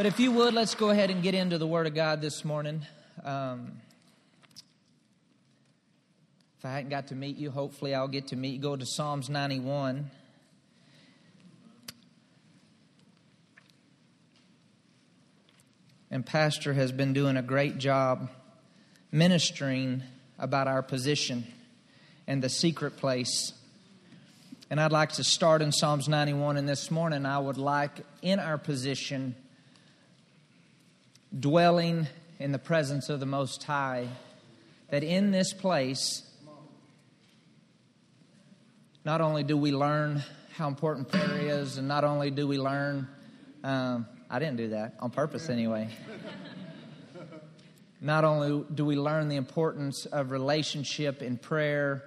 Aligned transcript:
But 0.00 0.06
if 0.06 0.18
you 0.18 0.32
would, 0.32 0.54
let's 0.54 0.74
go 0.74 0.88
ahead 0.88 1.10
and 1.10 1.22
get 1.22 1.34
into 1.34 1.58
the 1.58 1.66
Word 1.66 1.86
of 1.86 1.94
God 1.94 2.22
this 2.22 2.42
morning. 2.42 2.86
Um, 3.22 3.82
if 6.58 6.64
I 6.64 6.72
hadn't 6.72 6.88
got 6.88 7.08
to 7.08 7.14
meet 7.14 7.36
you, 7.36 7.50
hopefully 7.50 7.94
I'll 7.94 8.08
get 8.08 8.28
to 8.28 8.36
meet 8.36 8.54
you. 8.54 8.60
Go 8.60 8.76
to 8.76 8.86
Psalms 8.86 9.28
91. 9.28 10.10
And 16.10 16.24
Pastor 16.24 16.72
has 16.72 16.92
been 16.92 17.12
doing 17.12 17.36
a 17.36 17.42
great 17.42 17.76
job 17.76 18.30
ministering 19.12 20.02
about 20.38 20.66
our 20.66 20.80
position 20.80 21.44
and 22.26 22.42
the 22.42 22.48
secret 22.48 22.96
place. 22.96 23.52
And 24.70 24.80
I'd 24.80 24.92
like 24.92 25.12
to 25.12 25.24
start 25.24 25.60
in 25.60 25.72
Psalms 25.72 26.08
91. 26.08 26.56
And 26.56 26.66
this 26.66 26.90
morning, 26.90 27.26
I 27.26 27.38
would 27.38 27.58
like, 27.58 28.00
in 28.22 28.38
our 28.38 28.56
position, 28.56 29.34
dwelling 31.38 32.06
in 32.38 32.52
the 32.52 32.58
presence 32.58 33.08
of 33.08 33.20
the 33.20 33.26
Most 33.26 33.62
High, 33.62 34.08
that 34.90 35.04
in 35.04 35.30
this 35.30 35.52
place, 35.52 36.22
not 39.04 39.20
only 39.20 39.44
do 39.44 39.56
we 39.56 39.72
learn 39.72 40.22
how 40.56 40.68
important 40.68 41.08
prayer 41.08 41.38
is, 41.38 41.78
and 41.78 41.86
not 41.86 42.04
only 42.04 42.30
do 42.30 42.46
we 42.46 42.58
learn, 42.58 43.08
um, 43.62 44.06
I 44.28 44.38
didn't 44.38 44.56
do 44.56 44.68
that 44.70 44.94
on 45.00 45.10
purpose 45.10 45.48
anyway. 45.48 45.88
not 48.00 48.24
only 48.24 48.64
do 48.74 48.84
we 48.84 48.96
learn 48.96 49.28
the 49.28 49.36
importance 49.36 50.06
of 50.06 50.30
relationship 50.30 51.22
in 51.22 51.36
prayer, 51.36 52.02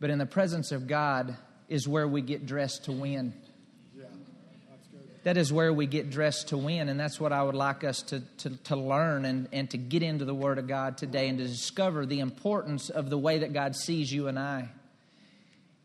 but 0.00 0.10
in 0.10 0.18
the 0.18 0.26
presence 0.26 0.70
of 0.70 0.86
God 0.86 1.36
is 1.68 1.88
where 1.88 2.06
we 2.06 2.22
get 2.22 2.46
dressed 2.46 2.84
to 2.84 2.92
win 2.92 3.34
that 5.24 5.36
is 5.36 5.52
where 5.52 5.72
we 5.72 5.86
get 5.86 6.10
dressed 6.10 6.48
to 6.48 6.56
win. 6.56 6.88
And 6.88 6.98
that's 6.98 7.20
what 7.20 7.32
I 7.32 7.42
would 7.42 7.54
like 7.54 7.84
us 7.84 8.02
to, 8.02 8.20
to, 8.38 8.50
to 8.64 8.76
learn 8.76 9.24
and, 9.24 9.48
and 9.52 9.70
to 9.70 9.76
get 9.76 10.02
into 10.02 10.24
the 10.24 10.34
Word 10.34 10.58
of 10.58 10.66
God 10.66 10.96
today 10.96 11.28
and 11.28 11.38
to 11.38 11.46
discover 11.46 12.06
the 12.06 12.20
importance 12.20 12.88
of 12.90 13.10
the 13.10 13.18
way 13.18 13.38
that 13.38 13.52
God 13.52 13.76
sees 13.76 14.12
you 14.12 14.28
and 14.28 14.38
I. 14.38 14.68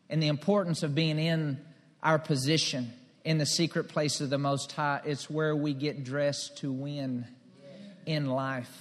And 0.09 0.21
the 0.21 0.27
importance 0.27 0.83
of 0.83 0.93
being 0.93 1.19
in 1.19 1.59
our 2.03 2.19
position 2.19 2.93
in 3.23 3.38
the 3.38 3.45
secret 3.45 3.88
place 3.88 4.21
of 4.21 4.30
the 4.30 4.38
Most 4.38 4.71
High. 4.73 5.02
It's 5.05 5.30
where 5.30 5.55
we 5.55 5.73
get 5.73 6.03
dressed 6.03 6.58
to 6.58 6.71
win 6.71 7.25
in 8.05 8.27
life. 8.27 8.71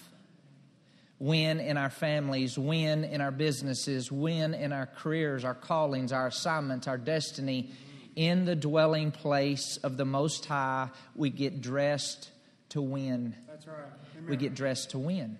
Win 1.18 1.60
in 1.60 1.76
our 1.76 1.90
families, 1.90 2.58
win 2.58 3.04
in 3.04 3.20
our 3.20 3.30
businesses, 3.30 4.10
win 4.10 4.54
in 4.54 4.72
our 4.72 4.86
careers, 4.86 5.44
our 5.44 5.54
callings, 5.54 6.12
our 6.12 6.26
assignments, 6.26 6.88
our 6.88 6.98
destiny 6.98 7.70
in 8.16 8.44
the 8.44 8.56
dwelling 8.56 9.10
place 9.10 9.78
of 9.82 9.96
the 9.96 10.04
Most 10.04 10.46
High, 10.46 10.90
we 11.14 11.30
get 11.30 11.60
dressed 11.60 12.30
to 12.70 12.82
win. 12.82 13.34
That's 13.48 13.66
right. 13.66 13.76
Amen. 14.16 14.30
We 14.30 14.36
get 14.36 14.54
dressed 14.54 14.90
to 14.90 14.98
win. 14.98 15.38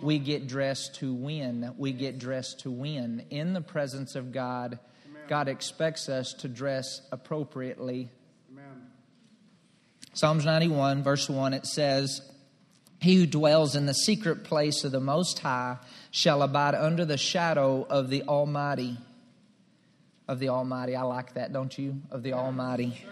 We 0.00 0.18
get 0.18 0.46
dressed 0.46 0.96
to 0.96 1.12
win. 1.14 1.74
We 1.78 1.92
get 1.92 2.18
dressed 2.18 2.60
to 2.60 2.70
win. 2.70 3.24
In 3.30 3.52
the 3.52 3.60
presence 3.60 4.16
of 4.16 4.32
God, 4.32 4.78
Amen. 5.08 5.22
God 5.28 5.48
expects 5.48 6.08
us 6.08 6.32
to 6.40 6.48
dress 6.48 7.00
appropriately. 7.12 8.10
Amen. 8.52 8.86
Psalms 10.12 10.44
91, 10.44 11.02
verse 11.02 11.28
1, 11.28 11.54
it 11.54 11.66
says, 11.66 12.20
He 13.00 13.16
who 13.16 13.26
dwells 13.26 13.76
in 13.76 13.86
the 13.86 13.94
secret 13.94 14.44
place 14.44 14.84
of 14.84 14.92
the 14.92 15.00
Most 15.00 15.38
High 15.38 15.78
shall 16.10 16.42
abide 16.42 16.74
under 16.74 17.04
the 17.04 17.18
shadow 17.18 17.86
of 17.88 18.10
the 18.10 18.22
Almighty 18.24 18.98
of 20.26 20.38
the 20.38 20.48
Almighty. 20.48 20.96
I 20.96 21.02
like 21.02 21.34
that, 21.34 21.52
don't 21.52 21.76
you? 21.76 22.00
Of 22.10 22.22
the 22.22 22.32
Almighty. 22.32 23.04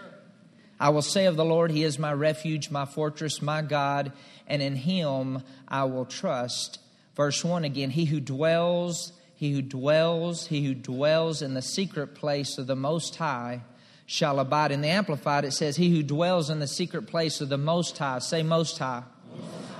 I 0.79 0.89
will 0.89 1.01
say 1.01 1.25
of 1.25 1.35
the 1.35 1.45
Lord, 1.45 1.71
He 1.71 1.83
is 1.83 1.99
my 1.99 2.11
refuge, 2.13 2.69
my 2.69 2.85
fortress, 2.85 3.41
my 3.41 3.61
God, 3.61 4.11
and 4.47 4.61
in 4.61 4.75
Him 4.75 5.43
I 5.67 5.85
will 5.85 6.05
trust. 6.05 6.79
Verse 7.15 7.43
1 7.43 7.63
again 7.63 7.91
He 7.91 8.05
who 8.05 8.19
dwells, 8.19 9.13
he 9.35 9.51
who 9.51 9.61
dwells, 9.61 10.47
he 10.47 10.65
who 10.65 10.73
dwells 10.73 11.41
in 11.41 11.53
the 11.53 11.61
secret 11.61 12.15
place 12.15 12.57
of 12.57 12.67
the 12.67 12.75
Most 12.75 13.15
High 13.15 13.61
shall 14.05 14.39
abide. 14.39 14.71
In 14.71 14.81
the 14.81 14.89
Amplified, 14.89 15.45
it 15.45 15.53
says, 15.53 15.75
He 15.75 15.89
who 15.89 16.03
dwells 16.03 16.49
in 16.49 16.59
the 16.59 16.67
secret 16.67 17.07
place 17.07 17.41
of 17.41 17.49
the 17.49 17.57
Most 17.57 17.97
High, 17.97 18.19
say 18.19 18.43
Most 18.43 18.77
High, 18.77 19.03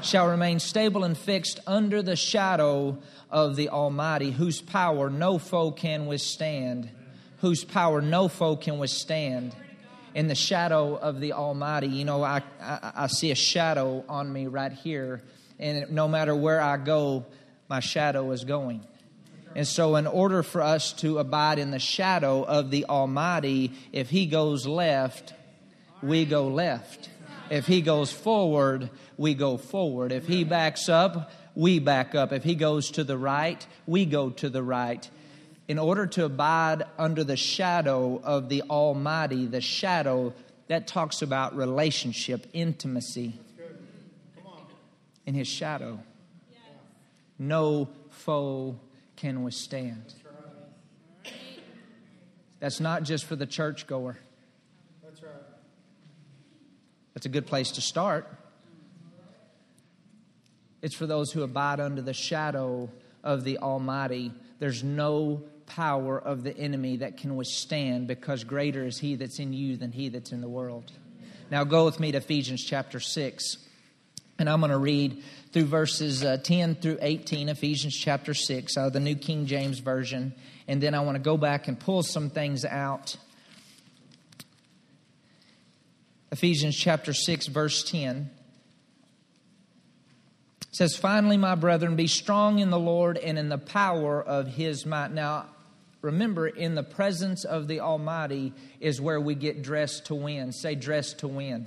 shall 0.02 0.28
remain 0.28 0.60
stable 0.60 1.04
and 1.04 1.18
fixed 1.18 1.60
under 1.66 2.02
the 2.02 2.16
shadow 2.16 2.98
of 3.30 3.56
the 3.56 3.70
Almighty, 3.70 4.32
whose 4.32 4.62
power 4.62 5.10
no 5.10 5.38
foe 5.38 5.72
can 5.72 6.08
withstand 6.08 6.90
whose 7.44 7.66
power 7.66 8.00
no 8.00 8.30
foe 8.30 8.56
can 8.56 8.80
withstand. 8.80 9.54
In 10.16 10.30
the 10.30 10.36
shadow 10.36 10.96
of 10.96 11.20
the 11.20 11.34
Almighty, 11.34 11.88
you 11.88 12.06
know, 12.06 12.24
I, 12.24 12.42
I, 12.62 12.92
I 12.96 13.08
see 13.08 13.32
a 13.32 13.36
shadow 13.36 14.06
on 14.08 14.32
me 14.32 14.48
right 14.48 14.72
here, 14.72 15.22
and 15.60 15.92
no 15.92 16.08
matter 16.08 16.34
where 16.34 16.62
I 16.62 16.78
go, 16.78 17.26
my 17.68 17.82
shadow 17.82 18.32
is 18.32 18.46
going. 18.46 18.88
And 19.58 19.68
so, 19.68 19.98
in 19.98 20.08
order 20.08 20.42
for 20.42 20.62
us 20.62 20.94
to 20.94 21.18
abide 21.18 21.60
in 21.60 21.72
the 21.72 21.80
shadow 21.80 22.44
of 22.44 22.72
the 22.72 22.86
Almighty, 22.86 23.74
if 23.92 24.10
He 24.10 24.26
goes 24.26 24.66
left, 24.66 25.34
we 26.02 26.24
go 26.24 26.48
left. 26.48 27.10
If 27.50 27.68
He 27.68 27.82
goes 27.82 28.10
forward, 28.10 28.90
we 29.18 29.34
go 29.34 29.58
forward. 29.58 30.14
If 30.14 30.28
He 30.28 30.46
backs 30.46 30.88
up, 30.88 31.30
we 31.56 31.80
back 31.80 32.16
up. 32.16 32.32
If 32.32 32.46
He 32.46 32.56
goes 32.56 32.92
to 32.92 33.04
the 33.04 33.18
right, 33.18 33.68
we 33.86 34.06
go 34.06 34.30
to 34.30 34.50
the 34.50 34.64
right 34.64 35.10
in 35.74 35.80
order 35.80 36.06
to 36.06 36.24
abide 36.24 36.84
under 37.00 37.24
the 37.24 37.36
shadow 37.36 38.22
of 38.24 38.48
the 38.48 38.62
Almighty, 38.70 39.48
the 39.48 39.60
shadow 39.60 40.32
that 40.68 40.86
talks 40.86 41.24
about 41.24 41.56
relationship, 41.56 42.46
intimacy. 42.54 43.34
In 45.26 45.34
His 45.34 45.48
shadow, 45.48 45.98
no 47.40 47.90
foe 48.12 48.80
can 49.16 49.42
withstand. 49.42 50.14
That's 52.60 52.80
not 52.80 53.02
just 53.02 53.26
for 53.26 53.36
the 53.36 53.48
churchgoer. 53.48 54.20
That's 55.04 55.24
right. 55.24 55.32
That's 57.16 57.26
a 57.26 57.30
good 57.30 57.48
place 57.48 57.72
to 57.72 57.82
start. 57.82 58.32
It's 60.84 60.94
for 60.94 61.08
those 61.08 61.32
who 61.32 61.42
abide 61.42 61.80
under 61.80 62.04
the 62.04 62.14
shadow 62.14 62.92
of 63.24 63.44
the 63.44 63.58
Almighty. 63.58 64.34
There's 64.60 64.84
no 64.84 65.42
power 65.76 66.20
of 66.20 66.44
the 66.44 66.56
enemy 66.56 66.98
that 66.98 67.18
can 67.18 67.36
withstand 67.36 68.08
because 68.08 68.44
greater 68.44 68.86
is 68.86 69.00
he 69.00 69.16
that's 69.16 69.40
in 69.40 69.54
you 69.54 69.76
than 69.76 69.92
he 69.92 70.10
that's 70.10 70.32
in 70.32 70.42
the 70.42 70.50
world. 70.50 70.92
Now 71.50 71.64
go 71.64 71.86
with 71.86 72.00
me 72.00 72.12
to 72.12 72.20
Ephesians 72.20 72.64
chapter 72.64 73.00
6. 73.00 73.58
And 74.40 74.50
I'm 74.50 74.60
going 74.60 74.72
to 74.72 74.78
read 74.78 75.24
through 75.52 75.66
verses 75.66 76.24
uh, 76.24 76.38
10 76.44 76.76
through 76.76 76.98
18, 77.02 77.50
Ephesians 77.50 77.96
chapter 77.96 78.34
6, 78.34 78.78
out 78.78 78.88
of 78.88 78.94
the 78.94 79.00
New 79.00 79.16
King 79.16 79.46
James 79.46 79.80
Version. 79.80 80.34
And 80.68 80.82
then 80.82 80.96
I 80.96 81.02
want 81.02 81.16
to 81.16 81.22
go 81.22 81.38
back 81.38 81.68
and 81.68 81.80
pull 81.80 82.04
some 82.04 82.30
things 82.30 82.66
out. 82.66 83.16
Ephesians 86.32 86.76
chapter 86.76 87.14
6, 87.14 87.48
verse 87.48 87.84
10 87.84 88.32
says, 90.72 90.96
Finally, 90.96 91.38
my 91.38 91.54
brethren, 91.54 91.96
be 91.96 92.08
strong 92.08 92.60
in 92.60 92.72
the 92.72 92.80
Lord 92.80 93.18
and 93.18 93.38
in 93.38 93.50
the 93.50 93.60
power 93.60 94.22
of 94.22 94.48
his 94.48 94.86
might. 94.86 95.12
Now, 95.12 95.46
remember, 96.04 96.48
in 96.48 96.76
the 96.76 96.84
presence 96.84 97.46
of 97.46 97.68
the 97.68 97.80
Almighty 97.80 98.54
is 98.82 99.00
where 99.00 99.22
we 99.22 99.36
get 99.36 99.64
dressed 99.64 100.08
to 100.08 100.16
win. 100.16 100.52
Say, 100.52 100.76
dressed 100.76 101.20
to 101.20 101.28
win. 101.30 101.66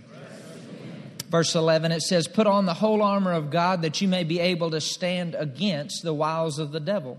Verse 1.30 1.54
11, 1.54 1.90
it 1.90 2.02
says, 2.02 2.28
Put 2.28 2.46
on 2.46 2.66
the 2.66 2.74
whole 2.74 3.02
armor 3.02 3.32
of 3.32 3.50
God 3.50 3.82
that 3.82 4.00
you 4.00 4.08
may 4.08 4.24
be 4.24 4.38
able 4.38 4.70
to 4.70 4.80
stand 4.80 5.34
against 5.34 6.02
the 6.02 6.14
wiles 6.14 6.58
of 6.58 6.70
the 6.70 6.78
devil. 6.78 7.18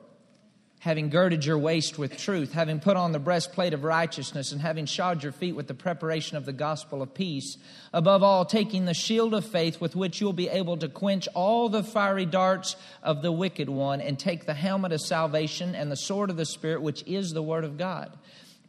having 0.81 1.11
girded 1.11 1.45
your 1.45 1.59
waist 1.59 1.99
with 1.99 2.17
truth, 2.17 2.53
having 2.53 2.79
put 2.79 2.97
on 2.97 3.11
the 3.11 3.19
breastplate 3.19 3.71
of 3.71 3.83
righteousness, 3.83 4.51
and 4.51 4.59
having 4.59 4.87
shod 4.87 5.21
your 5.21 5.31
feet 5.31 5.55
with 5.55 5.67
the 5.67 5.75
preparation 5.75 6.37
of 6.37 6.45
the 6.45 6.51
gospel 6.51 7.03
of 7.03 7.13
peace. 7.13 7.55
Above 7.93 8.23
all, 8.23 8.45
taking 8.45 8.85
the 8.85 8.93
shield 8.95 9.35
of 9.35 9.45
faith 9.45 9.79
with 9.79 9.95
which 9.95 10.19
you'll 10.19 10.33
be 10.33 10.49
able 10.49 10.75
to 10.75 10.89
quench 10.89 11.27
all 11.35 11.69
the 11.69 11.83
fiery 11.83 12.25
darts 12.25 12.75
of 13.03 13.21
the 13.21 13.31
wicked 13.31 13.69
one, 13.69 14.01
and 14.01 14.17
take 14.17 14.47
the 14.47 14.55
helmet 14.55 14.91
of 14.91 14.99
salvation 14.99 15.75
and 15.75 15.91
the 15.91 15.95
sword 15.95 16.31
of 16.31 16.35
the 16.35 16.47
Spirit, 16.47 16.81
which 16.81 17.03
is 17.05 17.31
the 17.31 17.43
word 17.43 17.63
of 17.63 17.77
God. 17.77 18.17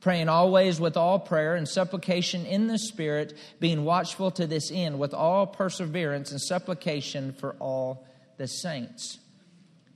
Praying 0.02 0.28
always 0.28 0.78
with 0.78 0.98
all 0.98 1.18
prayer 1.18 1.56
and 1.56 1.66
supplication 1.66 2.44
in 2.44 2.66
the 2.66 2.78
Spirit, 2.78 3.32
being 3.58 3.84
watchful 3.86 4.30
to 4.32 4.46
this 4.46 4.70
end 4.70 4.98
with 4.98 5.14
all 5.14 5.46
perseverance 5.46 6.30
and 6.30 6.42
supplication 6.42 7.32
for 7.32 7.56
all 7.58 8.06
the 8.36 8.48
saints. 8.48 9.18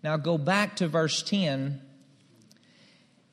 Now 0.03 0.17
go 0.17 0.39
back 0.39 0.77
to 0.77 0.89
verse 0.89 1.23
10 1.23 1.83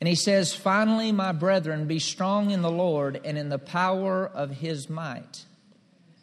And 0.00 0.08
he 0.08 0.14
says, 0.14 0.54
Finally, 0.54 1.12
my 1.12 1.32
brethren, 1.32 1.86
be 1.86 1.98
strong 1.98 2.50
in 2.50 2.62
the 2.62 2.70
Lord 2.70 3.20
and 3.24 3.38
in 3.38 3.48
the 3.48 3.58
power 3.58 4.26
of 4.26 4.50
his 4.50 4.90
might. 4.90 5.44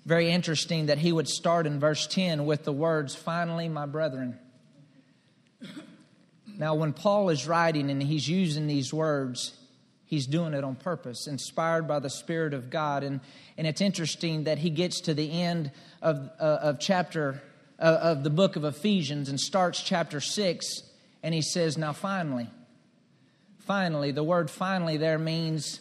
Very 0.06 0.32
interesting 0.32 0.88
that 0.88 0.98
he 0.98 1.12
would 1.12 1.28
start 1.28 1.68
in 1.68 1.80
verse 1.80 2.08
10 2.08 2.46
with 2.46 2.64
the 2.64 2.72
words, 2.72 3.16
Finally, 3.16 3.70
my 3.70 3.86
brethren. 3.86 4.38
Now, 6.58 6.76
when 6.76 6.94
Paul 6.94 7.30
is 7.30 7.48
writing 7.48 7.90
and 7.90 8.02
he's 8.02 8.28
using 8.28 8.68
these 8.68 8.94
words, 8.94 9.56
he's 10.06 10.28
doing 10.28 10.54
it 10.54 10.64
on 10.64 10.76
purpose, 10.76 11.28
inspired 11.28 11.88
by 11.88 12.00
the 12.00 12.10
Spirit 12.10 12.54
of 12.54 12.70
God. 12.70 13.04
And, 13.04 13.20
and 13.58 13.66
it's 13.66 13.82
interesting 13.82 14.44
that 14.44 14.60
he 14.60 14.70
gets 14.70 15.02
to 15.02 15.14
the 15.14 15.42
end 15.42 15.72
of, 16.02 16.30
uh, 16.40 16.44
of 16.62 16.80
chapter 16.80 17.42
uh, 17.82 17.98
of 18.02 18.24
the 18.24 18.30
book 18.30 18.56
of 18.56 18.64
Ephesians 18.64 19.28
and 19.28 19.40
starts 19.40 19.82
chapter 19.82 20.22
6, 20.22 20.84
and 21.24 21.34
he 21.34 21.42
says, 21.42 21.78
Now 21.78 21.94
finally, 21.94 22.48
finally, 23.66 24.12
the 24.12 24.24
word 24.24 24.50
finally 24.50 24.98
there 24.98 25.20
means, 25.20 25.80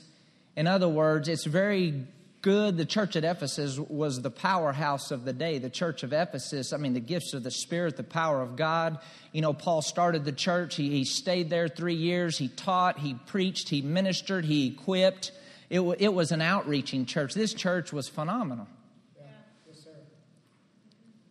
in 0.56 0.66
other 0.66 0.88
words, 0.88 1.28
it's 1.28 1.44
very 1.44 2.06
good. 2.42 2.76
The 2.76 2.84
church 2.84 3.16
at 3.16 3.24
Ephesus 3.24 3.78
was 3.78 4.22
the 4.22 4.30
powerhouse 4.30 5.10
of 5.10 5.24
the 5.24 5.32
day. 5.32 5.58
The 5.58 5.70
church 5.70 6.02
of 6.02 6.12
Ephesus, 6.12 6.72
I 6.72 6.76
mean, 6.76 6.94
the 6.94 7.00
gifts 7.00 7.34
of 7.34 7.42
the 7.42 7.50
Spirit, 7.50 7.96
the 7.96 8.02
power 8.02 8.40
of 8.40 8.56
God. 8.56 8.98
You 9.32 9.42
know, 9.42 9.52
Paul 9.52 9.82
started 9.82 10.24
the 10.24 10.32
church. 10.32 10.76
He, 10.76 10.90
he 10.90 11.04
stayed 11.04 11.50
there 11.50 11.68
three 11.68 11.94
years. 11.94 12.38
He 12.38 12.48
taught, 12.48 12.98
he 12.98 13.14
preached, 13.14 13.68
he 13.68 13.82
ministered, 13.82 14.44
he 14.44 14.68
equipped. 14.68 15.32
It, 15.68 15.80
it 15.98 16.12
was 16.12 16.32
an 16.32 16.40
outreaching 16.40 17.06
church. 17.06 17.34
This 17.34 17.54
church 17.54 17.92
was 17.92 18.08
phenomenal. 18.08 18.66
Yeah. 19.16 19.26
Yes, 19.68 19.86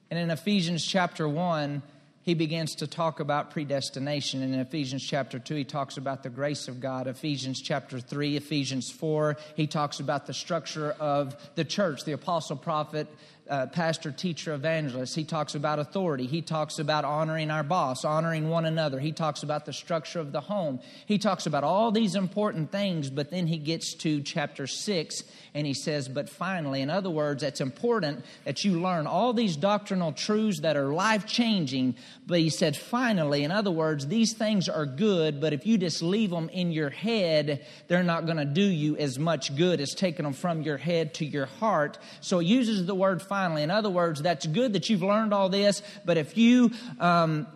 and 0.09 0.17
in 0.19 0.31
Ephesians 0.31 0.85
chapter 0.85 1.27
1, 1.27 1.81
he 2.29 2.35
begins 2.35 2.75
to 2.75 2.85
talk 2.85 3.19
about 3.19 3.49
predestination. 3.49 4.43
And 4.43 4.53
In 4.53 4.59
Ephesians 4.59 5.03
chapter 5.03 5.39
2, 5.39 5.55
he 5.55 5.63
talks 5.63 5.97
about 5.97 6.21
the 6.21 6.29
grace 6.29 6.67
of 6.67 6.79
God. 6.79 7.07
Ephesians 7.07 7.59
chapter 7.59 7.99
3, 7.99 8.37
Ephesians 8.37 8.91
4, 8.91 9.35
he 9.55 9.65
talks 9.65 9.99
about 9.99 10.27
the 10.27 10.33
structure 10.35 10.91
of 10.91 11.35
the 11.55 11.65
church, 11.65 12.03
the 12.03 12.11
apostle, 12.11 12.55
prophet, 12.55 13.07
uh, 13.49 13.65
pastor, 13.65 14.11
teacher, 14.11 14.53
evangelist. 14.53 15.15
He 15.15 15.23
talks 15.23 15.55
about 15.55 15.79
authority. 15.79 16.27
He 16.27 16.41
talks 16.41 16.77
about 16.77 17.03
honoring 17.03 17.49
our 17.49 17.63
boss, 17.63 18.05
honoring 18.05 18.47
one 18.47 18.65
another. 18.65 18.99
He 18.99 19.11
talks 19.11 19.41
about 19.41 19.65
the 19.65 19.73
structure 19.73 20.19
of 20.19 20.31
the 20.31 20.39
home. 20.39 20.79
He 21.07 21.17
talks 21.17 21.47
about 21.47 21.63
all 21.63 21.91
these 21.91 22.15
important 22.15 22.71
things, 22.71 23.09
but 23.09 23.31
then 23.31 23.47
he 23.47 23.57
gets 23.57 23.95
to 23.95 24.21
chapter 24.21 24.67
6 24.67 25.23
and 25.55 25.65
he 25.65 25.73
says, 25.73 26.07
But 26.07 26.29
finally, 26.29 26.81
in 26.81 26.91
other 26.91 27.09
words, 27.09 27.41
it's 27.41 27.59
important 27.59 28.23
that 28.45 28.63
you 28.63 28.79
learn 28.79 29.07
all 29.07 29.33
these 29.33 29.55
doctrinal 29.55 30.11
truths 30.11 30.59
that 30.59 30.77
are 30.77 30.93
life 30.93 31.25
changing. 31.25 31.95
But 32.27 32.39
he 32.39 32.51
said, 32.51 32.77
Finally, 32.77 33.43
in 33.43 33.51
other 33.51 33.71
words, 33.71 34.05
these 34.05 34.33
things 34.33 34.69
are 34.69 34.85
good, 34.85 35.41
but 35.41 35.53
if 35.53 35.65
you 35.65 35.79
just 35.79 36.03
leave 36.03 36.29
them 36.29 36.49
in 36.49 36.71
your 36.71 36.91
head, 36.91 37.65
they're 37.87 38.03
not 38.03 38.25
going 38.25 38.37
to 38.37 38.45
do 38.45 38.61
you 38.63 38.95
as 38.97 39.17
much 39.17 39.55
good 39.55 39.81
as 39.81 39.95
taking 39.95 40.23
them 40.23 40.33
from 40.33 40.61
your 40.61 40.77
head 40.77 41.15
to 41.15 41.25
your 41.25 41.47
heart. 41.47 41.97
So 42.21 42.37
he 42.37 42.47
uses 42.47 42.85
the 42.85 42.93
word 42.93 43.23
finally 43.23 43.38
finally. 43.39 43.63
In 43.63 43.71
other 43.71 43.89
words, 43.89 44.21
that's 44.21 44.45
good 44.45 44.73
that 44.73 44.89
you've 44.89 45.01
learned 45.01 45.33
all 45.33 45.47
this, 45.47 45.81
but 46.03 46.17
if 46.17 46.37
you 46.37 46.71
um, 46.99 47.47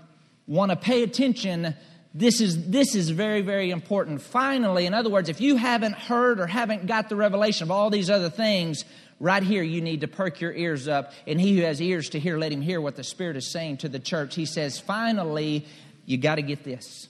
want 0.47 0.71
to 0.71 0.77
pay 0.77 1.03
attention, 1.03 1.75
this 2.13 2.39
is, 2.39 2.69
this 2.69 2.95
is 2.95 3.09
very, 3.09 3.41
very 3.41 3.69
important. 3.69 4.21
Finally, 4.21 4.85
in 4.85 4.93
other 4.93 5.09
words, 5.09 5.27
if 5.27 5.41
you 5.41 5.57
haven't 5.57 5.95
heard 5.95 6.39
or 6.39 6.47
haven't 6.47 6.85
got 6.87 7.09
the 7.09 7.17
revelation 7.17 7.63
of 7.63 7.71
all 7.71 7.89
these 7.89 8.09
other 8.09 8.29
things, 8.29 8.85
right 9.19 9.43
here 9.43 9.61
you 9.61 9.81
need 9.81 9.99
to 10.01 10.07
perk 10.07 10.39
your 10.39 10.53
ears 10.53 10.87
up. 10.87 11.11
And 11.27 11.41
he 11.41 11.57
who 11.57 11.63
has 11.63 11.81
ears 11.81 12.11
to 12.11 12.19
hear, 12.19 12.37
let 12.37 12.53
him 12.53 12.61
hear 12.61 12.79
what 12.79 12.95
the 12.95 13.03
Spirit 13.03 13.35
is 13.35 13.51
saying 13.51 13.77
to 13.79 13.89
the 13.89 13.99
church. 13.99 14.35
He 14.35 14.45
says, 14.45 14.79
finally, 14.79 15.65
you 16.05 16.17
got 16.17 16.35
to 16.35 16.43
get 16.43 16.63
this. 16.63 17.09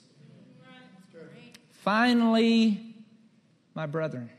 Finally, 1.83 2.81
my 3.75 3.85
brethren. 3.85 4.31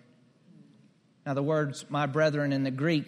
Now, 1.24 1.34
the 1.34 1.42
words 1.42 1.84
my 1.88 2.06
brethren 2.06 2.52
in 2.52 2.64
the 2.64 2.72
Greek 2.72 3.06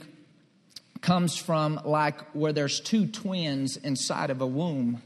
comes 1.01 1.37
from 1.37 1.81
like 1.85 2.21
where 2.33 2.53
there's 2.53 2.81
two 2.81 3.07
twins 3.07 3.77
inside 3.77 4.31
of 4.31 4.41
a 4.41 4.47
womb. 4.47 5.03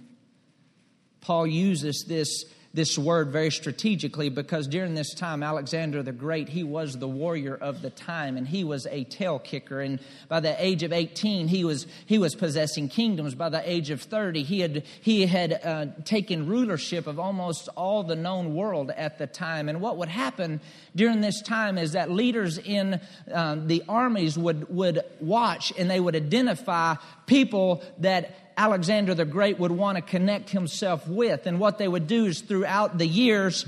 Paul 1.20 1.46
uses 1.46 2.04
this 2.08 2.44
this 2.72 2.96
word 2.96 3.31
very 3.31 3.50
strategically 3.50 4.28
because 4.28 4.69
during 4.69 4.94
this 4.94 5.12
time, 5.14 5.43
Alexander 5.43 6.02
the 6.02 6.12
Great, 6.12 6.49
he 6.49 6.62
was 6.62 6.96
the 6.96 7.08
warrior 7.08 7.55
of 7.55 7.82
the 7.82 7.90
time 7.90 8.37
and 8.37 8.46
he 8.46 8.62
was 8.62 8.87
a 8.87 9.02
tail 9.05 9.40
kicker. 9.40 9.81
And 9.81 9.99
by 10.28 10.38
the 10.38 10.62
age 10.62 10.84
of 10.84 10.93
18, 10.93 11.49
he 11.49 11.64
was, 11.64 11.88
he 12.06 12.19
was 12.19 12.37
possessing 12.37 12.88
kingdoms. 12.88 13.34
By 13.34 13.49
the 13.49 13.69
age 13.69 13.90
of 13.90 14.00
30, 14.02 14.44
he 14.44 14.61
had, 14.61 14.84
he 15.00 15.26
had 15.26 15.61
uh, 15.64 15.87
taken 16.05 16.46
rulership 16.46 17.08
of 17.08 17.19
almost 17.19 17.69
all 17.76 18.05
the 18.05 18.14
known 18.14 18.55
world 18.55 18.93
at 18.93 19.19
the 19.19 19.26
time. 19.26 19.69
And 19.69 19.81
what 19.81 19.96
would 19.96 20.08
happen 20.08 20.61
during 20.94 21.20
this 21.20 21.43
time 21.43 21.76
is 21.76 21.93
that 21.93 22.11
leaders 22.11 22.56
in 22.58 23.00
um, 23.32 23.66
the 23.66 23.82
armies 23.88 24.38
would, 24.38 24.69
would 24.69 25.00
watch 25.19 25.73
and 25.76 25.90
they 25.90 25.99
would 25.99 26.14
identify 26.14 26.94
people 27.26 27.82
that 27.99 28.50
Alexander 28.61 29.15
the 29.15 29.25
Great 29.25 29.59
would 29.59 29.73
want 29.73 29.97
to 29.97 30.03
connect 30.03 30.51
himself 30.51 31.09
with. 31.09 31.47
And 31.47 31.59
what 31.59 31.79
they 31.79 31.89
would 31.89 32.07
do 32.07 32.27
is 32.27 32.43
throughout 32.43 32.99
the 32.99 33.07
years, 33.07 33.65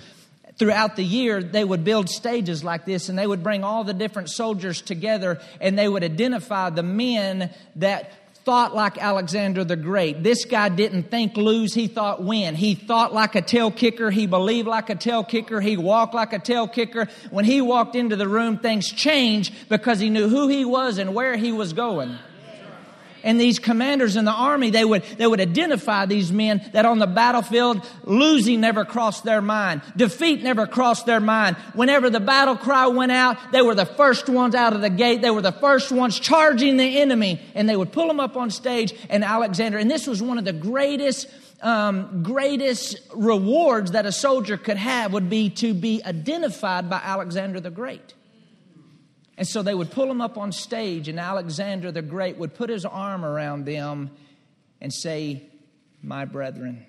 throughout 0.59 0.97
the 0.97 1.03
year, 1.03 1.43
they 1.43 1.65
would 1.65 1.83
build 1.83 2.11
stages 2.11 2.63
like 2.63 2.85
this 2.85 3.09
and 3.09 3.19
they 3.19 3.27
would 3.27 3.43
bring 3.43 3.65
all 3.65 3.85
the 3.85 3.95
different 3.95 4.29
soldiers 4.29 4.83
together 4.83 5.41
and 5.63 5.79
they 5.79 5.89
would 5.89 6.05
identify 6.05 6.69
the 6.69 6.83
men 6.83 7.49
that 7.77 8.13
thought 8.45 8.75
like 8.75 8.99
Alexander 8.99 9.65
the 9.65 9.77
Great. 9.77 10.23
This 10.23 10.45
guy 10.45 10.69
didn't 10.69 11.05
think 11.05 11.39
lose, 11.39 11.73
he 11.73 11.87
thought 11.87 12.23
win. 12.23 12.55
He 12.55 12.75
thought 12.75 13.15
like 13.15 13.35
a 13.35 13.41
tail 13.41 13.71
kicker, 13.71 14.11
he 14.11 14.27
believed 14.27 14.69
like 14.69 14.91
a 14.91 14.95
tail 14.95 15.25
kicker, 15.25 15.63
he 15.63 15.79
walked 15.79 16.13
like 16.13 16.35
a 16.35 16.39
tail 16.39 16.69
kicker. 16.69 17.09
When 17.31 17.47
he 17.47 17.63
walked 17.63 17.97
into 17.97 18.17
the 18.17 18.29
room, 18.29 18.59
things 18.59 18.93
changed 18.93 19.55
because 19.71 20.01
he 20.01 20.11
knew 20.11 20.29
who 20.29 20.49
he 20.49 20.67
was 20.67 20.99
and 20.99 21.15
where 21.15 21.39
he 21.39 21.51
was 21.51 21.73
going 21.73 22.19
and 23.25 23.41
these 23.41 23.59
commanders 23.59 24.17
in 24.17 24.25
the 24.25 24.33
army, 24.33 24.71
they 24.71 24.85
would, 24.85 25.03
they 25.03 25.27
would 25.27 25.41
identify 25.41 26.07
these 26.07 26.33
men 26.33 26.69
that 26.73 26.85
on 26.85 26.99
the 26.99 27.07
battlefield, 27.07 27.87
losing 28.05 28.61
never 28.61 28.85
crossed 28.85 29.25
their 29.25 29.43
mind. 29.43 29.83
Defeat 29.97 30.43
never 30.43 30.67
crossed 30.67 31.07
their 31.07 31.21
mind. 31.21 31.57
Whenever 31.75 32.11
the 32.11 32.21
battle 32.21 32.57
cry 32.57 32.87
went 32.87 33.13
out, 33.13 33.37
they 33.53 33.63
were 33.63 33.75
the 33.75 33.87
first 33.87 34.29
ones 34.29 34.55
out 34.55 34.73
of 34.73 34.81
the 34.81 34.91
gate. 34.91 35.23
They 35.23 35.31
were 35.31 35.43
the 35.43 35.53
first 35.53 35.93
ones 35.93 36.19
charging 36.19 36.77
the 36.77 37.01
enemy 37.01 37.41
and 37.55 37.69
they 37.69 37.77
would 37.77 37.93
pull 37.93 38.09
them 38.09 38.21
up 38.21 38.37
on 38.37 38.51
stage 38.51 38.93
and 39.09 39.25
Alexander, 39.25 39.79
and 39.79 39.91
this 39.91 40.07
was 40.07 40.23
one 40.23 40.39
of 40.39 40.45
the 40.45 40.53
greatest 40.53 41.29
um, 41.63 42.25
greatest 42.25 42.99
rewards 43.15 43.93
that 43.93 44.05
a 44.05 44.11
soldier 44.11 44.57
could 44.57 44.77
have 44.77 45.13
would 45.13 45.31
be 45.31 45.49
to 45.51 45.75
be 45.75 46.03
identified 46.05 46.91
by 46.91 47.01
Alexander 47.03 47.61
the 47.61 47.71
Great. 47.71 48.15
And 49.39 49.49
so 49.49 49.63
they 49.63 49.75
would 49.75 49.91
pull 49.91 50.07
them 50.07 50.21
up 50.21 50.37
on 50.37 50.53
stage, 50.53 51.09
and 51.09 51.19
Alexander 51.19 51.91
the 51.91 52.03
Great 52.03 52.37
would 52.37 52.55
put 52.55 52.69
his 52.69 52.85
arm 52.85 53.25
around 53.25 53.65
them 53.65 54.11
and 54.81 54.93
say, 54.93 55.43
My 56.03 56.25
brethren. 56.25 56.87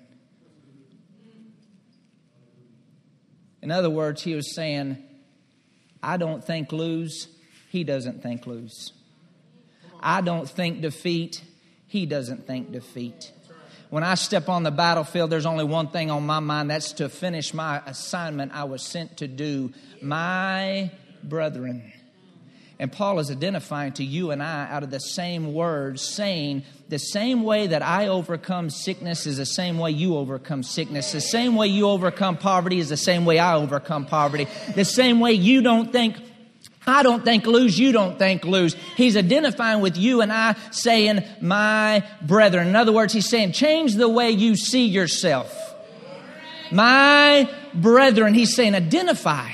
In 3.62 3.70
other 3.70 3.88
words, 3.88 4.22
he 4.22 4.34
was 4.34 4.54
saying, 4.54 5.02
I 6.02 6.18
don't 6.18 6.44
think 6.44 6.70
lose, 6.70 7.28
he 7.70 7.82
doesn't 7.82 8.22
think 8.22 8.46
lose. 8.46 8.92
I 10.00 10.20
don't 10.20 10.48
think 10.48 10.82
defeat, 10.82 11.42
he 11.86 12.04
doesn't 12.04 12.46
think 12.46 12.72
defeat. 12.72 13.32
When 13.88 14.04
I 14.04 14.16
step 14.16 14.50
on 14.50 14.64
the 14.64 14.70
battlefield, 14.70 15.30
there's 15.30 15.46
only 15.46 15.64
one 15.64 15.88
thing 15.88 16.10
on 16.10 16.26
my 16.26 16.40
mind 16.40 16.68
that's 16.68 16.92
to 16.94 17.08
finish 17.08 17.54
my 17.54 17.80
assignment 17.86 18.52
I 18.52 18.64
was 18.64 18.82
sent 18.82 19.16
to 19.18 19.28
do. 19.28 19.72
My 20.02 20.90
brethren. 21.22 21.93
And 22.84 22.92
Paul 22.92 23.18
is 23.18 23.30
identifying 23.30 23.94
to 23.94 24.04
you 24.04 24.30
and 24.30 24.42
I 24.42 24.70
out 24.70 24.82
of 24.82 24.90
the 24.90 24.98
same 24.98 25.54
words, 25.54 26.02
saying 26.02 26.64
the 26.90 26.98
same 26.98 27.42
way 27.42 27.68
that 27.68 27.80
I 27.80 28.08
overcome 28.08 28.68
sickness 28.68 29.26
is 29.26 29.38
the 29.38 29.46
same 29.46 29.78
way 29.78 29.92
you 29.92 30.18
overcome 30.18 30.62
sickness. 30.62 31.10
The 31.12 31.22
same 31.22 31.56
way 31.56 31.68
you 31.68 31.88
overcome 31.88 32.36
poverty 32.36 32.78
is 32.78 32.90
the 32.90 32.98
same 32.98 33.24
way 33.24 33.38
I 33.38 33.54
overcome 33.54 34.04
poverty. 34.04 34.48
The 34.74 34.84
same 34.84 35.18
way 35.18 35.32
you 35.32 35.62
don't 35.62 35.92
think 35.92 36.16
I 36.86 37.02
don't 37.02 37.24
think 37.24 37.46
lose, 37.46 37.78
you 37.78 37.90
don't 37.90 38.18
think 38.18 38.44
lose. 38.44 38.74
He's 38.98 39.16
identifying 39.16 39.80
with 39.80 39.96
you 39.96 40.20
and 40.20 40.30
I 40.30 40.54
saying, 40.70 41.24
my 41.40 42.06
brethren. 42.20 42.68
In 42.68 42.76
other 42.76 42.92
words, 42.92 43.14
he's 43.14 43.30
saying, 43.30 43.52
change 43.52 43.94
the 43.94 44.10
way 44.10 44.30
you 44.30 44.56
see 44.56 44.84
yourself. 44.84 45.50
My 46.70 47.50
brethren. 47.72 48.34
He's 48.34 48.54
saying, 48.54 48.74
identify 48.74 49.52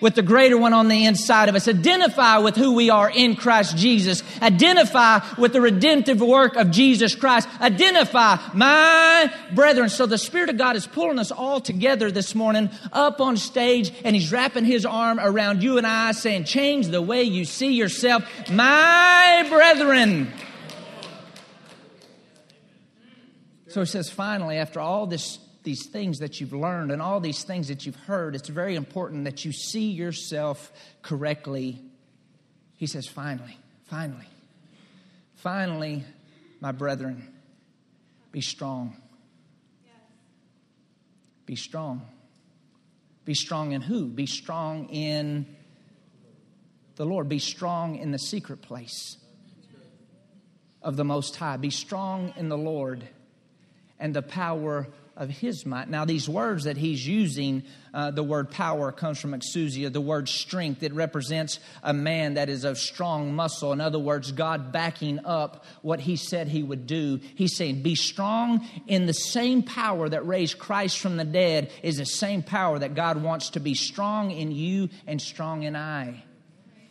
with 0.00 0.14
the 0.14 0.22
greater 0.22 0.58
one 0.58 0.72
on 0.72 0.88
the 0.88 1.06
inside 1.06 1.48
of 1.48 1.54
us. 1.54 1.68
Identify 1.68 2.38
with 2.38 2.56
who 2.56 2.74
we 2.74 2.90
are 2.90 3.10
in 3.10 3.36
Christ 3.36 3.76
Jesus. 3.76 4.22
Identify 4.42 5.20
with 5.38 5.52
the 5.52 5.60
redemptive 5.60 6.20
work 6.20 6.56
of 6.56 6.70
Jesus 6.70 7.14
Christ. 7.14 7.48
Identify, 7.60 8.38
my 8.54 9.32
brethren. 9.54 9.88
So 9.88 10.06
the 10.06 10.18
Spirit 10.18 10.50
of 10.50 10.58
God 10.58 10.76
is 10.76 10.86
pulling 10.86 11.18
us 11.18 11.30
all 11.30 11.60
together 11.60 12.10
this 12.10 12.34
morning 12.34 12.70
up 12.92 13.20
on 13.20 13.36
stage 13.36 13.92
and 14.04 14.14
He's 14.14 14.30
wrapping 14.32 14.64
His 14.64 14.84
arm 14.84 15.18
around 15.20 15.62
you 15.62 15.78
and 15.78 15.86
I 15.86 16.12
saying, 16.12 16.44
change 16.44 16.88
the 16.88 17.02
way 17.02 17.22
you 17.22 17.44
see 17.44 17.72
yourself, 17.72 18.24
my 18.50 19.46
brethren. 19.48 20.32
So 23.68 23.80
He 23.80 23.86
says, 23.86 24.10
finally, 24.10 24.56
after 24.56 24.80
all 24.80 25.06
this 25.06 25.38
these 25.66 25.86
things 25.86 26.20
that 26.20 26.40
you've 26.40 26.52
learned 26.52 26.92
and 26.92 27.02
all 27.02 27.18
these 27.18 27.42
things 27.42 27.66
that 27.66 27.84
you've 27.84 27.96
heard, 27.96 28.36
it's 28.36 28.48
very 28.48 28.76
important 28.76 29.24
that 29.24 29.44
you 29.44 29.50
see 29.50 29.90
yourself 29.90 30.72
correctly. 31.02 31.82
He 32.76 32.86
says, 32.86 33.08
finally, 33.08 33.58
finally, 33.86 34.28
finally, 35.34 36.04
my 36.60 36.70
brethren, 36.70 37.26
be 38.30 38.40
strong. 38.40 38.96
Be 41.46 41.56
strong. 41.56 42.02
Be 43.24 43.34
strong 43.34 43.72
in 43.72 43.80
who? 43.80 44.06
Be 44.06 44.26
strong 44.26 44.88
in 44.90 45.46
the 46.94 47.04
Lord. 47.04 47.28
Be 47.28 47.40
strong 47.40 47.96
in 47.96 48.12
the 48.12 48.20
secret 48.20 48.62
place 48.62 49.16
of 50.80 50.96
the 50.96 51.04
Most 51.04 51.34
High. 51.34 51.56
Be 51.56 51.70
strong 51.70 52.32
in 52.36 52.48
the 52.48 52.56
Lord 52.56 53.02
and 53.98 54.14
the 54.14 54.22
power 54.22 54.86
of 55.16 55.30
his 55.30 55.64
might. 55.64 55.88
Now, 55.88 56.04
these 56.04 56.28
words 56.28 56.64
that 56.64 56.76
he's 56.76 57.06
using, 57.06 57.62
uh, 57.94 58.10
the 58.10 58.22
word 58.22 58.50
power 58.50 58.92
comes 58.92 59.18
from 59.18 59.32
exousia, 59.32 59.90
the 59.92 60.00
word 60.00 60.28
strength. 60.28 60.82
It 60.82 60.92
represents 60.92 61.58
a 61.82 61.94
man 61.94 62.34
that 62.34 62.48
is 62.48 62.64
of 62.64 62.78
strong 62.78 63.34
muscle. 63.34 63.72
In 63.72 63.80
other 63.80 63.98
words, 63.98 64.32
God 64.32 64.72
backing 64.72 65.24
up 65.24 65.64
what 65.82 66.00
he 66.00 66.16
said 66.16 66.48
he 66.48 66.62
would 66.62 66.86
do. 66.86 67.20
He's 67.34 67.56
saying, 67.56 67.82
Be 67.82 67.94
strong 67.94 68.66
in 68.86 69.06
the 69.06 69.14
same 69.14 69.62
power 69.62 70.08
that 70.08 70.26
raised 70.26 70.58
Christ 70.58 70.98
from 70.98 71.16
the 71.16 71.24
dead, 71.24 71.70
is 71.82 71.96
the 71.96 72.06
same 72.06 72.42
power 72.42 72.78
that 72.78 72.94
God 72.94 73.22
wants 73.22 73.50
to 73.50 73.60
be 73.60 73.74
strong 73.74 74.30
in 74.30 74.52
you 74.52 74.90
and 75.06 75.20
strong 75.20 75.62
in 75.62 75.74
I 75.74 76.22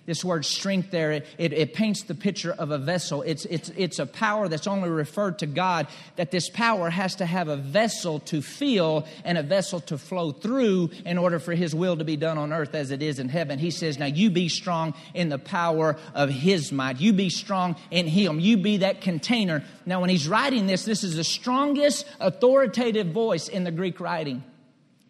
this 0.05 0.23
word 0.23 0.45
strength 0.45 0.91
there, 0.91 1.11
it, 1.11 1.25
it, 1.37 1.73
paints 1.73 2.03
the 2.03 2.13
picture 2.13 2.51
of 2.51 2.71
a 2.71 2.77
vessel. 2.77 3.23
It's, 3.23 3.45
it's, 3.45 3.69
it's 3.75 3.99
a 3.99 4.05
power 4.05 4.47
that's 4.47 4.67
only 4.67 4.89
referred 4.89 5.39
to 5.39 5.47
God, 5.47 5.87
that 6.15 6.31
this 6.31 6.49
power 6.49 6.89
has 6.89 7.15
to 7.15 7.25
have 7.25 7.47
a 7.47 7.57
vessel 7.57 8.19
to 8.21 8.41
feel 8.41 9.07
and 9.23 9.37
a 9.37 9.43
vessel 9.43 9.79
to 9.81 9.97
flow 9.97 10.31
through 10.31 10.91
in 11.05 11.17
order 11.17 11.39
for 11.39 11.53
His 11.53 11.73
will 11.73 11.97
to 11.97 12.03
be 12.03 12.17
done 12.17 12.37
on 12.37 12.53
earth 12.53 12.75
as 12.75 12.91
it 12.91 13.01
is 13.01 13.17
in 13.17 13.29
heaven. 13.29 13.57
He 13.57 13.71
says, 13.71 13.97
Now 13.97 14.05
you 14.05 14.29
be 14.29 14.47
strong 14.47 14.93
in 15.13 15.29
the 15.29 15.39
power 15.39 15.97
of 16.13 16.29
His 16.29 16.71
might. 16.71 16.99
You 16.99 17.11
be 17.11 17.29
strong 17.29 17.75
in 17.89 18.07
Him. 18.07 18.39
You 18.39 18.57
be 18.57 18.77
that 18.77 19.01
container. 19.01 19.63
Now, 19.85 20.01
when 20.01 20.09
He's 20.11 20.27
writing 20.27 20.67
this, 20.67 20.85
this 20.85 21.03
is 21.03 21.15
the 21.15 21.23
strongest 21.23 22.05
authoritative 22.19 23.07
voice 23.07 23.47
in 23.47 23.63
the 23.63 23.71
Greek 23.71 23.99
writing. 23.99 24.43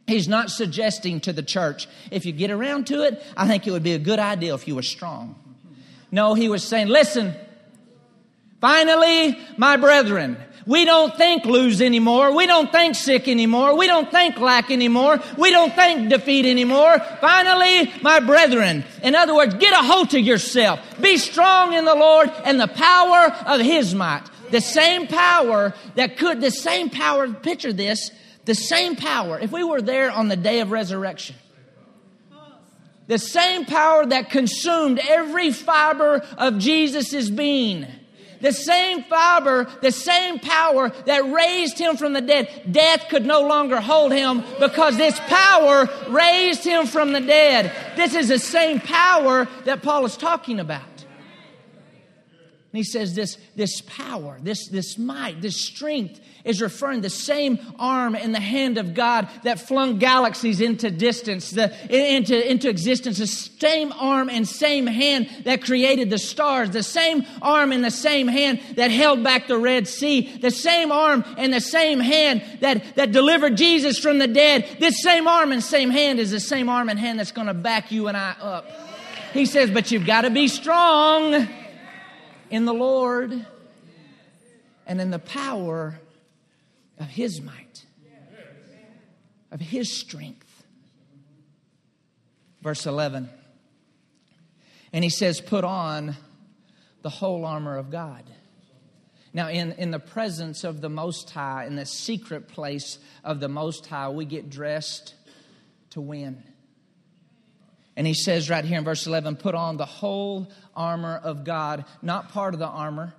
He's 0.08 0.28
not 0.28 0.52
suggesting 0.52 1.20
to 1.22 1.34
the 1.34 1.42
church, 1.42 1.88
if 2.12 2.26
you 2.26 2.32
get 2.32 2.52
around 2.52 2.88
to 2.88 3.04
it, 3.04 3.24
I 3.36 3.48
think 3.48 3.66
it 3.66 3.72
would 3.72 3.84
be 3.84 3.94
a 3.94 4.00
good 4.00 4.20
idea 4.20 4.54
if 4.54 4.68
you 4.68 4.76
were 4.76 4.84
strong. 4.84 5.36
No, 6.12 6.36
he 6.36 6.48
was 6.48 6.64
saying, 6.64 6.88
listen, 6.88 7.34
finally, 8.62 9.38
my 9.58 9.78
brethren, 9.78 10.38
we 10.68 10.86
don't 10.86 11.16
think 11.16 11.46
lose 11.46 11.82
anymore. 11.82 12.36
We 12.36 12.48
don't 12.48 12.72
think 12.72 12.96
sick 12.96 13.28
anymore. 13.28 13.76
We 13.76 13.88
don't 13.88 14.10
think 14.10 14.40
lack 14.40 14.72
anymore. 14.72 15.20
We 15.38 15.52
don't 15.52 15.74
think 15.74 16.10
defeat 16.10 16.46
anymore. 16.46 17.00
Finally, 17.22 17.92
my 18.02 18.20
brethren. 18.20 18.84
In 19.04 19.16
other 19.16 19.36
words, 19.36 19.54
get 19.56 19.74
a 19.74 19.86
hold 19.86 20.14
of 20.14 20.22
yourself. 20.22 20.80
Be 21.00 21.18
strong 21.18 21.74
in 21.74 21.86
the 21.86 21.96
Lord 21.96 22.32
and 22.44 22.60
the 22.60 22.68
power 22.68 23.32
of 23.46 23.62
His 23.62 23.94
might. 23.94 24.24
The 24.50 24.62
same 24.62 25.08
power 25.08 25.74
that 25.96 26.18
could, 26.18 26.42
the 26.42 26.52
same 26.52 26.90
power, 26.90 27.32
picture 27.32 27.74
this, 27.74 28.12
the 28.46 28.56
same 28.56 28.96
power, 28.96 29.40
if 29.40 29.52
we 29.52 29.64
were 29.64 29.82
there 29.82 30.12
on 30.12 30.28
the 30.28 30.36
day 30.36 30.60
of 30.60 30.72
resurrection, 30.72 31.36
the 33.08 33.20
same 33.20 33.66
power 33.66 34.06
that 34.06 34.30
consumed 34.32 35.00
every 35.00 35.52
fiber 35.52 36.26
of 36.38 36.58
Jesus' 36.58 37.30
being, 37.30 37.86
the 38.42 38.52
same 38.52 39.04
fiber, 39.04 39.66
the 39.82 39.92
same 39.92 40.40
power 40.40 40.90
that 41.06 41.32
raised 41.32 41.78
him 41.78 41.98
from 41.98 42.14
the 42.14 42.22
dead. 42.22 42.68
Death 42.72 43.08
could 43.10 43.26
no 43.26 43.42
longer 43.48 43.80
hold 43.80 44.12
him 44.12 44.44
because 44.60 44.98
this 44.98 45.20
power 45.22 45.88
raised 46.10 46.64
him 46.64 46.86
from 46.86 47.14
the 47.14 47.22
dead. 47.22 47.72
This 47.96 48.14
is 48.14 48.28
the 48.28 48.40
same 48.40 48.80
power 48.80 49.48
that 49.64 49.82
Paul 49.82 50.06
is 50.06 50.18
talking 50.18 50.60
about. 50.60 50.84
And 52.76 52.80
he 52.80 52.84
says 52.84 53.16
this, 53.16 53.38
this 53.56 53.82
power, 53.82 54.38
this, 54.42 54.68
this 54.68 54.98
might, 54.98 55.42
this 55.42 55.66
strength 55.66 56.20
is 56.46 56.62
referring 56.62 57.02
the 57.02 57.10
same 57.10 57.60
arm 57.78 58.16
in 58.16 58.32
the 58.32 58.40
hand 58.40 58.78
of 58.78 58.94
God 58.94 59.28
that 59.44 59.60
flung 59.60 59.98
galaxies 59.98 60.62
into 60.62 60.92
distance, 60.92 61.50
the, 61.50 61.74
into, 61.90 62.50
into 62.50 62.70
existence, 62.70 63.18
the 63.18 63.28
same 63.28 63.92
arm 63.94 64.30
and 64.30 64.48
same 64.48 64.88
hand 64.88 65.28
that 65.44 65.64
created 65.64 66.10
the 66.10 66.20
stars, 66.20 66.70
the 66.70 66.84
same 66.84 67.26
arm 67.42 67.72
and 67.72 67.84
the 67.84 67.92
same 67.92 68.28
hand 68.28 68.62
that 68.76 68.92
held 68.92 69.24
back 69.24 69.48
the 69.48 69.58
Red 69.58 69.88
Sea, 69.88 70.38
the 70.38 70.52
same 70.52 70.92
arm 70.92 71.26
and 71.38 71.52
the 71.52 71.60
same 71.60 72.00
hand 72.00 72.44
that, 72.62 72.96
that 72.96 73.12
delivered 73.12 73.58
Jesus 73.58 73.98
from 73.98 74.20
the 74.20 74.28
dead. 74.28 74.78
This 74.80 75.02
same 75.02 75.28
arm 75.28 75.52
and 75.52 75.64
same 75.64 75.90
hand 75.90 76.20
is 76.20 76.30
the 76.30 76.40
same 76.40 76.70
arm 76.70 76.90
and 76.90 77.00
hand 77.00 77.20
that's 77.20 77.32
going 77.32 77.48
to 77.48 77.54
back 77.54 77.92
you 77.92 78.08
and 78.08 78.16
I 78.16 78.36
up. 78.40 78.70
He 79.34 79.46
says, 79.46 79.72
but 79.72 79.92
you've 79.92 80.06
got 80.06 80.22
to 80.22 80.30
be 80.30 80.48
strong 80.48 81.48
in 82.52 82.66
the 82.66 82.74
Lord 82.74 83.46
and 84.88 85.02
in 85.02 85.10
the 85.10 85.20
power 85.20 86.00
of 87.00 87.08
His 87.08 87.42
might, 87.42 87.86
of 89.52 89.60
His 89.60 89.92
strength. 89.92 90.64
Verse 92.62 92.86
11. 92.86 93.30
And 94.92 95.04
he 95.04 95.10
says, 95.10 95.40
Put 95.40 95.64
on 95.64 96.16
the 97.04 97.10
whole 97.10 97.46
armor 97.46 97.78
of 97.78 97.92
God. 97.92 98.24
Now, 99.34 99.50
in, 99.50 99.74
in 99.74 99.92
the 99.92 100.00
presence 100.00 100.64
of 100.64 100.80
the 100.80 100.90
Most 100.90 101.30
High, 101.30 101.66
in 101.66 101.76
the 101.76 101.86
secret 101.86 102.48
place 102.48 102.98
of 103.24 103.42
the 103.42 103.50
Most 103.50 103.86
High, 103.86 104.10
we 104.10 104.24
get 104.24 104.50
dressed 104.50 105.14
to 105.92 106.02
win. 106.02 106.42
And 107.98 108.08
he 108.08 108.14
says 108.14 108.50
right 108.50 108.64
here 108.64 108.78
in 108.78 108.86
verse 108.86 109.06
11, 109.06 109.36
put 109.36 109.54
on 109.54 109.78
the 109.78 109.86
whole 109.86 110.50
armor 110.76 111.20
of 111.22 111.44
God, 111.44 111.86
not 112.02 112.30
part 112.30 112.54
of 112.54 112.60
the 112.60 112.68
armor, 112.68 113.14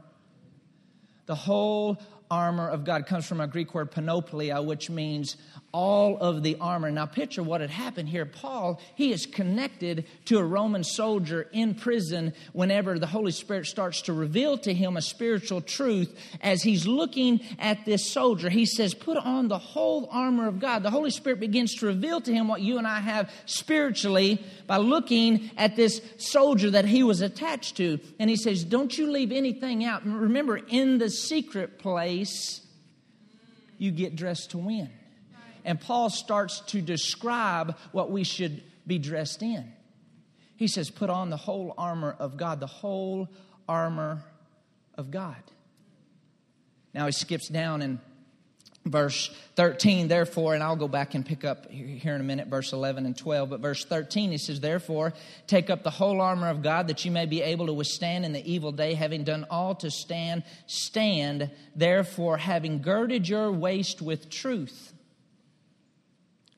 the 1.26 1.34
whole 1.34 1.98
armor 2.30 2.68
of 2.68 2.84
God 2.84 3.06
comes 3.06 3.26
from 3.26 3.40
a 3.40 3.46
Greek 3.46 3.74
word 3.74 3.90
panoplia, 3.90 4.64
which 4.64 4.90
means 4.90 5.36
all 5.76 6.16
of 6.16 6.42
the 6.42 6.56
armor. 6.58 6.90
Now, 6.90 7.04
picture 7.04 7.42
what 7.42 7.60
had 7.60 7.68
happened 7.68 8.08
here. 8.08 8.24
Paul, 8.24 8.80
he 8.94 9.12
is 9.12 9.26
connected 9.26 10.06
to 10.24 10.38
a 10.38 10.42
Roman 10.42 10.82
soldier 10.82 11.46
in 11.52 11.74
prison 11.74 12.32
whenever 12.54 12.98
the 12.98 13.06
Holy 13.06 13.30
Spirit 13.30 13.66
starts 13.66 14.00
to 14.02 14.14
reveal 14.14 14.56
to 14.56 14.72
him 14.72 14.96
a 14.96 15.02
spiritual 15.02 15.60
truth. 15.60 16.18
As 16.40 16.62
he's 16.62 16.86
looking 16.86 17.42
at 17.58 17.84
this 17.84 18.10
soldier, 18.10 18.48
he 18.48 18.64
says, 18.64 18.94
Put 18.94 19.18
on 19.18 19.48
the 19.48 19.58
whole 19.58 20.08
armor 20.10 20.48
of 20.48 20.60
God. 20.60 20.82
The 20.82 20.90
Holy 20.90 21.10
Spirit 21.10 21.40
begins 21.40 21.74
to 21.74 21.86
reveal 21.86 22.22
to 22.22 22.32
him 22.32 22.48
what 22.48 22.62
you 22.62 22.78
and 22.78 22.86
I 22.86 23.00
have 23.00 23.30
spiritually 23.44 24.42
by 24.66 24.78
looking 24.78 25.50
at 25.58 25.76
this 25.76 26.00
soldier 26.16 26.70
that 26.70 26.86
he 26.86 27.02
was 27.02 27.20
attached 27.20 27.76
to. 27.76 28.00
And 28.18 28.30
he 28.30 28.36
says, 28.36 28.64
Don't 28.64 28.96
you 28.96 29.10
leave 29.10 29.30
anything 29.30 29.84
out. 29.84 30.06
Remember, 30.06 30.56
in 30.56 30.96
the 30.96 31.10
secret 31.10 31.78
place, 31.78 32.62
you 33.76 33.90
get 33.90 34.16
dressed 34.16 34.52
to 34.52 34.58
win 34.58 34.88
and 35.66 35.80
Paul 35.80 36.08
starts 36.10 36.60
to 36.68 36.80
describe 36.80 37.76
what 37.90 38.10
we 38.10 38.22
should 38.22 38.62
be 38.86 38.98
dressed 38.98 39.42
in. 39.42 39.72
He 40.56 40.68
says, 40.68 40.90
Put 40.90 41.10
on 41.10 41.28
the 41.28 41.36
whole 41.36 41.74
armor 41.76 42.14
of 42.18 42.36
God, 42.36 42.60
the 42.60 42.68
whole 42.68 43.28
armor 43.68 44.22
of 44.94 45.10
God. 45.10 45.42
Now 46.94 47.04
he 47.06 47.12
skips 47.12 47.48
down 47.48 47.82
in 47.82 48.00
verse 48.84 49.28
13, 49.56 50.06
therefore, 50.06 50.54
and 50.54 50.62
I'll 50.62 50.76
go 50.76 50.86
back 50.86 51.14
and 51.14 51.26
pick 51.26 51.44
up 51.44 51.68
here 51.68 52.14
in 52.14 52.20
a 52.20 52.24
minute, 52.24 52.46
verse 52.46 52.72
11 52.72 53.04
and 53.04 53.18
12. 53.18 53.50
But 53.50 53.58
verse 53.58 53.84
13, 53.84 54.30
he 54.30 54.38
says, 54.38 54.60
Therefore, 54.60 55.14
take 55.48 55.68
up 55.68 55.82
the 55.82 55.90
whole 55.90 56.20
armor 56.20 56.48
of 56.48 56.62
God 56.62 56.86
that 56.86 57.04
you 57.04 57.10
may 57.10 57.26
be 57.26 57.42
able 57.42 57.66
to 57.66 57.74
withstand 57.74 58.24
in 58.24 58.32
the 58.32 58.50
evil 58.50 58.70
day, 58.70 58.94
having 58.94 59.24
done 59.24 59.44
all 59.50 59.74
to 59.74 59.90
stand. 59.90 60.44
Stand, 60.68 61.50
therefore, 61.74 62.36
having 62.36 62.82
girded 62.82 63.28
your 63.28 63.50
waist 63.50 64.00
with 64.00 64.30
truth 64.30 64.92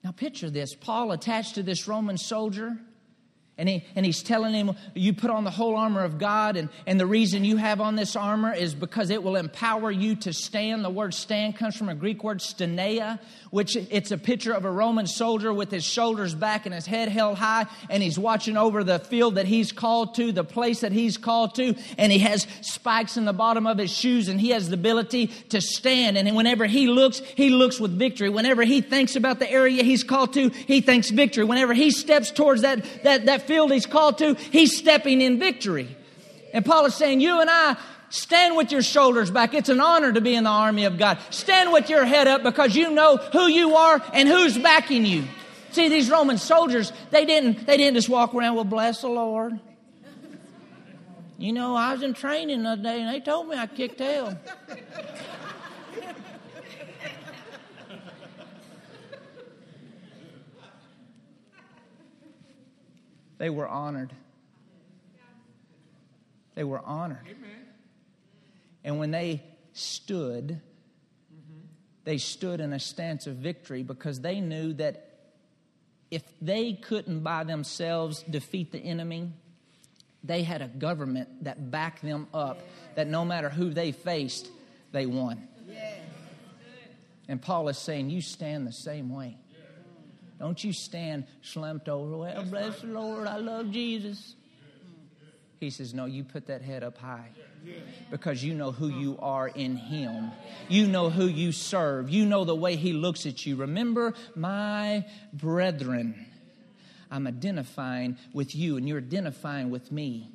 now, 0.09 0.13
picture 0.13 0.49
this. 0.49 0.75
Paul 0.75 1.13
attached 1.13 1.57
to 1.57 1.63
this 1.63 1.87
Roman 1.87 2.17
soldier 2.17 2.79
and, 3.59 3.69
he, 3.69 3.85
and 3.97 4.07
he's 4.07 4.23
telling 4.23 4.55
him, 4.55 4.77
You 4.95 5.13
put 5.13 5.31
on 5.31 5.43
the 5.43 5.51
whole 5.51 5.75
armor 5.75 6.05
of 6.05 6.19
God, 6.19 6.57
and, 6.57 6.69
and 6.87 6.99
the 6.99 7.07
reason 7.07 7.45
you 7.45 7.57
have 7.57 7.81
on 7.81 7.97
this 7.97 8.15
armor 8.15 8.55
is 8.55 8.73
because 8.73 9.11
it 9.11 9.21
will 9.23 9.35
empower 9.35 9.91
you 9.91 10.15
to 10.17 10.33
stand. 10.33 10.85
The 10.85 10.91
word 10.91 11.13
stand 11.13 11.57
comes 11.57 11.77
from 11.77 11.89
a 11.89 11.95
Greek 11.95 12.23
word 12.23 12.39
stenea, 12.39 13.19
which 13.51 13.75
it's 13.75 14.13
a 14.13 14.19
picture 14.19 14.53
of 14.53 14.65
a 14.65 14.71
Roman 14.71 15.09
soldier 15.09 15.53
with 15.53 15.73
his 15.73 15.85
shoulders 15.85 16.37
back 16.37 16.67
and 16.67 16.75
his 16.75 16.87
head 16.87 17.09
held 17.09 17.37
high, 17.37 17.67
and 17.91 18.01
he's 18.01 18.17
watching 18.17 18.57
over 18.57 18.85
the 18.85 19.01
field 19.01 19.35
that 19.35 19.47
he's 19.47 19.73
called 19.73 20.15
to, 20.15 20.31
the 20.31 20.45
place 20.45 20.81
that 20.81 20.93
he's 20.93 21.17
called 21.17 21.57
to, 21.57 21.75
and 21.99 22.13
he 22.13 22.21
has 22.21 22.47
spikes 22.61 23.17
in 23.17 23.25
the 23.25 23.33
bottom 23.33 23.67
of 23.67 23.77
his 23.77 23.91
shoes, 23.91 24.29
and 24.29 24.41
he 24.41 24.51
has 24.51 24.69
the 24.69 24.75
ability 24.75 25.27
to 25.49 25.61
stand. 25.61 26.17
And 26.17 26.37
whenever 26.37 26.67
he 26.67 26.87
looks, 26.87 27.19
he 27.19 27.51
looks 27.51 27.81
with 27.81 27.99
victory. 27.99 28.29
Whenever 28.29 28.63
he 28.63 28.83
thinks 28.83 29.17
about 29.17 29.41
the 29.41 29.51
area 29.51 29.83
he's 29.83 30.05
called 30.05 30.33
to, 30.35 30.51
he 30.51 30.81
thinks 30.81 31.11
victory. 31.11 31.43
Whenever 31.43 31.75
he 31.75 31.91
steps 31.91 32.31
towards 32.31 32.63
that, 32.63 32.85
that, 33.03 33.27
that 33.27 33.48
field 33.49 33.73
he's 33.73 33.87
called 33.87 34.19
to, 34.19 34.35
he's 34.35 34.79
stepping 34.79 35.21
in 35.21 35.41
victory. 35.41 35.97
And 36.55 36.65
Paul 36.65 36.87
is 36.87 36.95
saying, 36.95 37.21
You 37.21 37.41
and 37.41 37.51
I, 37.51 37.77
Stand 38.11 38.57
with 38.57 38.73
your 38.73 38.83
shoulders 38.83 39.31
back. 39.31 39.53
It's 39.53 39.69
an 39.69 39.81
honor 39.81 40.13
to 40.13 40.21
be 40.21 40.35
in 40.35 40.45
the 40.45 40.51
army 40.51 40.85
of 40.85 40.97
God. 40.97 41.19
Stand 41.31 41.73
with 41.73 41.91
your 41.91 42.07
head 42.07 42.27
up 42.27 42.43
because 42.43 42.75
you 42.75 42.91
know 42.91 43.19
who 43.19 43.49
you 43.49 43.77
are 43.77 44.03
and 44.15 44.29
who's 44.29 44.57
backing 44.57 45.05
you. 45.05 45.25
See, 45.73 45.91
these 45.91 46.11
Roman 46.11 46.39
soldiers, 46.39 46.93
they 47.11 47.27
didn't, 47.27 47.67
they 47.67 47.77
didn't 47.77 47.97
just 47.97 48.09
walk 48.09 48.35
around, 48.35 48.55
well, 48.55 48.65
bless 48.65 49.03
the 49.03 49.09
Lord. 49.09 49.61
You 51.37 51.53
know, 51.53 51.77
I 51.77 51.93
was 51.93 52.03
in 52.03 52.15
training 52.15 52.63
the 52.63 52.71
other 52.71 52.83
day 52.83 53.03
and 53.03 53.15
they 53.15 53.21
told 53.21 53.49
me 53.49 53.57
I 53.57 53.67
kicked 53.67 53.99
tail. 53.99 54.37
They 63.39 63.51
were 63.51 63.69
honored. 63.69 64.13
They 66.55 66.65
were 66.65 66.81
honored. 66.85 67.25
Amen. 67.25 67.51
And 68.85 68.99
when 68.99 69.11
they 69.11 69.43
stood, 69.73 70.61
they 72.05 72.19
stood 72.19 72.61
in 72.61 72.73
a 72.73 72.81
stance 72.81 73.27
of 73.27 73.37
victory 73.37 73.83
because 73.83 74.21
they 74.21 74.41
knew 74.41 74.73
that 74.75 75.05
if 76.11 76.23
they 76.41 76.73
couldn't 76.73 77.21
by 77.21 77.45
themselves 77.45 78.23
defeat 78.23 78.73
the 78.73 78.79
enemy, 78.79 79.31
they 80.25 80.43
had 80.43 80.63
a 80.63 80.69
government 80.69 81.45
that 81.45 81.71
backed 81.71 82.03
them 82.03 82.27
up, 82.35 82.61
that 82.97 83.07
no 83.07 83.25
matter 83.25 83.49
who 83.49 83.71
they 83.71 83.93
faced, 83.93 84.49
they 84.91 85.07
won. 85.07 85.47
And 87.29 87.41
Paul 87.41 87.69
is 87.69 87.79
saying, 87.79 88.11
You 88.11 88.23
stand 88.23 88.67
the 88.67 88.73
same 88.73 89.15
way. 89.15 89.37
Don't 90.39 90.63
you 90.63 90.73
stand 90.73 91.27
slumped 91.43 91.89
over, 91.89 92.17
well, 92.17 92.45
bless 92.45 92.81
the 92.81 92.87
Lord, 92.87 93.27
I 93.27 93.39
love 93.39 93.73
Jesus. 93.73 94.37
He 95.59 95.71
says, 95.71 95.93
No, 95.93 96.05
you 96.05 96.25
put 96.25 96.47
that 96.47 96.63
head 96.63 96.85
up 96.85 96.99
high 96.99 97.31
because 98.11 98.43
you 98.45 98.55
know 98.55 98.71
who 98.71 98.89
you 98.89 99.19
are 99.21 99.49
in 99.49 99.77
Him. 99.77 100.31
You 100.69 100.87
know 100.87 101.11
who 101.11 101.27
you 101.27 101.53
serve. 101.53 102.09
You 102.09 102.25
know 102.27 102.45
the 102.45 102.55
way 102.55 102.77
He 102.77 102.93
looks 102.93 103.27
at 103.27 103.45
you. 103.45 103.57
Remember, 103.57 104.15
my 104.37 105.05
brethren, 105.33 106.27
I'm 107.11 107.27
identifying 107.27 108.17
with 108.33 108.55
you 108.55 108.77
and 108.77 108.89
you're 108.89 108.99
identifying 108.99 109.71
with 109.71 109.91
me. 109.91 110.31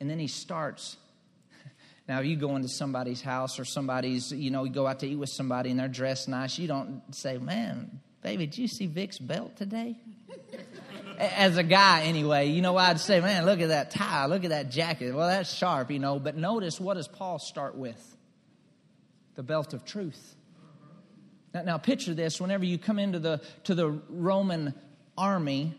And 0.00 0.08
then 0.08 0.18
He 0.18 0.28
starts. 0.28 0.96
Now, 2.08 2.20
if 2.20 2.26
you 2.26 2.36
go 2.36 2.54
into 2.54 2.68
somebody's 2.68 3.20
house 3.20 3.58
or 3.58 3.64
somebody's, 3.64 4.30
you 4.30 4.50
know, 4.50 4.64
you 4.64 4.70
go 4.70 4.86
out 4.86 5.00
to 5.00 5.08
eat 5.08 5.16
with 5.16 5.30
somebody 5.30 5.70
and 5.70 5.80
they're 5.80 5.88
dressed 5.88 6.28
nice. 6.28 6.58
You 6.58 6.68
don't 6.68 7.02
say, 7.12 7.38
Man, 7.38 8.00
baby, 8.22 8.46
did 8.46 8.58
you 8.58 8.68
see 8.68 8.86
Vic's 8.86 9.18
belt 9.18 9.56
today? 9.56 9.96
as 11.18 11.56
a 11.56 11.62
guy 11.62 12.02
anyway, 12.02 12.48
you 12.48 12.62
know, 12.62 12.76
I'd 12.76 13.00
say, 13.00 13.20
man, 13.20 13.46
look 13.46 13.60
at 13.60 13.68
that 13.68 13.90
tie, 13.90 14.26
look 14.26 14.44
at 14.44 14.50
that 14.50 14.70
jacket. 14.70 15.14
Well, 15.14 15.28
that's 15.28 15.52
sharp, 15.52 15.90
you 15.90 15.98
know. 15.98 16.18
But 16.18 16.36
notice 16.36 16.80
what 16.80 16.94
does 16.94 17.08
Paul 17.08 17.38
start 17.38 17.76
with? 17.76 18.16
The 19.34 19.42
belt 19.42 19.74
of 19.74 19.84
truth. 19.84 20.34
Now, 21.54 21.62
now 21.62 21.78
picture 21.78 22.14
this: 22.14 22.40
whenever 22.40 22.64
you 22.64 22.78
come 22.78 22.98
into 22.98 23.18
the 23.18 23.40
to 23.64 23.74
the 23.74 23.90
Roman 24.08 24.74
army, 25.16 25.74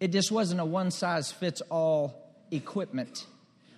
it 0.00 0.08
just 0.08 0.30
wasn't 0.30 0.60
a 0.60 0.64
one 0.64 0.90
size 0.90 1.30
fits 1.30 1.60
all 1.70 2.34
equipment. 2.50 3.26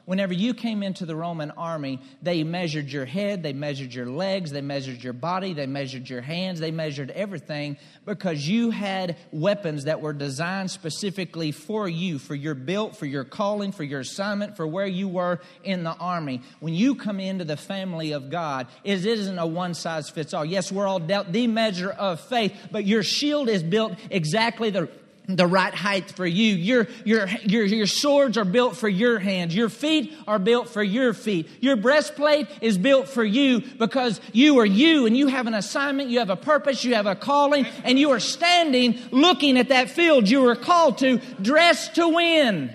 Whenever 0.07 0.35
you 0.35 0.53
came 0.53 0.83
into 0.83 1.07
the 1.07 1.17
Roman 1.17 1.51
army, 1.53 1.99
they 2.21 2.45
measured 2.45 2.93
your 2.93 3.07
head, 3.07 3.43
they 3.43 3.55
measured 3.55 3.95
your 3.95 4.05
legs, 4.05 4.51
they 4.51 4.61
measured 4.61 5.03
your 5.03 5.15
body, 5.15 5.55
they 5.55 5.67
measured 5.67 6.11
your 6.11 6.21
hands, 6.21 6.61
they 6.61 6.71
measured 6.71 7.11
everything 7.11 7.79
because 8.05 8.47
you 8.47 8.71
had 8.71 9.17
weapons 9.33 9.85
that 9.85 10.03
were 10.03 10.13
designed 10.13 10.71
specifically 10.71 11.53
for 11.53 11.89
you, 11.89 12.19
for 12.19 12.35
your 12.35 12.55
built, 12.55 12.97
for 12.97 13.07
your 13.07 13.25
calling, 13.25 13.73
for 13.73 13.83
your 13.83 14.01
assignment, 14.01 14.57
for 14.57 14.67
where 14.67 14.87
you 14.87 15.09
were 15.09 15.41
in 15.63 15.85
the 15.85 15.95
army. 15.95 16.43
When 16.61 16.75
you 16.75 16.97
come 16.97 17.19
into 17.19 17.45
the 17.45 17.57
family 17.57 18.13
of 18.13 18.29
God, 18.29 18.67
it 18.85 19.07
isn't 19.07 19.39
a 19.39 19.47
one 19.47 19.73
size 19.73 20.11
fits 20.11 20.35
all. 20.35 20.45
Yes, 20.45 20.71
we're 20.71 20.87
all 20.87 21.01
dealt 21.01 21.33
the 21.33 21.47
measure 21.47 21.91
of 21.91 22.21
faith, 22.21 22.55
but 22.71 22.85
your 22.85 23.03
shield 23.03 23.49
is 23.49 23.63
built 23.63 23.95
exactly 24.11 24.69
the 24.69 24.91
the 25.27 25.47
right 25.47 25.75
height 25.75 26.11
for 26.11 26.27
you. 26.27 26.55
Your, 26.55 26.87
your, 27.05 27.27
your, 27.45 27.65
your 27.65 27.87
swords 27.87 28.37
are 28.37 28.45
built 28.45 28.77
for 28.77 28.89
your 28.89 29.19
hands. 29.19 29.55
Your 29.55 29.71
feet 29.71 30.15
are 30.27 30.39
built 30.39 30.69
for 30.69 30.83
your 30.83 31.15
feet. 31.15 31.49
Your 31.61 31.77
breastplate 31.77 32.47
is 32.61 32.77
built 32.77 33.09
for 33.09 33.25
you 33.25 33.61
because 33.61 34.21
you 34.33 34.59
are 34.59 34.67
you 34.67 35.07
and 35.07 35.17
you 35.17 35.29
have 35.29 35.47
an 35.47 35.55
assignment, 35.55 36.11
you 36.11 36.19
have 36.19 36.31
a 36.31 36.37
purpose, 36.37 36.85
you 36.85 36.95
have 36.95 37.07
a 37.07 37.15
calling, 37.15 37.65
and 37.85 37.99
you 37.99 38.11
are 38.11 38.21
standing 38.21 38.99
looking 39.11 39.57
at 39.57 39.69
that 39.69 39.89
field 39.89 40.29
you 40.29 40.43
were 40.43 40.57
called 40.57 40.99
to, 40.99 41.19
dressed 41.41 41.95
to 41.95 42.09
win. 42.09 42.75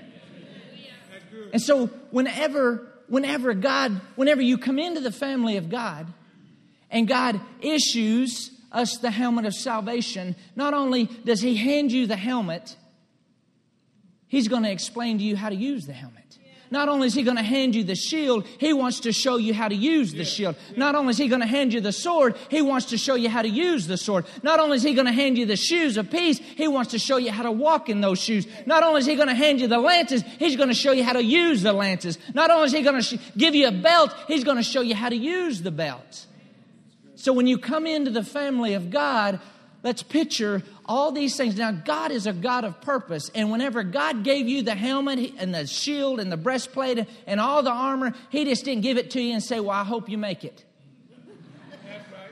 And 1.53 1.61
so 1.61 1.87
whenever, 2.09 2.87
whenever 3.07 3.53
God, 3.53 4.01
whenever 4.15 4.41
you 4.41 4.57
come 4.57 4.79
into 4.79 5.01
the 5.01 5.11
family 5.11 5.57
of 5.57 5.69
God 5.69 6.07
and 6.89 7.07
God 7.07 7.39
issues 7.61 8.51
us 8.71 8.97
the 8.97 9.11
helmet 9.11 9.45
of 9.45 9.53
salvation, 9.53 10.35
not 10.55 10.73
only 10.73 11.05
does 11.05 11.41
He 11.41 11.55
hand 11.55 11.91
you 11.91 12.07
the 12.07 12.15
helmet, 12.15 12.75
He's 14.27 14.47
going 14.47 14.63
to 14.63 14.71
explain 14.71 15.17
to 15.17 15.23
you 15.23 15.35
how 15.35 15.49
to 15.49 15.55
use 15.55 15.87
the 15.87 15.93
helmet. 15.93 16.29
Not 16.71 16.87
only 16.87 17.07
is 17.07 17.15
he 17.15 17.23
going 17.23 17.37
to 17.37 17.43
hand 17.43 17.73
you 17.73 17.83
the 17.83 17.95
shield, 17.95 18.45
he 18.59 18.73
wants 18.73 18.99
to 19.01 19.11
show 19.11 19.37
you 19.37 19.55
how 19.55 19.67
to 19.67 19.75
use 19.75 20.13
the 20.13 20.23
shield. 20.23 20.55
Not 20.77 20.93
only 20.93 21.11
is 21.11 21.17
he 21.17 21.27
going 21.27 21.41
to 21.41 21.47
hand 21.47 21.73
you 21.73 21.81
the 21.81 21.91
sword, 21.91 22.35
he 22.49 22.61
wants 22.61 22.87
to 22.87 22.97
show 22.97 23.15
you 23.15 23.27
how 23.27 23.41
to 23.41 23.49
use 23.49 23.87
the 23.87 23.97
sword. 23.97 24.25
Not 24.43 24.59
only 24.59 24.77
is 24.77 24.83
he 24.83 24.93
going 24.93 25.07
to 25.07 25.11
hand 25.11 25.37
you 25.37 25.47
the 25.47 25.55
shoes 25.55 25.97
of 25.97 26.11
peace, 26.11 26.37
he 26.37 26.67
wants 26.67 26.91
to 26.91 26.99
show 26.99 27.17
you 27.17 27.31
how 27.31 27.43
to 27.43 27.51
walk 27.51 27.89
in 27.89 28.01
those 28.01 28.19
shoes. 28.19 28.45
Not 28.67 28.83
only 28.83 28.99
is 28.99 29.07
he 29.07 29.15
going 29.15 29.29
to 29.29 29.33
hand 29.33 29.59
you 29.59 29.67
the 29.67 29.79
lances, 29.79 30.23
he's 30.37 30.55
going 30.55 30.69
to 30.69 30.75
show 30.75 30.91
you 30.91 31.03
how 31.03 31.13
to 31.13 31.23
use 31.23 31.63
the 31.63 31.73
lances. 31.73 32.19
Not 32.35 32.51
only 32.51 32.67
is 32.67 32.71
he 32.71 32.83
going 32.83 33.01
to 33.01 33.01
sh- 33.01 33.19
give 33.35 33.55
you 33.55 33.67
a 33.67 33.71
belt, 33.71 34.13
he's 34.27 34.43
going 34.43 34.57
to 34.57 34.63
show 34.63 34.81
you 34.81 34.93
how 34.93 35.09
to 35.09 35.17
use 35.17 35.63
the 35.63 35.71
belt. 35.71 36.27
So 37.19 37.33
when 37.33 37.47
you 37.47 37.57
come 37.57 37.85
into 37.85 38.11
the 38.11 38.23
family 38.23 38.75
of 38.75 38.91
God, 38.91 39.41
let's 39.83 40.01
picture 40.01 40.63
all 40.85 41.11
these 41.11 41.35
things. 41.35 41.57
Now, 41.57 41.71
God 41.71 42.11
is 42.11 42.25
a 42.25 42.31
God 42.31 42.63
of 42.63 42.79
purpose, 42.79 43.29
and 43.35 43.51
whenever 43.51 43.83
God 43.83 44.23
gave 44.23 44.47
you 44.47 44.61
the 44.61 44.73
helmet 44.73 45.33
and 45.37 45.53
the 45.53 45.67
shield 45.67 46.21
and 46.21 46.31
the 46.31 46.37
breastplate 46.37 47.05
and 47.27 47.41
all 47.41 47.61
the 47.61 47.71
armor, 47.71 48.13
He 48.29 48.45
just 48.45 48.63
didn't 48.63 48.83
give 48.83 48.97
it 48.97 49.11
to 49.11 49.21
you 49.21 49.33
and 49.33 49.43
say, 49.43 49.59
Well, 49.59 49.71
I 49.71 49.83
hope 49.83 50.07
you 50.07 50.17
make 50.17 50.45
it. 50.45 50.63
That's 51.09 52.09
right. 52.09 52.31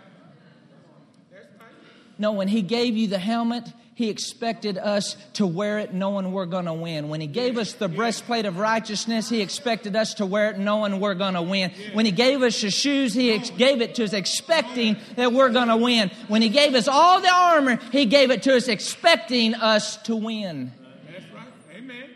That's 1.33 1.47
right. 1.59 1.69
No, 2.17 2.31
when 2.31 2.47
He 2.47 2.61
gave 2.61 2.95
you 2.95 3.07
the 3.09 3.19
helmet, 3.19 3.67
he 3.97 4.11
expected 4.11 4.77
us 4.77 5.17
to 5.33 5.47
wear 5.47 5.79
it 5.79 5.91
knowing 5.91 6.31
we're 6.31 6.45
going 6.45 6.65
to 6.65 6.73
win. 6.73 7.09
When 7.09 7.19
He 7.19 7.25
gave 7.25 7.57
us 7.57 7.73
the 7.73 7.89
breastplate 7.89 8.45
of 8.45 8.59
righteousness, 8.59 9.27
He 9.27 9.41
expected 9.41 9.95
us 9.95 10.13
to 10.15 10.25
wear 10.27 10.51
it 10.51 10.59
knowing 10.59 10.99
we're 10.99 11.15
going 11.15 11.33
to 11.33 11.41
win. 11.41 11.71
When 11.93 12.05
He 12.05 12.11
gave 12.11 12.43
us 12.43 12.61
the 12.61 12.69
shoes, 12.69 13.15
He 13.15 13.31
ex- 13.31 13.49
gave 13.49 13.81
it 13.81 13.95
to 13.95 14.03
us 14.03 14.13
expecting 14.13 14.97
that 15.15 15.33
we're 15.33 15.49
going 15.49 15.69
to 15.69 15.77
win. 15.77 16.11
When 16.27 16.43
He 16.43 16.49
gave 16.49 16.75
us 16.75 16.87
all 16.87 17.21
the 17.21 17.33
armor, 17.33 17.79
He 17.91 18.05
gave 18.05 18.29
it 18.29 18.43
to 18.43 18.55
us 18.55 18.67
expecting 18.67 19.55
us 19.55 19.97
to 20.03 20.15
win. 20.15 20.71
That's 21.11 21.25
right. 21.33 21.47
Amen. 21.77 22.11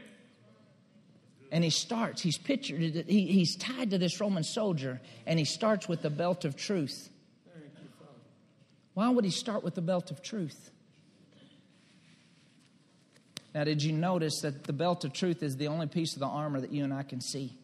And 1.51 1.63
he 1.63 1.71
starts, 1.71 2.21
he's 2.21 2.37
pictured, 2.37 2.79
he, 2.79 3.25
he's 3.25 3.55
tied 3.55 3.89
to 3.89 3.97
this 3.97 4.21
Roman 4.21 4.43
soldier, 4.43 5.01
and 5.25 5.39
he 5.39 5.45
starts 5.45 5.89
with 5.89 6.03
the 6.03 6.11
belt 6.11 6.45
of 6.45 6.55
truth. 6.55 7.09
Why 8.93 9.09
would 9.09 9.25
he 9.25 9.31
start 9.31 9.63
with 9.63 9.73
the 9.73 9.81
belt 9.81 10.11
of 10.11 10.21
truth? 10.21 10.69
Now, 13.53 13.65
did 13.65 13.83
you 13.83 13.91
notice 13.91 14.41
that 14.41 14.63
the 14.63 14.73
belt 14.73 15.03
of 15.03 15.11
truth 15.11 15.43
is 15.43 15.57
the 15.57 15.67
only 15.67 15.87
piece 15.87 16.13
of 16.13 16.21
the 16.21 16.27
armor 16.27 16.61
that 16.61 16.71
you 16.71 16.83
and 16.83 16.93
I 16.93 17.03
can 17.03 17.19
see? 17.19 17.57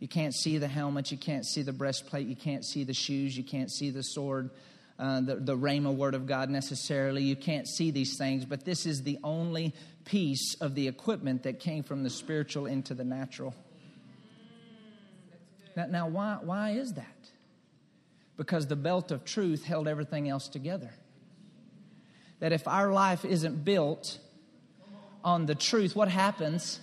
You 0.00 0.08
can't 0.08 0.34
see 0.34 0.58
the 0.58 0.68
helmet, 0.68 1.12
you 1.12 1.16
can't 1.16 1.46
see 1.46 1.62
the 1.62 1.72
breastplate, 1.72 2.26
you 2.26 2.36
can't 2.36 2.64
see 2.64 2.84
the 2.84 2.92
shoes, 2.92 3.36
you 3.36 3.44
can't 3.44 3.70
see 3.70 3.90
the 3.90 4.02
sword, 4.02 4.50
uh, 4.98 5.20
the, 5.20 5.36
the 5.36 5.56
Rhema 5.56 5.94
word 5.94 6.14
of 6.14 6.26
God 6.26 6.50
necessarily. 6.50 7.22
You 7.22 7.36
can't 7.36 7.68
see 7.68 7.90
these 7.90 8.18
things, 8.18 8.44
but 8.44 8.64
this 8.64 8.86
is 8.86 9.02
the 9.02 9.18
only 9.22 9.72
piece 10.04 10.56
of 10.60 10.74
the 10.74 10.88
equipment 10.88 11.44
that 11.44 11.60
came 11.60 11.84
from 11.84 12.02
the 12.02 12.10
spiritual 12.10 12.66
into 12.66 12.92
the 12.92 13.04
natural. 13.04 13.54
Now, 15.76 15.86
now 15.86 16.08
why, 16.08 16.38
why 16.42 16.70
is 16.72 16.94
that? 16.94 17.06
Because 18.36 18.66
the 18.66 18.76
belt 18.76 19.12
of 19.12 19.24
truth 19.24 19.64
held 19.64 19.86
everything 19.86 20.28
else 20.28 20.48
together. 20.48 20.90
That 22.40 22.52
if 22.52 22.66
our 22.66 22.92
life 22.92 23.24
isn't 23.24 23.64
built 23.64 24.18
on 25.24 25.46
the 25.46 25.54
truth, 25.54 25.96
what 25.96 26.08
happens? 26.08 26.80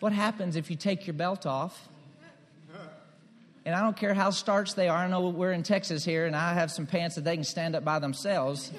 What 0.00 0.12
happens 0.12 0.56
if 0.56 0.70
you 0.70 0.76
take 0.76 1.06
your 1.06 1.14
belt 1.14 1.46
off? 1.46 1.88
And 3.64 3.74
I 3.74 3.82
don't 3.82 3.96
care 3.96 4.14
how 4.14 4.30
starched 4.30 4.76
they 4.76 4.88
are. 4.88 4.96
I 4.96 5.08
know 5.08 5.28
we're 5.28 5.52
in 5.52 5.62
Texas 5.62 6.04
here, 6.04 6.26
and 6.26 6.34
I 6.34 6.54
have 6.54 6.70
some 6.70 6.86
pants 6.86 7.16
that 7.16 7.24
they 7.24 7.34
can 7.34 7.44
stand 7.44 7.76
up 7.76 7.84
by 7.84 7.98
themselves. 7.98 8.72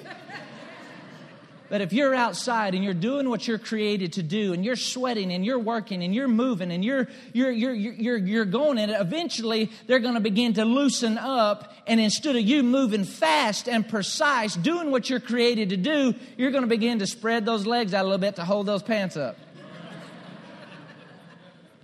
But 1.72 1.80
if 1.80 1.94
you're 1.94 2.14
outside 2.14 2.74
and 2.74 2.84
you're 2.84 2.92
doing 2.92 3.30
what 3.30 3.48
you're 3.48 3.56
created 3.56 4.12
to 4.12 4.22
do, 4.22 4.52
and 4.52 4.62
you're 4.62 4.76
sweating 4.76 5.32
and 5.32 5.42
you're 5.42 5.58
working 5.58 6.02
and 6.02 6.14
you're 6.14 6.28
moving 6.28 6.70
and 6.70 6.84
you're, 6.84 7.08
you're, 7.32 7.50
you're, 7.50 7.72
you're, 7.72 8.18
you're 8.18 8.44
going 8.44 8.76
in 8.76 8.90
it, 8.90 9.00
eventually 9.00 9.70
they're 9.86 9.98
going 9.98 10.12
to 10.12 10.20
begin 10.20 10.52
to 10.52 10.66
loosen 10.66 11.16
up. 11.16 11.72
And 11.86 11.98
instead 11.98 12.36
of 12.36 12.42
you 12.42 12.62
moving 12.62 13.04
fast 13.04 13.70
and 13.70 13.88
precise, 13.88 14.54
doing 14.54 14.90
what 14.90 15.08
you're 15.08 15.18
created 15.18 15.70
to 15.70 15.78
do, 15.78 16.14
you're 16.36 16.50
going 16.50 16.64
to 16.64 16.68
begin 16.68 16.98
to 16.98 17.06
spread 17.06 17.46
those 17.46 17.66
legs 17.66 17.94
out 17.94 18.02
a 18.02 18.04
little 18.04 18.18
bit 18.18 18.36
to 18.36 18.44
hold 18.44 18.66
those 18.66 18.82
pants 18.82 19.16
up. 19.16 19.38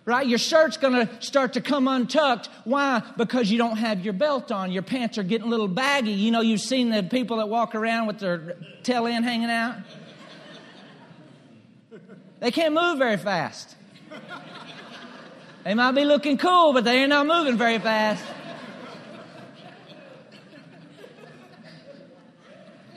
Right? 0.09 0.27
Your 0.27 0.39
shirt's 0.39 0.79
going 0.79 1.07
to 1.07 1.23
start 1.23 1.53
to 1.53 1.61
come 1.61 1.87
untucked. 1.87 2.49
Why? 2.65 3.03
Because 3.19 3.51
you 3.51 3.59
don't 3.59 3.77
have 3.77 4.03
your 4.03 4.15
belt 4.15 4.51
on. 4.51 4.73
Your 4.73 4.83
pants 4.83 5.19
are 5.19 5.23
getting 5.23 5.47
a 5.47 5.51
little 5.51 5.69
baggy. 5.69 6.13
You 6.13 6.31
know, 6.31 6.41
you've 6.41 6.63
seen 6.63 6.89
the 6.89 7.03
people 7.03 7.37
that 7.37 7.51
walk 7.51 7.75
around 7.75 8.07
with 8.07 8.19
their 8.19 8.57
tail 8.83 9.07
end 9.07 9.27
hanging 9.27 9.51
out. 9.51 9.77
They 12.41 12.51
can't 12.51 12.73
move 12.73 12.97
very 12.97 13.19
fast. 13.19 13.77
They 15.65 15.75
might 15.75 15.93
be 15.93 16.07
looking 16.07 16.39
cool, 16.39 16.73
but 16.73 16.85
they 16.85 17.05
are 17.05 17.07
not 17.07 17.27
moving 17.27 17.59
very 17.59 17.79
fast. 17.79 18.25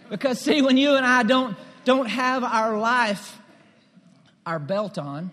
Because 0.09 0.39
see, 0.39 0.61
when 0.61 0.77
you 0.77 0.95
and 0.95 1.05
I 1.05 1.23
don't 1.23 1.57
don't 1.83 2.05
have 2.05 2.45
our 2.45 2.77
life, 2.77 3.37
our 4.45 4.59
belt 4.59 4.97
on, 4.97 5.31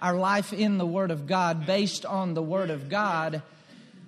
our 0.00 0.14
life 0.14 0.52
in 0.52 0.78
the 0.78 0.86
Word 0.86 1.10
of 1.10 1.26
God, 1.26 1.66
based 1.66 2.04
on 2.04 2.34
the 2.34 2.42
Word 2.42 2.70
of 2.70 2.88
God, 2.88 3.42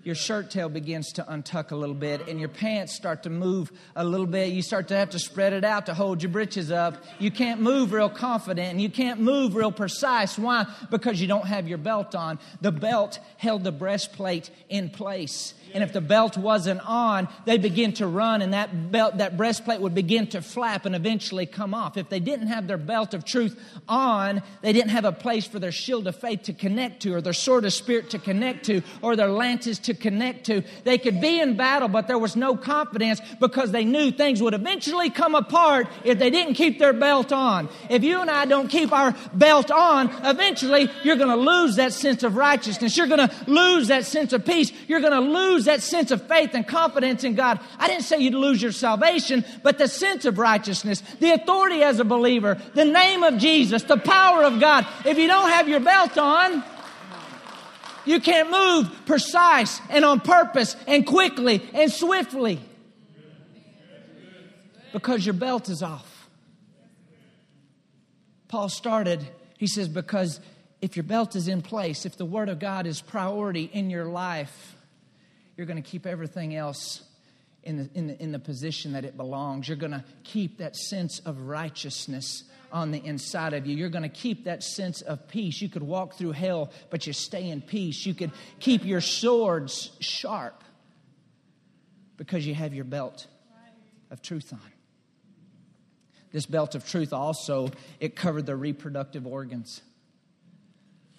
your 0.08 0.14
shirt 0.14 0.50
tail 0.50 0.70
begins 0.70 1.12
to 1.12 1.22
untuck 1.24 1.70
a 1.70 1.76
little 1.76 1.94
bit 1.94 2.28
and 2.28 2.40
your 2.40 2.48
pants 2.48 2.94
start 2.94 3.24
to 3.24 3.28
move 3.28 3.70
a 3.94 4.02
little 4.02 4.24
bit. 4.24 4.54
You 4.54 4.62
start 4.62 4.88
to 4.88 4.96
have 4.96 5.10
to 5.10 5.18
spread 5.18 5.52
it 5.52 5.64
out 5.64 5.84
to 5.84 5.92
hold 5.92 6.22
your 6.22 6.32
britches 6.32 6.72
up. 6.72 7.04
You 7.18 7.30
can't 7.30 7.60
move 7.60 7.92
real 7.92 8.08
confident 8.08 8.70
and 8.70 8.80
you 8.80 8.88
can't 8.88 9.20
move 9.20 9.54
real 9.54 9.70
precise. 9.70 10.38
Why? 10.38 10.64
Because 10.90 11.20
you 11.20 11.26
don't 11.26 11.46
have 11.46 11.68
your 11.68 11.76
belt 11.76 12.14
on. 12.14 12.38
The 12.62 12.72
belt 12.72 13.18
held 13.36 13.64
the 13.64 13.70
breastplate 13.70 14.48
in 14.70 14.88
place. 14.88 15.52
And 15.74 15.84
if 15.84 15.92
the 15.92 16.00
belt 16.00 16.38
wasn't 16.38 16.80
on, 16.88 17.28
they 17.44 17.58
begin 17.58 17.92
to 17.94 18.06
run 18.06 18.40
and 18.40 18.54
that 18.54 18.90
belt, 18.90 19.18
that 19.18 19.36
breastplate 19.36 19.80
would 19.80 19.94
begin 19.94 20.26
to 20.28 20.40
flap 20.40 20.86
and 20.86 20.94
eventually 20.94 21.44
come 21.46 21.74
off. 21.74 21.98
If 21.98 22.08
they 22.08 22.20
didn't 22.20 22.46
have 22.46 22.66
their 22.66 22.78
belt 22.78 23.12
of 23.12 23.26
truth 23.26 23.60
on, 23.86 24.42
they 24.62 24.72
didn't 24.72 24.90
have 24.90 25.04
a 25.04 25.12
place 25.12 25.46
for 25.46 25.58
their 25.58 25.72
shield 25.72 26.06
of 26.06 26.16
faith 26.16 26.44
to 26.44 26.54
connect 26.54 27.02
to 27.02 27.14
or 27.14 27.20
their 27.20 27.34
sword 27.34 27.66
of 27.66 27.74
spirit 27.74 28.10
to 28.10 28.18
connect 28.18 28.64
to 28.66 28.82
or 29.02 29.14
their 29.14 29.28
lances 29.28 29.78
to 29.80 29.94
connect 30.00 30.46
to. 30.46 30.62
They 30.84 30.98
could 30.98 31.20
be 31.20 31.40
in 31.40 31.56
battle, 31.56 31.88
but 31.88 32.06
there 32.06 32.18
was 32.18 32.36
no 32.36 32.56
confidence 32.56 33.20
because 33.40 33.72
they 33.72 33.84
knew 33.84 34.10
things 34.10 34.42
would 34.42 34.54
eventually 34.54 35.10
come 35.10 35.34
apart 35.34 35.88
if 36.04 36.18
they 36.18 36.30
didn't 36.30 36.54
keep 36.54 36.78
their 36.78 36.92
belt 36.92 37.32
on. 37.32 37.68
If 37.90 38.04
you 38.04 38.20
and 38.20 38.30
I 38.30 38.44
don't 38.44 38.68
keep 38.68 38.92
our 38.92 39.14
belt 39.34 39.70
on, 39.70 40.10
eventually 40.24 40.90
you're 41.02 41.16
going 41.16 41.28
to 41.28 41.36
lose 41.36 41.76
that 41.76 41.92
sense 41.92 42.22
of 42.22 42.36
righteousness. 42.36 42.96
You're 42.96 43.06
going 43.06 43.28
to 43.28 43.34
lose 43.46 43.88
that 43.88 44.04
sense 44.04 44.32
of 44.32 44.44
peace. 44.44 44.72
You're 44.86 45.00
going 45.00 45.12
to 45.12 45.20
lose 45.20 45.66
that 45.66 45.82
sense 45.82 46.10
of 46.10 46.26
faith 46.26 46.50
and 46.54 46.66
confidence 46.66 47.24
in 47.24 47.34
God. 47.34 47.60
I 47.78 47.88
didn't 47.88 48.04
say 48.04 48.18
you'd 48.18 48.34
lose 48.34 48.62
your 48.62 48.72
salvation, 48.72 49.44
but 49.62 49.78
the 49.78 49.88
sense 49.88 50.24
of 50.24 50.38
righteousness, 50.38 51.02
the 51.20 51.32
authority 51.32 51.82
as 51.82 52.00
a 52.00 52.04
believer, 52.04 52.60
the 52.74 52.84
name 52.84 53.22
of 53.22 53.38
Jesus, 53.38 53.82
the 53.82 53.96
power 53.96 54.44
of 54.44 54.60
God. 54.60 54.86
If 55.04 55.18
you 55.18 55.26
don't 55.26 55.50
have 55.50 55.68
your 55.68 55.80
belt 55.80 56.16
on, 56.18 56.62
you 58.08 58.20
can't 58.20 58.50
move 58.50 58.90
precise 59.06 59.80
and 59.90 60.04
on 60.04 60.20
purpose 60.20 60.76
and 60.86 61.06
quickly 61.06 61.62
and 61.74 61.92
swiftly 61.92 62.60
because 64.92 65.24
your 65.24 65.34
belt 65.34 65.68
is 65.68 65.82
off. 65.82 66.28
Paul 68.48 68.68
started, 68.70 69.26
he 69.58 69.66
says, 69.66 69.88
because 69.88 70.40
if 70.80 70.96
your 70.96 71.02
belt 71.02 71.36
is 71.36 71.48
in 71.48 71.60
place, 71.60 72.06
if 72.06 72.16
the 72.16 72.24
Word 72.24 72.48
of 72.48 72.58
God 72.58 72.86
is 72.86 73.00
priority 73.00 73.64
in 73.64 73.90
your 73.90 74.06
life, 74.06 74.74
you're 75.56 75.66
going 75.66 75.82
to 75.82 75.88
keep 75.88 76.06
everything 76.06 76.54
else 76.54 77.02
in 77.62 77.76
the, 77.76 77.90
in, 77.94 78.06
the, 78.06 78.22
in 78.22 78.32
the 78.32 78.38
position 78.38 78.92
that 78.92 79.04
it 79.04 79.16
belongs. 79.16 79.68
You're 79.68 79.76
going 79.76 79.92
to 79.92 80.04
keep 80.24 80.58
that 80.58 80.76
sense 80.76 81.18
of 81.20 81.42
righteousness 81.42 82.44
on 82.72 82.90
the 82.90 83.04
inside 83.04 83.54
of 83.54 83.66
you. 83.66 83.76
You're 83.76 83.88
going 83.88 84.02
to 84.02 84.08
keep 84.08 84.44
that 84.44 84.62
sense 84.62 85.02
of 85.02 85.28
peace. 85.28 85.60
You 85.60 85.68
could 85.68 85.82
walk 85.82 86.14
through 86.14 86.32
hell, 86.32 86.70
but 86.90 87.06
you 87.06 87.12
stay 87.12 87.50
in 87.50 87.60
peace. 87.60 88.04
You 88.04 88.14
could 88.14 88.32
keep 88.60 88.84
your 88.84 89.00
swords 89.00 89.90
sharp 90.00 90.62
because 92.16 92.46
you 92.46 92.54
have 92.54 92.74
your 92.74 92.84
belt 92.84 93.26
of 94.10 94.22
truth 94.22 94.52
on. 94.52 94.60
This 96.30 96.46
belt 96.46 96.74
of 96.74 96.86
truth 96.86 97.12
also 97.12 97.70
it 98.00 98.14
covered 98.14 98.44
the 98.44 98.56
reproductive 98.56 99.26
organs, 99.26 99.80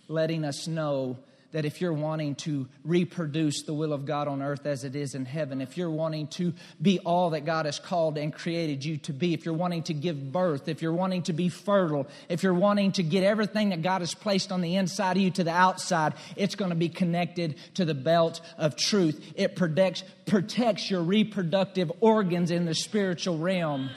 letting 0.07 0.45
us 0.45 0.67
know 0.67 1.17
that 1.51 1.65
if 1.65 1.81
you're 1.81 1.93
wanting 1.93 2.35
to 2.35 2.67
reproduce 2.83 3.63
the 3.63 3.73
will 3.73 3.93
of 3.93 4.05
God 4.05 4.27
on 4.27 4.41
earth 4.41 4.65
as 4.65 4.83
it 4.83 4.95
is 4.95 5.15
in 5.15 5.25
heaven, 5.25 5.61
if 5.61 5.77
you're 5.77 5.89
wanting 5.89 6.27
to 6.27 6.53
be 6.81 6.99
all 6.99 7.31
that 7.31 7.45
God 7.45 7.65
has 7.65 7.79
called 7.79 8.17
and 8.17 8.33
created 8.33 8.85
you 8.85 8.97
to 8.97 9.13
be, 9.13 9.33
if 9.33 9.45
you're 9.45 9.53
wanting 9.53 9.83
to 9.83 9.93
give 9.93 10.31
birth, 10.31 10.67
if 10.67 10.81
you're 10.81 10.93
wanting 10.93 11.23
to 11.23 11.33
be 11.33 11.49
fertile, 11.49 12.07
if 12.27 12.43
you're 12.43 12.53
wanting 12.53 12.91
to 12.93 13.03
get 13.03 13.23
everything 13.23 13.69
that 13.69 13.81
God 13.81 14.01
has 14.01 14.13
placed 14.13 14.51
on 14.51 14.61
the 14.61 14.75
inside 14.75 15.17
of 15.17 15.23
you 15.23 15.31
to 15.31 15.43
the 15.43 15.51
outside, 15.51 16.13
it's 16.35 16.55
going 16.55 16.69
to 16.69 16.75
be 16.75 16.89
connected 16.89 17.55
to 17.75 17.85
the 17.85 17.95
belt 17.95 18.41
of 18.57 18.75
truth. 18.75 19.33
It 19.35 19.55
protects, 19.55 20.03
protects 20.25 20.89
your 20.89 21.01
reproductive 21.01 21.91
organs 21.99 22.51
in 22.51 22.65
the 22.65 22.75
spiritual 22.75 23.37
realm. 23.37 23.89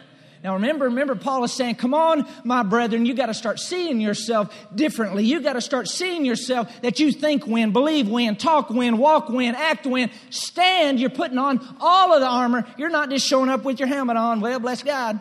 Now 0.42 0.54
remember, 0.54 0.86
remember, 0.86 1.14
Paul 1.14 1.44
is 1.44 1.52
saying, 1.52 1.76
Come 1.76 1.94
on, 1.94 2.26
my 2.42 2.64
brethren, 2.64 3.06
you 3.06 3.14
got 3.14 3.26
to 3.26 3.34
start 3.34 3.60
seeing 3.60 4.00
yourself 4.00 4.52
differently. 4.74 5.24
You 5.24 5.40
got 5.40 5.52
to 5.52 5.60
start 5.60 5.86
seeing 5.86 6.24
yourself 6.24 6.68
that 6.82 6.98
you 6.98 7.12
think 7.12 7.46
when, 7.46 7.72
believe 7.72 8.08
when, 8.08 8.34
talk 8.34 8.68
when, 8.68 8.98
walk 8.98 9.28
when, 9.28 9.54
act 9.54 9.86
when, 9.86 10.10
stand. 10.30 10.98
You're 10.98 11.10
putting 11.10 11.38
on 11.38 11.76
all 11.80 12.12
of 12.12 12.20
the 12.20 12.26
armor. 12.26 12.66
You're 12.76 12.90
not 12.90 13.08
just 13.08 13.24
showing 13.24 13.50
up 13.50 13.62
with 13.62 13.78
your 13.78 13.86
helmet 13.86 14.16
on. 14.16 14.40
Well, 14.40 14.58
bless 14.58 14.82
God. 14.82 15.20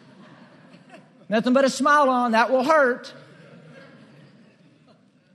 Nothing 1.30 1.54
but 1.54 1.64
a 1.64 1.70
smile 1.70 2.10
on. 2.10 2.32
That 2.32 2.50
will 2.50 2.64
hurt. 2.64 3.14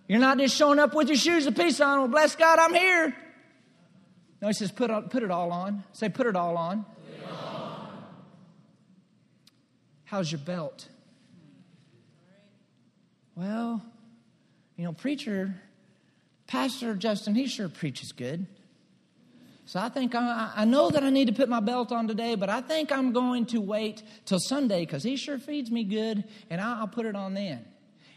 You're 0.07 0.19
not 0.19 0.37
just 0.37 0.55
showing 0.55 0.77
up 0.77 0.93
with 0.93 1.07
your 1.07 1.17
shoes 1.17 1.47
of 1.47 1.55
peace 1.55 1.81
on. 1.81 1.99
Well, 1.99 2.07
bless 2.09 2.35
God, 2.35 2.59
I'm 2.59 2.75
here. 2.75 3.15
No, 4.39 4.49
he 4.49 4.53
says, 4.53 4.71
put, 4.71 4.91
put 5.09 5.23
it 5.23 5.31
all 5.31 5.51
on. 5.51 5.83
Say, 5.93 6.09
put 6.09 6.27
it 6.27 6.35
all 6.35 6.57
on. 6.57 6.85
How's 10.11 10.29
your 10.29 10.39
belt? 10.39 10.89
Well, 13.33 13.81
you 14.75 14.83
know, 14.83 14.91
preacher, 14.91 15.55
Pastor 16.47 16.95
Justin, 16.95 17.33
he 17.33 17.47
sure 17.47 17.69
preaches 17.69 18.11
good. 18.11 18.45
So 19.65 19.79
I 19.79 19.87
think 19.87 20.13
I, 20.13 20.51
I 20.53 20.65
know 20.65 20.89
that 20.89 21.01
I 21.01 21.11
need 21.11 21.27
to 21.27 21.33
put 21.33 21.47
my 21.47 21.61
belt 21.61 21.93
on 21.93 22.09
today, 22.09 22.35
but 22.35 22.49
I 22.49 22.59
think 22.59 22.91
I'm 22.91 23.13
going 23.13 23.45
to 23.47 23.61
wait 23.61 24.03
till 24.25 24.39
Sunday 24.39 24.81
because 24.81 25.01
he 25.01 25.15
sure 25.15 25.39
feeds 25.39 25.71
me 25.71 25.85
good, 25.85 26.25
and 26.49 26.59
I'll, 26.59 26.81
I'll 26.81 26.87
put 26.89 27.05
it 27.05 27.15
on 27.15 27.33
then. 27.33 27.63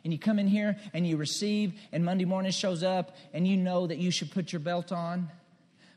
And 0.03 0.13
you 0.13 0.19
come 0.19 0.41
in 0.41 0.49
here 0.49 0.77
and 0.95 1.07
you 1.07 1.17
receive, 1.17 1.75
and 1.93 2.05
Monday 2.05 2.25
morning 2.25 2.51
shows 2.51 2.83
up, 2.83 3.17
and 3.33 3.47
you 3.47 3.57
know 3.57 3.87
that 3.87 3.99
you 3.99 4.11
should 4.11 4.33
put 4.33 4.53
your 4.53 4.59
belt 4.59 4.91
on 4.91 5.31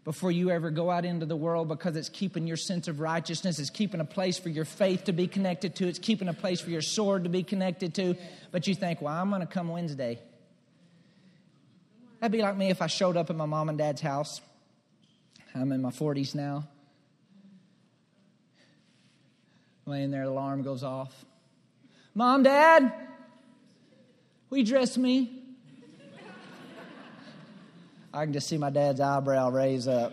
before 0.07 0.31
you 0.31 0.49
ever 0.51 0.71
go 0.71 0.89
out 0.89 1.03
into 1.03 1.25
the 1.25 1.35
world 1.35 1.67
because 1.67 1.97
it's 1.97 2.07
keeping 2.07 2.47
your 2.47 2.55
sense 2.55 2.87
of 2.87 3.01
righteousness. 3.01 3.59
It's 3.59 3.69
keeping 3.69 3.99
a 3.99 4.05
place 4.05 4.39
for 4.39 4.47
your 4.47 4.63
faith 4.63 5.03
to 5.03 5.11
be 5.11 5.27
connected 5.27 5.75
to. 5.75 5.87
It's 5.89 5.99
keeping 5.99 6.29
a 6.29 6.33
place 6.33 6.61
for 6.61 6.69
your 6.69 6.81
sword 6.81 7.25
to 7.25 7.29
be 7.29 7.43
connected 7.43 7.93
to. 7.95 8.15
But 8.49 8.67
you 8.67 8.73
think, 8.73 9.01
well, 9.01 9.13
I'm 9.13 9.29
going 9.29 9.41
to 9.41 9.45
come 9.45 9.67
Wednesday. 9.67 10.17
That'd 12.21 12.31
be 12.31 12.41
like 12.41 12.55
me 12.55 12.69
if 12.69 12.81
I 12.81 12.87
showed 12.87 13.17
up 13.17 13.29
at 13.29 13.35
my 13.35 13.47
mom 13.47 13.67
and 13.67 13.77
dad's 13.77 13.99
house. 13.99 14.39
I'm 15.53 15.73
in 15.73 15.81
my 15.81 15.91
40s 15.91 16.33
now. 16.33 16.65
Laying 19.85 20.11
there, 20.11 20.23
the 20.23 20.31
alarm 20.31 20.63
goes 20.63 20.83
off. 20.83 21.25
Mom, 22.15 22.43
Dad, 22.43 22.93
you 24.53 24.63
dress 24.63 24.97
me? 24.97 25.36
I 28.17 28.23
can 28.23 28.33
just 28.33 28.47
see 28.47 28.57
my 28.57 28.71
dad's 28.71 28.99
eyebrow 28.99 29.51
raise 29.51 29.87
up. 29.87 30.11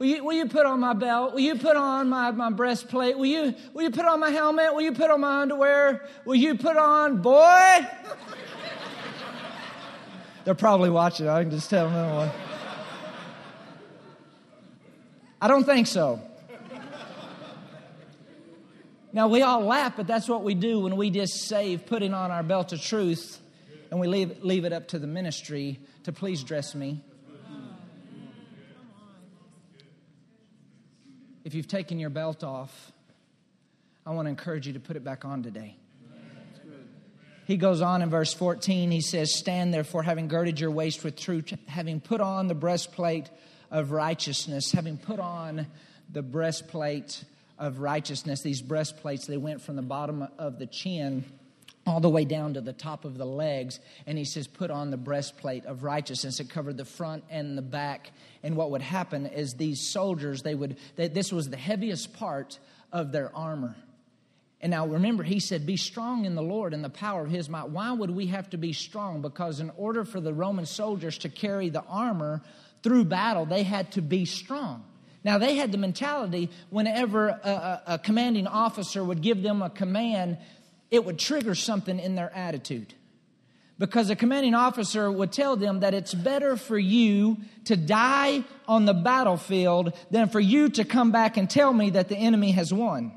Will 0.00 0.06
you, 0.06 0.24
will 0.24 0.32
you 0.32 0.48
put 0.48 0.66
on 0.66 0.80
my 0.80 0.92
belt? 0.92 1.34
Will 1.34 1.40
you 1.40 1.54
put 1.54 1.76
on 1.76 2.08
my, 2.08 2.32
my 2.32 2.50
breastplate? 2.50 3.16
Will 3.16 3.26
you, 3.26 3.54
will 3.72 3.84
you 3.84 3.92
put 3.92 4.04
on 4.04 4.18
my 4.18 4.30
helmet? 4.30 4.74
Will 4.74 4.80
you 4.80 4.90
put 4.90 5.08
on 5.08 5.20
my 5.20 5.42
underwear? 5.42 6.08
Will 6.24 6.34
you 6.34 6.56
put 6.56 6.76
on, 6.76 7.22
boy? 7.22 7.86
They're 10.44 10.56
probably 10.56 10.90
watching. 10.90 11.28
I 11.28 11.42
can 11.42 11.52
just 11.52 11.70
tell 11.70 11.88
them. 11.88 12.32
I 15.40 15.46
don't 15.46 15.62
think 15.62 15.86
so. 15.86 16.20
Now, 19.12 19.28
we 19.28 19.42
all 19.42 19.60
laugh, 19.60 19.92
but 19.96 20.08
that's 20.08 20.28
what 20.28 20.42
we 20.42 20.54
do 20.54 20.80
when 20.80 20.96
we 20.96 21.10
just 21.10 21.46
save 21.46 21.86
putting 21.86 22.14
on 22.14 22.32
our 22.32 22.42
belt 22.42 22.72
of 22.72 22.82
truth 22.82 23.38
and 23.92 24.00
we 24.00 24.06
leave, 24.06 24.42
leave 24.42 24.64
it 24.64 24.72
up 24.72 24.88
to 24.88 24.98
the 24.98 25.06
ministry 25.06 25.78
to 26.04 26.12
please 26.12 26.42
dress 26.44 26.74
me. 26.74 27.02
If 31.44 31.52
you've 31.52 31.68
taken 31.68 31.98
your 31.98 32.08
belt 32.08 32.42
off, 32.42 32.90
I 34.06 34.12
want 34.12 34.24
to 34.24 34.30
encourage 34.30 34.66
you 34.66 34.72
to 34.72 34.80
put 34.80 34.96
it 34.96 35.04
back 35.04 35.26
on 35.26 35.42
today. 35.42 35.76
He 37.44 37.58
goes 37.58 37.82
on 37.82 38.00
in 38.00 38.08
verse 38.08 38.32
14, 38.32 38.90
he 38.90 39.02
says, 39.02 39.34
Stand 39.34 39.74
therefore, 39.74 40.02
having 40.02 40.26
girded 40.26 40.58
your 40.58 40.70
waist 40.70 41.04
with 41.04 41.14
truth, 41.14 41.52
having 41.66 42.00
put 42.00 42.22
on 42.22 42.46
the 42.46 42.54
breastplate 42.54 43.28
of 43.70 43.92
righteousness, 43.92 44.72
having 44.72 44.96
put 44.96 45.20
on 45.20 45.66
the 46.10 46.22
breastplate 46.22 47.24
of 47.58 47.80
righteousness. 47.80 48.40
These 48.40 48.62
breastplates, 48.62 49.26
they 49.26 49.36
went 49.36 49.60
from 49.60 49.76
the 49.76 49.82
bottom 49.82 50.26
of 50.38 50.58
the 50.58 50.66
chin 50.66 51.26
all 51.86 52.00
the 52.00 52.08
way 52.08 52.24
down 52.24 52.54
to 52.54 52.60
the 52.60 52.72
top 52.72 53.04
of 53.04 53.18
the 53.18 53.26
legs. 53.26 53.80
And 54.06 54.16
he 54.16 54.24
says, 54.24 54.46
Put 54.46 54.70
on 54.70 54.90
the 54.90 54.96
breastplate 54.96 55.66
of 55.66 55.82
righteousness. 55.82 56.40
It 56.40 56.48
covered 56.50 56.76
the 56.76 56.84
front 56.84 57.24
and 57.30 57.56
the 57.58 57.62
back. 57.62 58.10
And 58.42 58.56
what 58.56 58.70
would 58.70 58.82
happen 58.82 59.26
is 59.26 59.54
these 59.54 59.80
soldiers, 59.80 60.42
they 60.42 60.54
would, 60.54 60.76
they, 60.96 61.08
this 61.08 61.32
was 61.32 61.48
the 61.48 61.56
heaviest 61.56 62.12
part 62.14 62.58
of 62.92 63.12
their 63.12 63.34
armor. 63.34 63.76
And 64.60 64.70
now 64.70 64.86
remember, 64.86 65.24
he 65.24 65.40
said, 65.40 65.66
Be 65.66 65.76
strong 65.76 66.24
in 66.24 66.36
the 66.36 66.42
Lord 66.42 66.72
and 66.72 66.84
the 66.84 66.90
power 66.90 67.24
of 67.24 67.30
his 67.30 67.48
might. 67.48 67.70
Why 67.70 67.90
would 67.90 68.10
we 68.10 68.26
have 68.26 68.48
to 68.50 68.56
be 68.56 68.72
strong? 68.72 69.20
Because 69.20 69.58
in 69.58 69.70
order 69.76 70.04
for 70.04 70.20
the 70.20 70.32
Roman 70.32 70.66
soldiers 70.66 71.18
to 71.18 71.28
carry 71.28 71.68
the 71.68 71.82
armor 71.82 72.42
through 72.84 73.06
battle, 73.06 73.44
they 73.44 73.64
had 73.64 73.90
to 73.92 74.02
be 74.02 74.24
strong. 74.24 74.84
Now, 75.24 75.38
they 75.38 75.56
had 75.56 75.70
the 75.70 75.78
mentality 75.78 76.50
whenever 76.70 77.28
a, 77.28 77.32
a, 77.32 77.82
a 77.86 77.98
commanding 77.98 78.46
officer 78.46 79.02
would 79.02 79.20
give 79.20 79.42
them 79.42 79.62
a 79.62 79.70
command, 79.70 80.38
it 80.92 81.04
would 81.04 81.18
trigger 81.18 81.56
something 81.56 81.98
in 81.98 82.14
their 82.14 82.32
attitude. 82.36 82.94
Because 83.78 84.10
a 84.10 84.14
commanding 84.14 84.54
officer 84.54 85.10
would 85.10 85.32
tell 85.32 85.56
them 85.56 85.80
that 85.80 85.94
it's 85.94 86.14
better 86.14 86.56
for 86.56 86.78
you 86.78 87.38
to 87.64 87.76
die 87.76 88.44
on 88.68 88.84
the 88.84 88.94
battlefield 88.94 89.94
than 90.10 90.28
for 90.28 90.38
you 90.38 90.68
to 90.68 90.84
come 90.84 91.10
back 91.10 91.36
and 91.36 91.50
tell 91.50 91.72
me 91.72 91.90
that 91.90 92.08
the 92.08 92.16
enemy 92.16 92.52
has 92.52 92.72
won. 92.72 93.10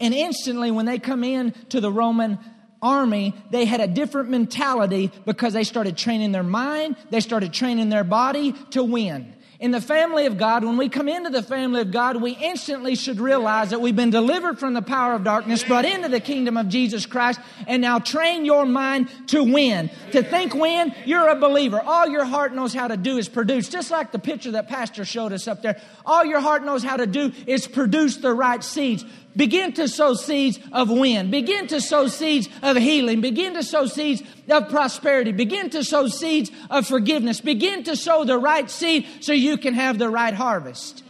And 0.00 0.12
instantly, 0.12 0.70
when 0.72 0.84
they 0.84 0.98
come 0.98 1.22
in 1.24 1.52
to 1.70 1.80
the 1.80 1.90
Roman 1.90 2.38
army, 2.82 3.34
they 3.50 3.64
had 3.64 3.80
a 3.80 3.86
different 3.86 4.28
mentality 4.28 5.12
because 5.24 5.52
they 5.52 5.64
started 5.64 5.96
training 5.96 6.32
their 6.32 6.42
mind, 6.42 6.96
they 7.10 7.20
started 7.20 7.52
training 7.52 7.88
their 7.88 8.04
body 8.04 8.52
to 8.70 8.82
win. 8.82 9.34
In 9.60 9.72
the 9.72 9.80
family 9.80 10.26
of 10.26 10.38
God, 10.38 10.64
when 10.64 10.76
we 10.76 10.88
come 10.88 11.08
into 11.08 11.30
the 11.30 11.42
family 11.42 11.80
of 11.80 11.90
God, 11.90 12.22
we 12.22 12.30
instantly 12.30 12.94
should 12.94 13.18
realize 13.18 13.70
that 13.70 13.80
we've 13.80 13.96
been 13.96 14.10
delivered 14.10 14.60
from 14.60 14.72
the 14.72 14.82
power 14.82 15.14
of 15.14 15.24
darkness, 15.24 15.64
brought 15.64 15.84
into 15.84 16.08
the 16.08 16.20
kingdom 16.20 16.56
of 16.56 16.68
Jesus 16.68 17.06
Christ, 17.06 17.40
and 17.66 17.82
now 17.82 17.98
train 17.98 18.44
your 18.44 18.64
mind 18.64 19.10
to 19.28 19.42
win. 19.42 19.90
To 20.12 20.22
think 20.22 20.54
win, 20.54 20.94
you're 21.06 21.26
a 21.26 21.34
believer. 21.34 21.80
All 21.80 22.06
your 22.06 22.24
heart 22.24 22.54
knows 22.54 22.72
how 22.72 22.86
to 22.86 22.96
do 22.96 23.18
is 23.18 23.28
produce. 23.28 23.68
Just 23.68 23.90
like 23.90 24.12
the 24.12 24.20
picture 24.20 24.52
that 24.52 24.68
Pastor 24.68 25.04
showed 25.04 25.32
us 25.32 25.48
up 25.48 25.60
there. 25.60 25.80
All 26.06 26.24
your 26.24 26.40
heart 26.40 26.64
knows 26.64 26.84
how 26.84 26.96
to 26.96 27.06
do 27.06 27.32
is 27.48 27.66
produce 27.66 28.18
the 28.18 28.32
right 28.32 28.62
seeds. 28.62 29.04
Begin 29.38 29.72
to 29.74 29.86
sow 29.86 30.14
seeds 30.14 30.58
of 30.72 30.90
win. 30.90 31.30
Begin 31.30 31.68
to 31.68 31.80
sow 31.80 32.08
seeds 32.08 32.48
of 32.60 32.76
healing. 32.76 33.20
Begin 33.20 33.54
to 33.54 33.62
sow 33.62 33.86
seeds 33.86 34.20
of 34.50 34.68
prosperity. 34.68 35.30
Begin 35.30 35.70
to 35.70 35.84
sow 35.84 36.08
seeds 36.08 36.50
of 36.68 36.88
forgiveness. 36.88 37.40
Begin 37.40 37.84
to 37.84 37.94
sow 37.94 38.24
the 38.24 38.36
right 38.36 38.68
seed 38.68 39.06
so 39.20 39.32
you 39.32 39.56
can 39.56 39.74
have 39.74 39.96
the 39.96 40.10
right 40.10 40.34
harvest 40.34 41.04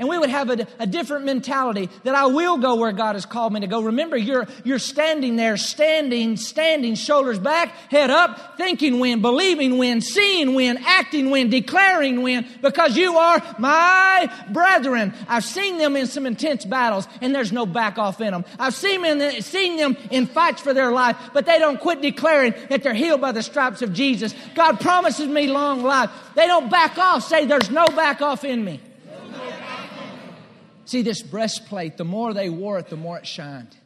and 0.00 0.08
we 0.08 0.18
would 0.18 0.30
have 0.30 0.48
a, 0.48 0.66
a, 0.78 0.86
different 0.86 1.26
mentality 1.26 1.90
that 2.04 2.14
I 2.14 2.24
will 2.24 2.56
go 2.56 2.76
where 2.76 2.90
God 2.90 3.16
has 3.16 3.26
called 3.26 3.52
me 3.52 3.60
to 3.60 3.66
go. 3.66 3.82
Remember, 3.82 4.16
you're, 4.16 4.48
you're 4.64 4.78
standing 4.78 5.36
there, 5.36 5.58
standing, 5.58 6.38
standing, 6.38 6.94
shoulders 6.94 7.38
back, 7.38 7.68
head 7.90 8.08
up, 8.08 8.56
thinking 8.56 8.98
when, 8.98 9.20
believing 9.20 9.76
when, 9.76 10.00
seeing 10.00 10.54
when, 10.54 10.78
acting 10.78 11.28
when, 11.28 11.50
declaring 11.50 12.22
when, 12.22 12.48
because 12.62 12.96
you 12.96 13.18
are 13.18 13.42
my 13.58 14.32
brethren. 14.50 15.12
I've 15.28 15.44
seen 15.44 15.76
them 15.76 15.96
in 15.96 16.06
some 16.06 16.24
intense 16.24 16.64
battles, 16.64 17.06
and 17.20 17.34
there's 17.34 17.52
no 17.52 17.66
back 17.66 17.98
off 17.98 18.22
in 18.22 18.30
them. 18.30 18.46
I've 18.58 18.74
seen 18.74 19.02
seen 19.42 19.76
them 19.76 19.98
in 20.10 20.26
fights 20.26 20.62
for 20.62 20.72
their 20.72 20.92
life, 20.92 21.18
but 21.34 21.44
they 21.44 21.58
don't 21.58 21.78
quit 21.78 22.00
declaring 22.00 22.54
that 22.70 22.82
they're 22.82 22.94
healed 22.94 23.20
by 23.20 23.32
the 23.32 23.42
stripes 23.42 23.82
of 23.82 23.92
Jesus. 23.92 24.34
God 24.54 24.80
promises 24.80 25.28
me 25.28 25.48
long 25.48 25.82
life. 25.82 26.10
They 26.34 26.46
don't 26.46 26.70
back 26.70 26.96
off, 26.96 27.22
say, 27.22 27.44
There's 27.44 27.68
no 27.68 27.86
back 27.88 28.22
off 28.22 28.44
in 28.44 28.64
me. 28.64 28.80
See, 30.90 31.02
this 31.02 31.22
breastplate, 31.22 31.98
the 31.98 32.04
more 32.04 32.34
they 32.34 32.50
wore 32.50 32.80
it, 32.80 32.88
the 32.88 32.96
more 32.96 33.16
it 33.16 33.24
shined 33.24 33.76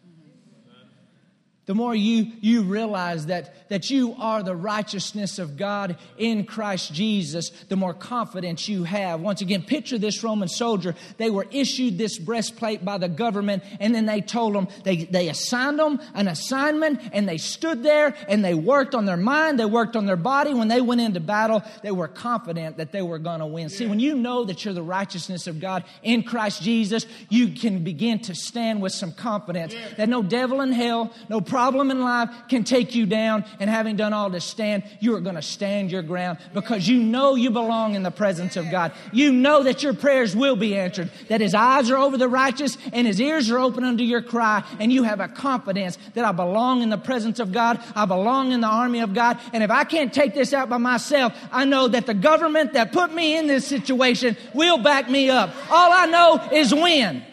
the 1.67 1.75
more 1.75 1.95
you, 1.95 2.31
you 2.41 2.63
realize 2.63 3.27
that, 3.27 3.69
that 3.71 3.89
you 3.89 4.15
are 4.19 4.43
the 4.43 4.55
righteousness 4.55 5.39
of 5.39 5.57
God 5.57 5.97
in 6.19 6.45
Christ 6.45 6.93
Jesus, 6.93 7.51
the 7.69 7.77
more 7.77 7.95
confidence 7.95 8.69
you 8.69 8.85
have. 8.85 9.21
Once 9.21 9.41
again, 9.41 9.63
picture 9.63 9.97
this 9.97 10.23
Roman 10.23 10.49
soldier. 10.49 10.95
They 11.17 11.31
were 11.31 11.47
issued 11.51 11.97
this 11.97 12.19
breastplate 12.19 12.85
by 12.85 12.99
the 12.99 13.09
government, 13.09 13.63
and 13.81 13.95
then 13.95 14.05
they 14.05 14.21
told 14.21 14.55
them, 14.55 14.69
they, 14.85 15.05
they 15.05 15.29
assigned 15.29 15.79
them 15.79 16.01
an 16.15 16.29
assignment, 16.29 17.01
and 17.13 17.29
they 17.29 17.39
stood 17.39 17.83
there 17.83 18.15
and 18.29 18.45
they 18.45 18.55
worked 18.55 18.95
on 18.95 19.07
their 19.07 19.17
mind, 19.17 19.59
they 19.59 19.65
worked 19.65 19.97
on 19.97 20.07
their 20.07 20.17
body. 20.17 20.53
When 20.53 20.69
they 20.69 20.81
went 20.81 21.01
into 21.01 21.21
battle, 21.21 21.63
they 21.83 21.93
were 21.93 22.09
confident 22.09 22.77
that 22.77 22.93
they 22.93 23.03
were 23.03 23.19
going 23.19 23.41
to 23.41 23.47
win. 23.47 23.69
See, 23.69 23.87
when 23.87 24.01
you 24.01 24.15
know 24.15 24.45
that 24.45 24.65
you're 24.65 24.75
the 24.75 24.83
righteousness 24.83 25.47
of 25.47 25.61
God 25.61 25.85
in 26.03 26.23
Christ 26.23 26.63
Jesus, 26.63 27.07
you 27.29 27.49
can 27.49 27.85
begin 27.85 28.19
to 28.21 28.35
stand 28.35 28.83
with 28.83 28.93
some 28.93 29.13
confidence 29.13 29.75
that 29.97 30.09
no 30.09 30.23
devil 30.23 30.61
in 30.61 30.73
hell, 30.73 31.13
no 31.29 31.41
problem 31.55 31.93
in 31.93 32.01
life 32.01 32.31
can 32.49 32.65
take 32.65 32.97
you 32.97 33.07
down, 33.07 33.45
and 33.61 33.71
having 33.71 33.95
done 33.95 34.13
all 34.13 34.29
to 34.29 34.41
stand, 34.41 34.83
you 34.99 35.15
are 35.15 35.21
going 35.21 35.37
to 35.37 35.41
stand 35.41 35.89
your 35.89 36.03
ground 36.03 36.37
because 36.53 36.89
you 36.89 37.01
know 37.01 37.37
you 37.37 37.49
belong 37.49 37.95
in 37.95 38.03
the 38.03 38.11
presence 38.11 38.57
of 38.57 38.69
God. 38.73 38.91
You 39.13 39.31
know 39.31 39.63
that 39.63 39.81
your 39.81 39.95
prayers 39.95 40.35
will 40.35 40.57
be 40.57 40.77
answered, 40.77 41.13
that 41.29 41.41
His 41.41 41.55
eyes 41.55 41.93
are 41.93 41.97
over 41.97 42.19
the 42.19 42.29
righteous 42.29 42.77
and 42.93 43.07
His 43.07 43.21
ears 43.21 43.53
are 43.53 43.61
open 43.61 43.85
unto 43.85 44.03
your 44.03 44.21
cry, 44.21 44.65
and 44.81 44.93
you 44.93 45.05
have 45.05 45.21
a 45.21 45.29
confidence 45.29 45.97
that 46.15 46.25
I 46.25 46.33
belong 46.33 46.83
in 46.83 46.91
the 46.91 46.99
presence 46.99 47.39
of 47.39 47.53
God, 47.53 47.81
I 47.95 48.05
belong 48.05 48.51
in 48.51 48.61
the 48.61 48.67
army 48.67 48.99
of 48.99 49.15
God, 49.15 49.39
and 49.53 49.63
if 49.63 49.71
I 49.71 49.85
can't 49.85 50.13
take 50.13 50.35
this 50.35 50.53
out 50.53 50.69
by 50.69 50.79
myself, 50.79 51.33
I 51.53 51.67
know 51.67 51.87
that 51.87 52.07
the 52.07 52.15
government 52.15 52.73
that 52.73 52.91
put 52.91 53.15
me 53.15 53.39
in 53.39 53.47
this 53.47 53.65
situation 53.65 54.37
will 54.55 54.79
back 54.79 55.09
me 55.09 55.31
up. 55.31 55.55
All 55.71 55.93
I 55.93 56.07
know 56.07 56.49
is 56.51 56.75
when. 56.75 57.25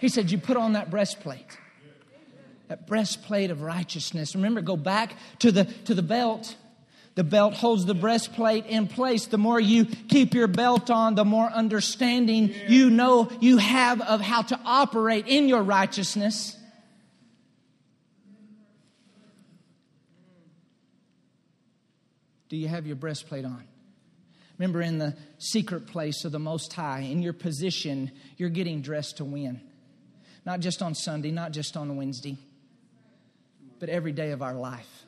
He 0.00 0.08
said, 0.08 0.32
You 0.32 0.38
put 0.38 0.56
on 0.56 0.72
that 0.72 0.90
breastplate 0.90 1.60
that 2.68 2.86
breastplate 2.86 3.50
of 3.50 3.62
righteousness. 3.62 4.34
Remember, 4.34 4.60
go 4.60 4.76
back 4.76 5.16
to 5.40 5.52
the, 5.52 5.64
to 5.84 5.94
the 5.94 6.02
belt. 6.02 6.56
The 7.14 7.24
belt 7.24 7.54
holds 7.54 7.84
the 7.84 7.94
breastplate 7.94 8.66
in 8.66 8.88
place. 8.88 9.26
The 9.26 9.38
more 9.38 9.60
you 9.60 9.84
keep 9.84 10.34
your 10.34 10.48
belt 10.48 10.90
on, 10.90 11.14
the 11.14 11.24
more 11.24 11.46
understanding 11.46 12.54
you 12.66 12.90
know 12.90 13.30
you 13.40 13.58
have 13.58 14.00
of 14.00 14.20
how 14.20 14.42
to 14.42 14.58
operate 14.64 15.28
in 15.28 15.48
your 15.48 15.62
righteousness. 15.62 16.56
Do 22.48 22.56
you 22.56 22.68
have 22.68 22.86
your 22.86 22.96
breastplate 22.96 23.44
on? 23.44 23.64
Remember, 24.58 24.80
in 24.80 24.98
the 24.98 25.16
secret 25.38 25.86
place 25.88 26.24
of 26.24 26.32
the 26.32 26.38
Most 26.38 26.72
High, 26.72 27.00
in 27.00 27.22
your 27.22 27.32
position, 27.32 28.12
you're 28.36 28.50
getting 28.50 28.82
dressed 28.82 29.16
to 29.16 29.24
win. 29.24 29.60
Not 30.46 30.60
just 30.60 30.80
on 30.80 30.94
Sunday, 30.94 31.30
not 31.30 31.52
just 31.52 31.76
on 31.76 31.96
Wednesday 31.96 32.38
but 33.78 33.88
every 33.88 34.12
day 34.12 34.30
of 34.30 34.42
our 34.42 34.54
life. 34.54 35.04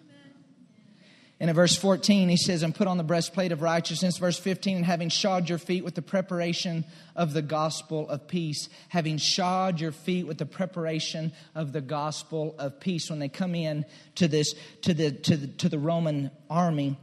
And 1.38 1.50
in 1.50 1.57
verse 1.57 1.76
14, 1.76 2.31
he 2.31 2.38
says, 2.38 2.62
And 2.62 2.74
put 2.74 2.87
on 2.87 2.96
the 2.96 3.05
breastplate 3.05 3.52
of 3.52 3.61
righteousness. 3.61 4.16
Verse 4.16 4.38
15, 4.38 4.79
and 4.79 4.87
having 4.87 5.11
shod 5.11 5.50
your 5.50 5.59
feet 5.59 5.85
with 5.85 5.94
the 5.94 6.02
preparation 6.02 6.85
of 7.14 7.35
the 7.35 7.42
gospel 7.42 8.09
of 8.09 8.26
peace. 8.26 8.70
Having 8.88 9.18
shod 9.18 9.79
your 9.79 9.92
feet 9.92 10.26
with 10.26 10.38
the 10.38 10.46
preparation 10.46 11.33
of 11.55 11.72
the 11.72 11.83
gospel 11.83 12.55
of 12.59 12.81
peace. 12.81 13.11
When 13.11 13.18
they 13.18 13.29
come 13.29 13.55
in 13.55 13.85
to 14.14 14.29
this, 14.29 14.55
to 14.83 14.94
the, 14.94 15.11
to 15.11 15.37
the, 15.37 15.46
to 15.46 15.68
the 15.68 15.79
Roman 15.79 16.31
army, 16.48 16.96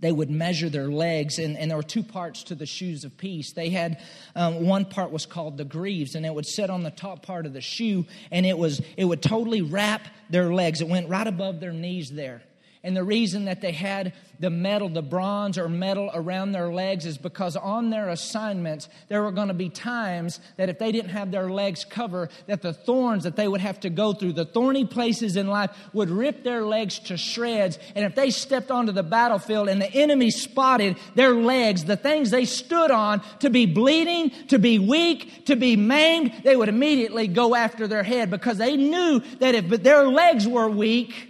they 0.00 0.12
would 0.12 0.30
measure 0.30 0.68
their 0.68 0.88
legs 0.88 1.38
and, 1.38 1.56
and, 1.56 1.70
there 1.70 1.76
were 1.76 1.82
two 1.82 2.04
parts 2.04 2.44
to 2.44 2.54
the 2.54 2.66
shoes 2.66 3.02
of 3.02 3.16
peace 3.16 3.52
they 3.52 3.70
had 3.70 4.00
um, 4.36 4.64
one 4.64 4.84
part 4.84 5.10
was 5.10 5.26
called 5.26 5.56
the 5.56 5.64
greaves 5.64 6.14
and 6.14 6.24
it 6.24 6.32
would 6.32 6.46
sit 6.46 6.70
on 6.70 6.84
the 6.84 6.90
top 6.90 7.26
part 7.26 7.46
of 7.46 7.52
the 7.52 7.60
shoe 7.60 8.06
and 8.30 8.46
it 8.46 8.56
was 8.56 8.80
it 8.96 9.04
would 9.04 9.20
totally 9.20 9.60
wrap 9.60 10.06
their 10.30 10.52
legs. 10.52 10.80
It 10.80 10.88
went 10.88 11.08
right 11.08 11.26
above 11.26 11.60
their 11.60 11.72
knees 11.72 12.10
there 12.10 12.42
and 12.84 12.96
the 12.96 13.04
reason 13.04 13.46
that 13.46 13.60
they 13.60 13.72
had 13.72 14.12
the 14.40 14.50
metal, 14.50 14.88
the 14.88 15.02
bronze 15.02 15.58
or 15.58 15.68
metal 15.68 16.10
around 16.14 16.52
their 16.52 16.72
legs 16.72 17.04
is 17.06 17.18
because 17.18 17.56
on 17.56 17.90
their 17.90 18.08
assignments, 18.08 18.88
there 19.08 19.22
were 19.22 19.32
going 19.32 19.48
to 19.48 19.54
be 19.54 19.68
times 19.68 20.38
that 20.56 20.68
if 20.68 20.78
they 20.78 20.92
didn't 20.92 21.10
have 21.10 21.32
their 21.32 21.50
legs 21.50 21.84
covered, 21.84 22.30
that 22.46 22.62
the 22.62 22.72
thorns 22.72 23.24
that 23.24 23.34
they 23.34 23.48
would 23.48 23.60
have 23.60 23.80
to 23.80 23.90
go 23.90 24.12
through, 24.12 24.32
the 24.34 24.44
thorny 24.44 24.84
places 24.84 25.36
in 25.36 25.48
life 25.48 25.70
would 25.92 26.08
rip 26.08 26.44
their 26.44 26.64
legs 26.64 27.00
to 27.00 27.16
shreds. 27.16 27.80
And 27.96 28.04
if 28.04 28.14
they 28.14 28.30
stepped 28.30 28.70
onto 28.70 28.92
the 28.92 29.02
battlefield 29.02 29.68
and 29.68 29.82
the 29.82 29.92
enemy 29.92 30.30
spotted 30.30 30.96
their 31.16 31.34
legs, 31.34 31.84
the 31.84 31.96
things 31.96 32.30
they 32.30 32.44
stood 32.44 32.92
on 32.92 33.22
to 33.40 33.50
be 33.50 33.66
bleeding, 33.66 34.30
to 34.48 34.58
be 34.60 34.78
weak, 34.78 35.46
to 35.46 35.56
be 35.56 35.74
maimed, 35.74 36.32
they 36.44 36.54
would 36.54 36.68
immediately 36.68 37.26
go 37.26 37.56
after 37.56 37.88
their 37.88 38.04
head 38.04 38.30
because 38.30 38.58
they 38.58 38.76
knew 38.76 39.20
that 39.40 39.56
if 39.56 39.68
their 39.82 40.06
legs 40.06 40.46
were 40.46 40.68
weak, 40.68 41.27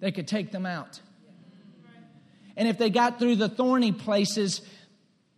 they 0.00 0.12
could 0.12 0.28
take 0.28 0.52
them 0.52 0.66
out. 0.66 1.00
And 2.56 2.68
if 2.68 2.78
they 2.78 2.90
got 2.90 3.18
through 3.18 3.36
the 3.36 3.48
thorny 3.48 3.92
places, 3.92 4.62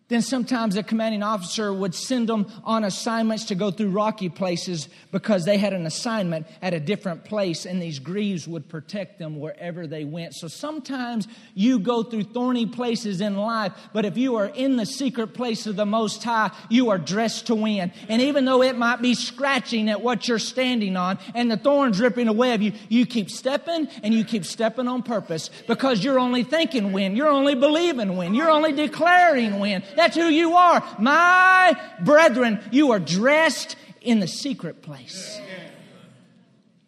Then 0.08 0.22
sometimes 0.22 0.74
the 0.74 0.82
commanding 0.82 1.22
officer 1.22 1.70
would 1.70 1.94
send 1.94 2.30
them 2.30 2.50
on 2.64 2.82
assignments 2.82 3.44
to 3.46 3.54
go 3.54 3.70
through 3.70 3.90
rocky 3.90 4.30
places 4.30 4.88
because 5.12 5.44
they 5.44 5.58
had 5.58 5.74
an 5.74 5.84
assignment 5.84 6.46
at 6.62 6.72
a 6.72 6.80
different 6.80 7.24
place, 7.24 7.66
and 7.66 7.80
these 7.80 7.98
greaves 7.98 8.48
would 8.48 8.70
protect 8.70 9.18
them 9.18 9.38
wherever 9.38 9.86
they 9.86 10.04
went. 10.04 10.34
So 10.34 10.48
sometimes 10.48 11.28
you 11.54 11.78
go 11.78 12.02
through 12.02 12.24
thorny 12.24 12.64
places 12.64 13.20
in 13.20 13.36
life, 13.36 13.74
but 13.92 14.06
if 14.06 14.16
you 14.16 14.36
are 14.36 14.46
in 14.46 14.76
the 14.76 14.86
secret 14.86 15.34
place 15.34 15.66
of 15.66 15.76
the 15.76 15.84
Most 15.84 16.24
High, 16.24 16.52
you 16.70 16.88
are 16.88 16.98
dressed 16.98 17.48
to 17.48 17.54
win. 17.54 17.92
And 18.08 18.22
even 18.22 18.46
though 18.46 18.62
it 18.62 18.78
might 18.78 19.02
be 19.02 19.14
scratching 19.14 19.90
at 19.90 20.00
what 20.00 20.26
you're 20.26 20.38
standing 20.38 20.96
on 20.96 21.18
and 21.34 21.50
the 21.50 21.58
thorns 21.58 22.00
ripping 22.00 22.28
away 22.28 22.54
of 22.54 22.62
you, 22.62 22.72
you 22.88 23.04
keep 23.04 23.30
stepping 23.30 23.86
and 24.02 24.14
you 24.14 24.24
keep 24.24 24.46
stepping 24.46 24.88
on 24.88 25.02
purpose 25.02 25.50
because 25.66 26.02
you're 26.02 26.18
only 26.18 26.44
thinking 26.44 26.92
win, 26.92 27.14
you're 27.14 27.28
only 27.28 27.54
believing 27.54 28.16
win, 28.16 28.34
you're 28.34 28.50
only 28.50 28.72
declaring 28.72 29.60
win. 29.60 29.82
That's 29.98 30.14
who 30.14 30.28
you 30.28 30.54
are. 30.54 30.80
My 31.00 31.76
brethren, 31.98 32.60
you 32.70 32.92
are 32.92 33.00
dressed 33.00 33.74
in 34.00 34.20
the 34.20 34.28
secret 34.28 34.80
place. 34.80 35.40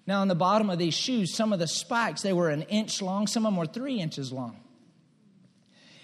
Now, 0.07 0.21
on 0.21 0.29
the 0.29 0.37
bottom 0.37 0.71
of 0.71 0.79
these 0.79 0.95
shoes, 0.95 1.35
some 1.35 1.53
of 1.53 1.59
the 1.59 1.67
spikes, 1.67 2.23
they 2.23 2.33
were 2.33 2.51
an 2.51 2.63
inch 2.63 3.03
long, 3.03 3.27
some 3.27 3.47
of 3.47 3.53
them 3.53 3.59
were 3.59 3.67
three 3.67 3.99
inches 3.99 4.33
long. 4.33 4.61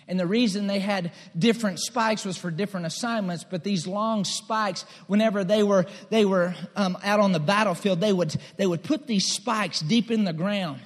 And 0.08 0.18
the 0.18 0.26
reason 0.26 0.66
they 0.66 0.80
had 0.80 1.12
different 1.38 1.78
spikes 1.78 2.24
was 2.24 2.36
for 2.36 2.50
different 2.50 2.86
assignments. 2.86 3.44
But 3.44 3.62
these 3.62 3.86
long 3.86 4.24
spikes, 4.24 4.84
whenever 5.06 5.44
they 5.44 5.62
were 5.62 5.86
they 6.10 6.24
were 6.24 6.56
um, 6.74 6.98
out 7.04 7.20
on 7.20 7.30
the 7.30 7.38
battlefield, 7.38 8.00
they 8.00 8.12
would 8.12 8.34
they 8.56 8.66
would 8.66 8.82
put 8.82 9.06
these 9.06 9.26
spikes 9.26 9.78
deep 9.78 10.10
in 10.10 10.24
the 10.24 10.32
ground 10.32 10.80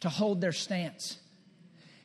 to 0.00 0.08
hold 0.08 0.40
their 0.40 0.52
stance. 0.52 1.18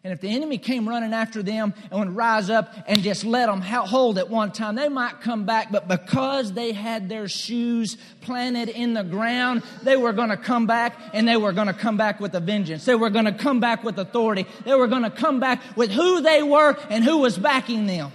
And 0.02 0.14
if 0.14 0.22
the 0.22 0.30
enemy 0.30 0.58
came 0.58 0.88
running 0.88 1.12
after 1.12 1.44
them 1.44 1.74
and 1.92 2.00
would 2.00 2.16
rise 2.16 2.50
up 2.50 2.74
and 2.88 3.02
just 3.02 3.26
let 3.26 3.48
them 3.48 3.60
hold 3.60 4.18
at 4.18 4.30
one 4.30 4.54
time, 4.54 4.76
they 4.76 4.88
might 4.88 5.20
come 5.20 5.44
back. 5.44 5.74
But 5.74 5.90
because 5.90 6.54
they 6.54 6.72
had 6.72 7.10
their 7.10 7.28
shoes 7.28 7.98
planted 8.22 8.70
in 8.70 8.94
the 8.94 9.04
ground, 9.04 9.62
they 9.84 9.98
were 9.98 10.14
going 10.14 10.30
to 10.30 10.38
come 10.38 10.68
back 10.68 10.98
and 11.14 11.28
they 11.28 11.36
were 11.36 11.52
going 11.52 11.68
to 11.68 11.74
come 11.74 11.98
back 11.98 12.22
with 12.22 12.34
a 12.34 12.40
vengeance. 12.40 12.86
They 12.86 12.96
were 12.96 13.10
going 13.10 13.26
to 13.26 13.34
come 13.34 13.60
back 13.60 13.84
with 13.84 14.00
authority. 14.00 14.46
They 14.64 14.74
were 14.74 14.88
going 14.88 15.04
to 15.04 15.10
come 15.10 15.42
back 15.42 15.62
with 15.76 15.92
who 15.92 16.22
they 16.22 16.44
were 16.44 16.78
and 16.90 17.04
who 17.04 17.18
was 17.18 17.38
backing 17.38 17.86
them. 17.86 18.14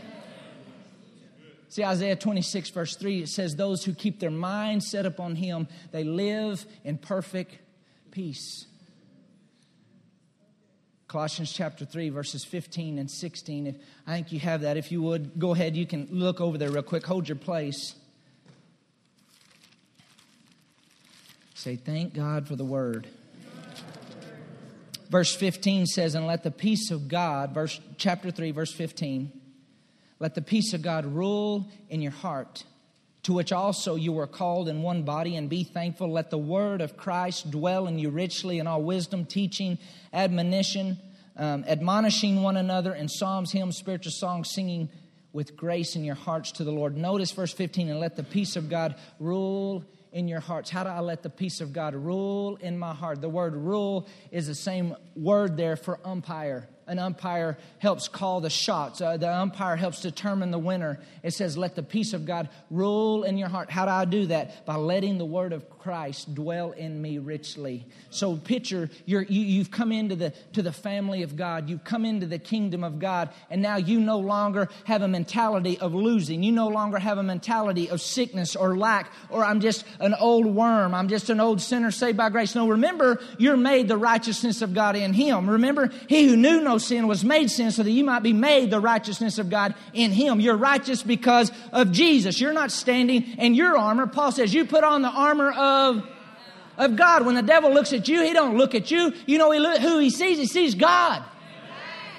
See, 1.68 1.84
Isaiah 1.84 2.16
26, 2.16 2.70
verse 2.70 2.96
3, 2.96 3.24
it 3.24 3.28
says, 3.28 3.56
Those 3.56 3.84
who 3.84 3.92
keep 3.92 4.20
their 4.20 4.30
mind 4.30 4.82
set 4.82 5.04
upon 5.04 5.36
him, 5.36 5.68
they 5.90 6.04
live 6.04 6.64
in 6.82 6.96
perfect 6.96 7.58
peace. 8.10 8.66
Colossians 11.14 11.52
chapter 11.52 11.84
3, 11.84 12.08
verses 12.08 12.44
15 12.44 12.98
and 12.98 13.08
16. 13.08 13.68
If, 13.68 13.76
I 14.04 14.14
think 14.14 14.32
you 14.32 14.40
have 14.40 14.62
that. 14.62 14.76
If 14.76 14.90
you 14.90 15.00
would, 15.02 15.38
go 15.38 15.52
ahead. 15.52 15.76
You 15.76 15.86
can 15.86 16.08
look 16.10 16.40
over 16.40 16.58
there 16.58 16.72
real 16.72 16.82
quick. 16.82 17.06
Hold 17.06 17.28
your 17.28 17.36
place. 17.36 17.94
Say, 21.54 21.76
Thank 21.76 22.14
God 22.14 22.48
for 22.48 22.56
the 22.56 22.64
word. 22.64 23.06
Verse 25.08 25.32
15 25.36 25.86
says, 25.86 26.16
And 26.16 26.26
let 26.26 26.42
the 26.42 26.50
peace 26.50 26.90
of 26.90 27.06
God, 27.06 27.54
verse, 27.54 27.80
chapter 27.96 28.32
3, 28.32 28.50
verse 28.50 28.72
15, 28.72 29.30
let 30.18 30.34
the 30.34 30.42
peace 30.42 30.72
of 30.74 30.82
God 30.82 31.06
rule 31.06 31.70
in 31.88 32.02
your 32.02 32.10
heart 32.10 32.64
to 33.24 33.32
which 33.32 33.52
also 33.52 33.96
you 33.96 34.12
were 34.12 34.26
called 34.26 34.68
in 34.68 34.82
one 34.82 35.02
body, 35.02 35.36
and 35.36 35.48
be 35.48 35.64
thankful. 35.64 36.12
Let 36.12 36.30
the 36.30 36.38
word 36.38 36.80
of 36.80 36.96
Christ 36.96 37.50
dwell 37.50 37.86
in 37.86 37.98
you 37.98 38.10
richly 38.10 38.58
in 38.58 38.66
all 38.66 38.82
wisdom, 38.82 39.24
teaching, 39.24 39.78
admonition, 40.12 40.98
um, 41.36 41.64
admonishing 41.66 42.42
one 42.42 42.56
another 42.56 42.94
in 42.94 43.08
psalms, 43.08 43.50
hymns, 43.50 43.76
spiritual 43.76 44.12
songs, 44.12 44.50
singing 44.52 44.90
with 45.32 45.56
grace 45.56 45.96
in 45.96 46.04
your 46.04 46.14
hearts 46.14 46.52
to 46.52 46.64
the 46.64 46.70
Lord. 46.70 46.96
Notice 46.96 47.32
verse 47.32 47.52
15, 47.52 47.88
and 47.88 47.98
let 47.98 48.14
the 48.14 48.22
peace 48.22 48.56
of 48.56 48.68
God 48.68 48.94
rule 49.18 49.84
in 50.12 50.28
your 50.28 50.40
hearts. 50.40 50.70
How 50.70 50.84
do 50.84 50.90
I 50.90 51.00
let 51.00 51.22
the 51.22 51.30
peace 51.30 51.60
of 51.60 51.72
God 51.72 51.94
rule 51.94 52.56
in 52.56 52.78
my 52.78 52.94
heart? 52.94 53.22
The 53.22 53.28
word 53.28 53.56
rule 53.56 54.06
is 54.30 54.46
the 54.46 54.54
same 54.54 54.94
word 55.16 55.56
there 55.56 55.76
for 55.76 55.98
umpire 56.04 56.68
an 56.86 56.98
umpire 56.98 57.58
helps 57.78 58.08
call 58.08 58.40
the 58.40 58.50
shots. 58.50 59.00
Uh, 59.00 59.16
the 59.16 59.32
umpire 59.32 59.76
helps 59.76 60.00
determine 60.00 60.50
the 60.50 60.58
winner. 60.58 61.00
It 61.22 61.32
says, 61.32 61.56
Let 61.56 61.74
the 61.74 61.82
peace 61.82 62.12
of 62.12 62.26
God 62.26 62.48
rule 62.70 63.24
in 63.24 63.38
your 63.38 63.48
heart. 63.48 63.70
How 63.70 63.84
do 63.84 63.90
I 63.90 64.04
do 64.04 64.26
that? 64.26 64.66
By 64.66 64.76
letting 64.76 65.18
the 65.18 65.24
word 65.24 65.52
of 65.52 65.68
Christ 65.84 66.34
dwell 66.34 66.72
in 66.72 67.02
me 67.02 67.18
richly. 67.18 67.84
So, 68.08 68.36
picture 68.36 68.88
you're, 69.04 69.20
you, 69.22 69.42
you've 69.42 69.70
come 69.70 69.92
into 69.92 70.16
the, 70.16 70.32
to 70.54 70.62
the 70.62 70.72
family 70.72 71.22
of 71.22 71.36
God, 71.36 71.68
you've 71.68 71.84
come 71.84 72.06
into 72.06 72.24
the 72.24 72.38
kingdom 72.38 72.82
of 72.82 72.98
God, 72.98 73.28
and 73.50 73.60
now 73.60 73.76
you 73.76 74.00
no 74.00 74.18
longer 74.18 74.70
have 74.84 75.02
a 75.02 75.08
mentality 75.08 75.78
of 75.78 75.92
losing. 75.92 76.42
You 76.42 76.52
no 76.52 76.68
longer 76.68 76.98
have 76.98 77.18
a 77.18 77.22
mentality 77.22 77.90
of 77.90 78.00
sickness 78.00 78.56
or 78.56 78.78
lack, 78.78 79.12
or 79.28 79.44
I'm 79.44 79.60
just 79.60 79.84
an 80.00 80.14
old 80.14 80.46
worm, 80.46 80.94
I'm 80.94 81.08
just 81.08 81.28
an 81.28 81.38
old 81.38 81.60
sinner 81.60 81.90
saved 81.90 82.16
by 82.16 82.30
grace. 82.30 82.54
No, 82.54 82.66
remember, 82.70 83.20
you're 83.36 83.58
made 83.58 83.88
the 83.88 83.98
righteousness 83.98 84.62
of 84.62 84.72
God 84.72 84.96
in 84.96 85.12
Him. 85.12 85.50
Remember, 85.50 85.90
He 86.08 86.26
who 86.26 86.34
knew 86.34 86.62
no 86.62 86.78
sin 86.78 87.06
was 87.06 87.22
made 87.22 87.50
sin 87.50 87.70
so 87.72 87.82
that 87.82 87.90
you 87.90 88.04
might 88.04 88.22
be 88.22 88.32
made 88.32 88.70
the 88.70 88.80
righteousness 88.80 89.38
of 89.38 89.50
God 89.50 89.74
in 89.92 90.12
him. 90.12 90.40
You're 90.40 90.56
righteous 90.56 91.02
because 91.02 91.52
of 91.72 91.92
Jesus. 91.92 92.40
You're 92.40 92.52
not 92.52 92.72
standing 92.72 93.22
in 93.38 93.54
your 93.54 93.76
armor. 93.76 94.06
Paul 94.06 94.32
says 94.32 94.54
you 94.54 94.64
put 94.64 94.82
on 94.82 95.02
the 95.02 95.10
armor 95.10 95.50
of 95.50 95.73
of 96.76 96.96
God. 96.96 97.26
When 97.26 97.34
the 97.34 97.42
devil 97.42 97.72
looks 97.72 97.92
at 97.92 98.08
you, 98.08 98.22
he 98.22 98.32
don't 98.32 98.56
look 98.56 98.74
at 98.74 98.90
you. 98.90 99.12
You 99.26 99.38
know 99.38 99.78
who 99.78 99.98
he 99.98 100.10
sees? 100.10 100.38
He 100.38 100.46
sees 100.46 100.74
God. 100.74 101.22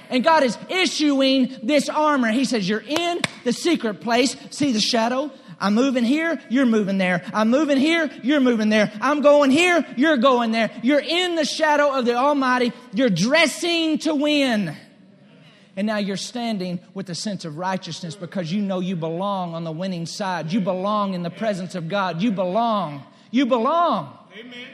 And 0.09 0.23
God 0.23 0.43
is 0.43 0.57
issuing 0.69 1.55
this 1.63 1.89
armor. 1.89 2.31
He 2.31 2.45
says, 2.45 2.67
You're 2.67 2.83
in 2.85 3.21
the 3.43 3.53
secret 3.53 4.01
place. 4.01 4.35
See 4.51 4.71
the 4.71 4.79
shadow? 4.79 5.31
I'm 5.59 5.73
moving 5.73 6.03
here, 6.03 6.41
you're 6.49 6.65
moving 6.65 6.97
there. 6.97 7.23
I'm 7.33 7.49
moving 7.49 7.77
here, 7.77 8.11
you're 8.23 8.41
moving 8.41 8.69
there. 8.69 8.91
I'm 8.99 9.21
going 9.21 9.51
here, 9.51 9.85
you're 9.95 10.17
going 10.17 10.51
there. 10.51 10.69
You're 10.83 10.99
in 10.99 11.35
the 11.35 11.45
shadow 11.45 11.97
of 11.97 12.05
the 12.05 12.15
Almighty. 12.15 12.73
You're 12.93 13.09
dressing 13.09 13.99
to 13.99 14.13
win. 14.13 14.75
And 15.77 15.87
now 15.87 15.97
you're 15.97 16.17
standing 16.17 16.79
with 16.93 17.09
a 17.09 17.15
sense 17.15 17.45
of 17.45 17.57
righteousness 17.57 18.15
because 18.15 18.51
you 18.51 18.61
know 18.61 18.79
you 18.79 18.95
belong 18.95 19.53
on 19.53 19.63
the 19.63 19.71
winning 19.71 20.05
side. 20.05 20.51
You 20.51 20.61
belong 20.61 21.13
in 21.13 21.23
the 21.23 21.29
presence 21.29 21.75
of 21.75 21.89
God. 21.89 22.21
You 22.21 22.31
belong. 22.31 23.03
You 23.35 23.45
belong. 23.45 24.17
Amen. 24.39 24.65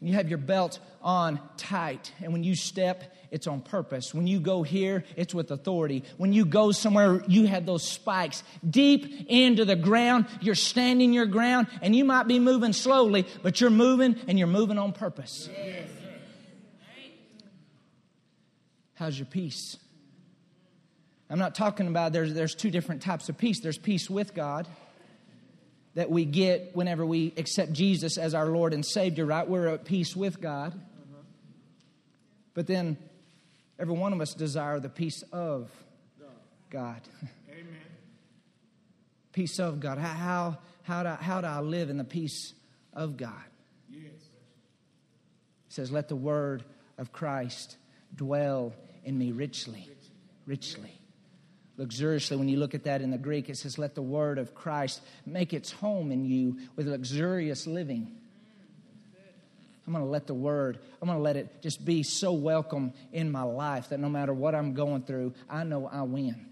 You 0.00 0.14
have 0.14 0.28
your 0.28 0.38
belt 0.38 0.78
on 1.02 1.40
tight. 1.56 2.12
And 2.22 2.32
when 2.32 2.44
you 2.44 2.54
step, 2.54 3.12
it's 3.32 3.48
on 3.48 3.60
purpose. 3.60 4.14
When 4.14 4.28
you 4.28 4.38
go 4.38 4.62
here, 4.62 5.02
it's 5.16 5.34
with 5.34 5.50
authority. 5.50 6.04
When 6.16 6.32
you 6.32 6.44
go 6.44 6.70
somewhere, 6.70 7.24
you 7.26 7.48
have 7.48 7.66
those 7.66 7.82
spikes 7.82 8.44
deep 8.64 9.26
into 9.28 9.64
the 9.64 9.74
ground. 9.74 10.26
You're 10.40 10.54
standing 10.54 11.12
your 11.12 11.26
ground, 11.26 11.66
and 11.82 11.96
you 11.96 12.04
might 12.04 12.28
be 12.28 12.38
moving 12.38 12.72
slowly, 12.72 13.26
but 13.42 13.60
you're 13.60 13.68
moving 13.68 14.14
and 14.28 14.38
you're 14.38 14.46
moving 14.46 14.78
on 14.78 14.92
purpose. 14.92 15.48
Yes. 15.52 15.88
How's 18.94 19.18
your 19.18 19.26
peace? 19.26 19.76
I'm 21.28 21.40
not 21.40 21.56
talking 21.56 21.88
about 21.88 22.12
there's, 22.12 22.32
there's 22.32 22.54
two 22.54 22.70
different 22.70 23.02
types 23.02 23.28
of 23.28 23.36
peace. 23.36 23.58
There's 23.58 23.78
peace 23.78 24.08
with 24.08 24.34
God 24.34 24.68
that 26.00 26.10
we 26.10 26.24
get 26.24 26.74
whenever 26.74 27.04
we 27.04 27.34
accept 27.36 27.72
Jesus 27.72 28.16
as 28.16 28.34
our 28.34 28.46
Lord 28.46 28.72
and 28.72 28.84
Savior, 28.84 29.26
right? 29.26 29.46
We're 29.46 29.68
at 29.68 29.84
peace 29.84 30.16
with 30.16 30.40
God. 30.40 30.72
But 32.54 32.66
then 32.66 32.96
Every 33.80 33.94
one 33.94 34.12
of 34.12 34.20
us 34.20 34.34
desire 34.34 34.78
the 34.78 34.90
peace 34.90 35.24
of 35.32 35.70
God. 36.68 37.00
Amen. 37.50 37.64
peace 39.32 39.58
of 39.58 39.80
God. 39.80 39.96
How, 39.96 40.58
how, 40.82 41.02
do 41.02 41.08
I, 41.08 41.14
how 41.14 41.40
do 41.40 41.46
I 41.46 41.60
live 41.60 41.88
in 41.88 41.96
the 41.96 42.04
peace 42.04 42.52
of 42.92 43.16
God? 43.16 43.32
Yes. 43.88 44.12
It 44.12 45.72
says, 45.72 45.90
Let 45.90 46.08
the 46.08 46.16
word 46.16 46.62
of 46.98 47.10
Christ 47.10 47.78
dwell 48.14 48.74
in 49.02 49.16
me 49.16 49.32
richly. 49.32 49.88
Richly. 50.46 50.99
Luxuriously, 51.80 52.36
when 52.36 52.46
you 52.46 52.58
look 52.58 52.74
at 52.74 52.84
that 52.84 53.00
in 53.00 53.10
the 53.10 53.16
Greek, 53.16 53.48
it 53.48 53.56
says, 53.56 53.78
Let 53.78 53.94
the 53.94 54.02
word 54.02 54.36
of 54.36 54.54
Christ 54.54 55.00
make 55.24 55.54
its 55.54 55.72
home 55.72 56.12
in 56.12 56.26
you 56.26 56.58
with 56.76 56.86
luxurious 56.86 57.66
living. 57.66 58.18
I'm 59.86 59.94
going 59.94 60.04
to 60.04 60.10
let 60.10 60.26
the 60.26 60.34
word, 60.34 60.78
I'm 61.00 61.08
going 61.08 61.18
to 61.18 61.22
let 61.22 61.36
it 61.36 61.62
just 61.62 61.82
be 61.82 62.02
so 62.02 62.34
welcome 62.34 62.92
in 63.12 63.32
my 63.32 63.44
life 63.44 63.88
that 63.88 63.98
no 63.98 64.10
matter 64.10 64.34
what 64.34 64.54
I'm 64.54 64.74
going 64.74 65.04
through, 65.04 65.32
I 65.48 65.64
know 65.64 65.88
I 65.90 66.02
win. 66.02 66.46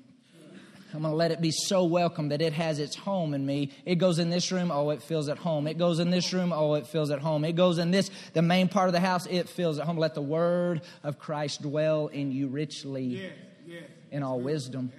I'm 0.94 1.02
going 1.02 1.12
to 1.12 1.16
let 1.16 1.30
it 1.30 1.42
be 1.42 1.50
so 1.50 1.84
welcome 1.84 2.30
that 2.30 2.40
it 2.40 2.54
has 2.54 2.78
its 2.78 2.96
home 2.96 3.34
in 3.34 3.44
me. 3.44 3.70
It 3.84 3.96
goes 3.96 4.18
in 4.18 4.30
this 4.30 4.50
room, 4.50 4.70
oh, 4.72 4.88
it 4.88 5.02
feels 5.02 5.28
at 5.28 5.36
home. 5.36 5.66
It 5.66 5.76
goes 5.76 5.98
in 5.98 6.08
this 6.08 6.32
room, 6.32 6.54
oh, 6.54 6.72
it 6.74 6.86
feels 6.86 7.10
at 7.10 7.18
home. 7.18 7.44
It 7.44 7.54
goes 7.54 7.76
in 7.76 7.90
this, 7.90 8.10
the 8.32 8.40
main 8.40 8.68
part 8.68 8.88
of 8.88 8.94
the 8.94 9.00
house, 9.00 9.26
it 9.26 9.50
feels 9.50 9.78
at 9.78 9.84
home. 9.84 9.98
Let 9.98 10.14
the 10.14 10.22
word 10.22 10.80
of 11.03 11.18
Christ 11.18 11.61
dwell 11.61 12.07
in 12.07 12.32
you 12.32 12.48
richly 12.48 13.05
yeah, 13.05 13.28
yeah, 13.66 13.80
in 14.11 14.22
all 14.22 14.40
wisdom. 14.40 14.90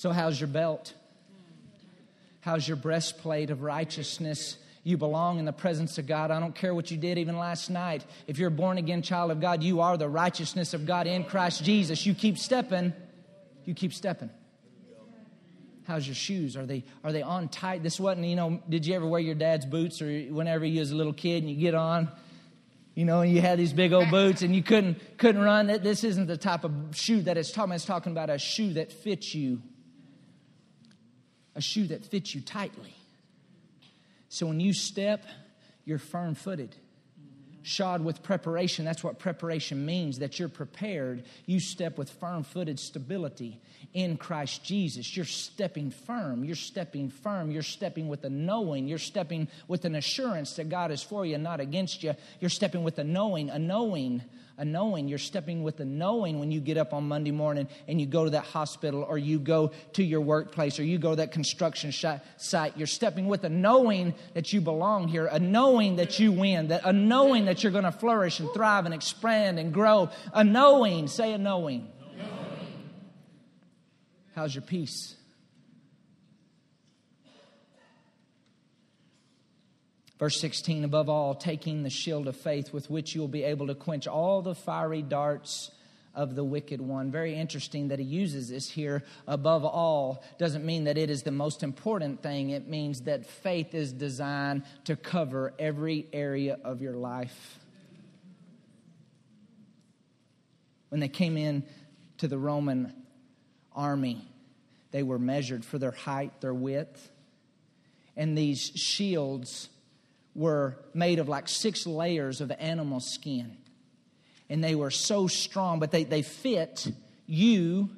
So, 0.00 0.12
how's 0.12 0.40
your 0.40 0.48
belt? 0.48 0.94
How's 2.40 2.66
your 2.66 2.78
breastplate 2.78 3.50
of 3.50 3.60
righteousness? 3.60 4.56
You 4.82 4.96
belong 4.96 5.38
in 5.38 5.44
the 5.44 5.52
presence 5.52 5.98
of 5.98 6.06
God. 6.06 6.30
I 6.30 6.40
don't 6.40 6.54
care 6.54 6.74
what 6.74 6.90
you 6.90 6.96
did 6.96 7.18
even 7.18 7.36
last 7.36 7.68
night. 7.68 8.06
If 8.26 8.38
you're 8.38 8.48
a 8.48 8.50
born 8.50 8.78
again 8.78 9.02
child 9.02 9.30
of 9.30 9.42
God, 9.42 9.62
you 9.62 9.82
are 9.82 9.98
the 9.98 10.08
righteousness 10.08 10.72
of 10.72 10.86
God 10.86 11.06
in 11.06 11.24
Christ 11.24 11.64
Jesus. 11.64 12.06
You 12.06 12.14
keep 12.14 12.38
stepping. 12.38 12.94
You 13.66 13.74
keep 13.74 13.92
stepping. 13.92 14.30
How's 15.86 16.06
your 16.06 16.14
shoes? 16.14 16.56
Are 16.56 16.64
they 16.64 16.82
are 17.04 17.12
they 17.12 17.20
on 17.20 17.48
tight? 17.48 17.82
This 17.82 18.00
wasn't, 18.00 18.26
you 18.26 18.36
know, 18.36 18.62
did 18.70 18.86
you 18.86 18.94
ever 18.94 19.06
wear 19.06 19.20
your 19.20 19.34
dad's 19.34 19.66
boots 19.66 20.00
or 20.00 20.10
whenever 20.30 20.64
you 20.64 20.80
was 20.80 20.92
a 20.92 20.96
little 20.96 21.12
kid 21.12 21.42
and 21.42 21.50
you 21.50 21.56
get 21.58 21.74
on, 21.74 22.10
you 22.94 23.04
know, 23.04 23.20
and 23.20 23.30
you 23.30 23.42
had 23.42 23.58
these 23.58 23.74
big 23.74 23.92
old 23.92 24.10
boots 24.10 24.40
and 24.40 24.56
you 24.56 24.62
couldn't 24.62 25.18
couldn't 25.18 25.42
run? 25.42 25.66
This 25.66 26.04
isn't 26.04 26.26
the 26.26 26.38
type 26.38 26.64
of 26.64 26.72
shoe 26.92 27.20
that 27.20 27.36
it's 27.36 27.52
talking. 27.52 27.74
It's 27.74 27.84
talking 27.84 28.12
about 28.12 28.30
a 28.30 28.38
shoe 28.38 28.72
that 28.72 28.90
fits 28.90 29.34
you. 29.34 29.60
A 31.60 31.62
shoe 31.62 31.88
that 31.88 32.06
fits 32.06 32.34
you 32.34 32.40
tightly. 32.40 32.94
So 34.30 34.46
when 34.46 34.60
you 34.60 34.72
step, 34.72 35.26
you're 35.84 35.98
firm 35.98 36.34
footed 36.34 36.74
shod 37.62 38.02
with 38.02 38.22
preparation. 38.22 38.86
That's 38.86 39.04
what 39.04 39.18
preparation 39.18 39.84
means, 39.84 40.20
that 40.20 40.38
you're 40.38 40.48
prepared. 40.48 41.24
You 41.44 41.60
step 41.60 41.98
with 41.98 42.08
firm 42.10 42.44
footed 42.44 42.80
stability 42.80 43.60
in 43.92 44.16
Christ 44.16 44.64
Jesus. 44.64 45.14
You're 45.14 45.26
stepping 45.26 45.90
firm. 45.90 46.44
You're 46.44 46.54
stepping 46.56 47.10
firm. 47.10 47.50
You're 47.50 47.62
stepping 47.62 48.08
with 48.08 48.24
a 48.24 48.30
knowing. 48.30 48.88
You're 48.88 48.96
stepping 48.96 49.48
with 49.68 49.84
an 49.84 49.94
assurance 49.94 50.54
that 50.54 50.70
God 50.70 50.90
is 50.90 51.02
for 51.02 51.26
you 51.26 51.34
and 51.34 51.44
not 51.44 51.60
against 51.60 52.02
you. 52.02 52.14
You're 52.40 52.48
stepping 52.48 52.82
with 52.82 52.98
a 52.98 53.04
knowing, 53.04 53.50
a 53.50 53.58
knowing 53.58 54.22
a 54.60 54.64
knowing. 54.64 55.08
You're 55.08 55.18
stepping 55.18 55.62
with 55.62 55.80
a 55.80 55.86
knowing 55.86 56.38
when 56.38 56.50
you 56.50 56.60
get 56.60 56.76
up 56.76 56.92
on 56.92 57.08
Monday 57.08 57.30
morning 57.30 57.66
and 57.88 57.98
you 57.98 58.06
go 58.06 58.24
to 58.24 58.30
that 58.30 58.44
hospital 58.44 59.02
or 59.02 59.16
you 59.16 59.38
go 59.38 59.72
to 59.94 60.04
your 60.04 60.20
workplace 60.20 60.78
or 60.78 60.84
you 60.84 60.98
go 60.98 61.10
to 61.10 61.16
that 61.16 61.32
construction 61.32 61.92
site. 61.92 62.76
You're 62.76 62.86
stepping 62.86 63.26
with 63.26 63.42
a 63.44 63.48
knowing 63.48 64.14
that 64.34 64.52
you 64.52 64.60
belong 64.60 65.08
here, 65.08 65.26
a 65.26 65.38
knowing 65.38 65.96
that 65.96 66.20
you 66.20 66.30
win, 66.30 66.68
that 66.68 66.82
a 66.84 66.92
knowing 66.92 67.46
that 67.46 67.62
you're 67.62 67.72
going 67.72 67.84
to 67.84 67.92
flourish 67.92 68.38
and 68.38 68.52
thrive 68.52 68.84
and 68.84 68.94
expand 68.94 69.58
and 69.58 69.72
grow. 69.72 70.10
A 70.34 70.44
knowing, 70.44 71.08
say 71.08 71.32
a 71.32 71.38
knowing. 71.38 71.88
knowing. 72.18 72.28
How's 74.34 74.54
your 74.54 74.62
peace? 74.62 75.16
Verse 80.20 80.38
16, 80.38 80.84
above 80.84 81.08
all, 81.08 81.34
taking 81.34 81.82
the 81.82 81.88
shield 81.88 82.28
of 82.28 82.36
faith 82.36 82.74
with 82.74 82.90
which 82.90 83.14
you 83.14 83.22
will 83.22 83.28
be 83.28 83.42
able 83.42 83.68
to 83.68 83.74
quench 83.74 84.06
all 84.06 84.42
the 84.42 84.54
fiery 84.54 85.00
darts 85.00 85.70
of 86.14 86.34
the 86.34 86.44
wicked 86.44 86.78
one. 86.78 87.10
Very 87.10 87.34
interesting 87.34 87.88
that 87.88 87.98
he 87.98 88.04
uses 88.04 88.50
this 88.50 88.68
here. 88.68 89.02
Above 89.26 89.64
all 89.64 90.22
doesn't 90.38 90.62
mean 90.62 90.84
that 90.84 90.98
it 90.98 91.08
is 91.08 91.22
the 91.22 91.30
most 91.30 91.62
important 91.62 92.22
thing, 92.22 92.50
it 92.50 92.68
means 92.68 93.00
that 93.02 93.24
faith 93.24 93.74
is 93.74 93.94
designed 93.94 94.64
to 94.84 94.94
cover 94.94 95.54
every 95.58 96.06
area 96.12 96.58
of 96.64 96.82
your 96.82 96.96
life. 96.96 97.58
When 100.90 101.00
they 101.00 101.08
came 101.08 101.38
in 101.38 101.64
to 102.18 102.28
the 102.28 102.38
Roman 102.38 102.92
army, 103.74 104.28
they 104.90 105.02
were 105.02 105.18
measured 105.18 105.64
for 105.64 105.78
their 105.78 105.92
height, 105.92 106.42
their 106.42 106.52
width, 106.52 107.10
and 108.18 108.36
these 108.36 108.60
shields 108.74 109.70
were 110.34 110.76
made 110.94 111.18
of 111.18 111.28
like 111.28 111.48
six 111.48 111.86
layers 111.86 112.40
of 112.40 112.52
animal 112.58 113.00
skin. 113.00 113.56
And 114.48 114.62
they 114.62 114.74
were 114.74 114.90
so 114.90 115.26
strong, 115.26 115.78
but 115.78 115.90
they, 115.90 116.04
they 116.04 116.22
fit 116.22 116.90
you 117.26 117.90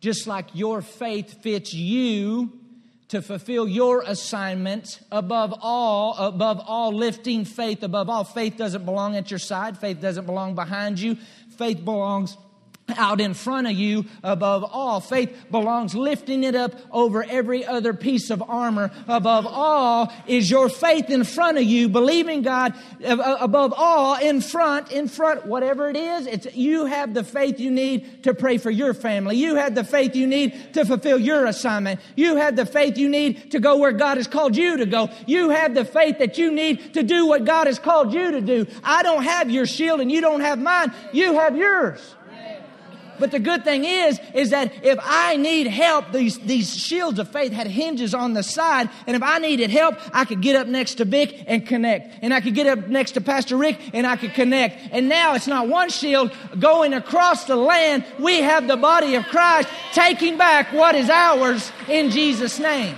just 0.00 0.26
like 0.26 0.46
your 0.54 0.82
faith 0.82 1.42
fits 1.42 1.74
you 1.74 2.52
to 3.08 3.20
fulfill 3.20 3.68
your 3.68 4.02
assignment 4.02 5.00
above 5.10 5.52
all 5.60 6.16
above 6.16 6.62
all 6.64 6.92
lifting 6.92 7.44
faith 7.44 7.82
above 7.82 8.08
all. 8.08 8.24
Faith 8.24 8.56
doesn't 8.56 8.84
belong 8.84 9.16
at 9.16 9.30
your 9.30 9.38
side. 9.38 9.76
Faith 9.76 10.00
doesn't 10.00 10.26
belong 10.26 10.54
behind 10.54 10.98
you. 10.98 11.16
Faith 11.56 11.84
belongs 11.84 12.36
out 12.96 13.20
in 13.20 13.34
front 13.34 13.66
of 13.66 13.72
you 13.72 14.04
above 14.22 14.64
all. 14.64 15.00
Faith 15.00 15.34
belongs 15.50 15.94
lifting 15.94 16.44
it 16.44 16.54
up 16.54 16.74
over 16.90 17.24
every 17.24 17.64
other 17.64 17.94
piece 17.94 18.30
of 18.30 18.42
armor. 18.42 18.90
Above 19.08 19.46
all 19.46 20.12
is 20.26 20.50
your 20.50 20.68
faith 20.68 21.10
in 21.10 21.24
front 21.24 21.58
of 21.58 21.64
you, 21.64 21.88
believing 21.88 22.42
God 22.42 22.74
uh, 23.04 23.36
above 23.40 23.74
all 23.76 24.16
in 24.16 24.40
front, 24.40 24.92
in 24.92 25.08
front, 25.08 25.46
whatever 25.46 25.88
it 25.88 25.96
is. 25.96 26.26
It's, 26.26 26.54
you 26.54 26.86
have 26.86 27.14
the 27.14 27.24
faith 27.24 27.60
you 27.60 27.70
need 27.70 28.22
to 28.24 28.34
pray 28.34 28.58
for 28.58 28.70
your 28.70 28.94
family. 28.94 29.36
You 29.36 29.56
have 29.56 29.74
the 29.74 29.84
faith 29.84 30.16
you 30.16 30.26
need 30.26 30.74
to 30.74 30.84
fulfill 30.84 31.18
your 31.18 31.46
assignment. 31.46 32.00
You 32.16 32.36
have 32.36 32.56
the 32.56 32.66
faith 32.66 32.98
you 32.98 33.08
need 33.08 33.52
to 33.52 33.60
go 33.60 33.76
where 33.76 33.92
God 33.92 34.16
has 34.16 34.26
called 34.26 34.56
you 34.56 34.78
to 34.78 34.86
go. 34.86 35.10
You 35.26 35.50
have 35.50 35.74
the 35.74 35.84
faith 35.84 36.18
that 36.18 36.38
you 36.38 36.50
need 36.50 36.94
to 36.94 37.02
do 37.02 37.26
what 37.26 37.44
God 37.44 37.66
has 37.66 37.78
called 37.78 38.12
you 38.12 38.32
to 38.32 38.40
do. 38.40 38.66
I 38.82 39.02
don't 39.02 39.22
have 39.22 39.50
your 39.50 39.66
shield 39.66 40.00
and 40.00 40.10
you 40.10 40.20
don't 40.20 40.40
have 40.40 40.58
mine. 40.58 40.92
You 41.12 41.34
have 41.34 41.56
yours. 41.56 42.14
But 43.20 43.30
the 43.30 43.38
good 43.38 43.62
thing 43.62 43.84
is, 43.84 44.18
is 44.34 44.50
that 44.50 44.72
if 44.82 44.98
I 45.02 45.36
need 45.36 45.66
help, 45.66 46.10
these, 46.10 46.38
these 46.38 46.74
shields 46.74 47.18
of 47.18 47.30
faith 47.30 47.52
had 47.52 47.66
hinges 47.66 48.14
on 48.14 48.32
the 48.32 48.42
side. 48.42 48.88
And 49.06 49.14
if 49.14 49.22
I 49.22 49.38
needed 49.38 49.70
help, 49.70 49.96
I 50.12 50.24
could 50.24 50.40
get 50.40 50.56
up 50.56 50.66
next 50.66 50.94
to 50.94 51.04
Vic 51.04 51.44
and 51.46 51.66
connect. 51.66 52.18
And 52.22 52.32
I 52.32 52.40
could 52.40 52.54
get 52.54 52.66
up 52.66 52.88
next 52.88 53.12
to 53.12 53.20
Pastor 53.20 53.56
Rick 53.56 53.78
and 53.92 54.06
I 54.06 54.16
could 54.16 54.32
connect. 54.32 54.78
And 54.90 55.08
now 55.08 55.34
it's 55.34 55.46
not 55.46 55.68
one 55.68 55.90
shield 55.90 56.32
going 56.58 56.94
across 56.94 57.44
the 57.44 57.56
land. 57.56 58.04
We 58.18 58.40
have 58.40 58.66
the 58.66 58.78
body 58.78 59.14
of 59.14 59.26
Christ 59.26 59.68
taking 59.92 60.38
back 60.38 60.72
what 60.72 60.94
is 60.94 61.10
ours 61.10 61.70
in 61.88 62.10
Jesus' 62.10 62.58
name. 62.58 62.96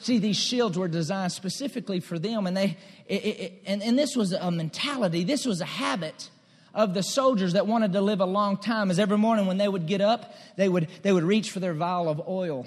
See, 0.00 0.18
these 0.18 0.36
shields 0.36 0.76
were 0.76 0.88
designed 0.88 1.32
specifically 1.32 1.98
for 1.98 2.18
them, 2.18 2.46
and 2.46 2.54
they, 2.54 2.76
it, 3.06 3.24
it, 3.24 3.62
and, 3.64 3.82
and 3.82 3.98
this 3.98 4.14
was 4.14 4.34
a 4.34 4.50
mentality, 4.50 5.24
this 5.24 5.46
was 5.46 5.62
a 5.62 5.64
habit 5.64 6.28
of 6.74 6.92
the 6.92 7.02
soldiers 7.02 7.52
that 7.52 7.66
wanted 7.66 7.92
to 7.92 8.00
live 8.00 8.20
a 8.20 8.26
long 8.26 8.56
time 8.56 8.90
is 8.90 8.98
every 8.98 9.16
morning 9.16 9.46
when 9.46 9.58
they 9.58 9.68
would 9.68 9.86
get 9.86 10.00
up, 10.00 10.34
they 10.56 10.68
would, 10.68 10.88
they 11.02 11.12
would 11.12 11.22
reach 11.22 11.50
for 11.50 11.60
their 11.60 11.72
vial 11.72 12.08
of 12.08 12.28
oil. 12.28 12.66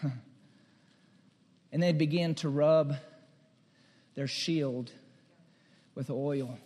and 1.72 1.82
they'd 1.82 1.98
begin 1.98 2.36
to 2.36 2.48
rub 2.48 2.94
their 4.14 4.28
shield 4.28 4.92
with 5.94 6.08
oil. 6.08 6.56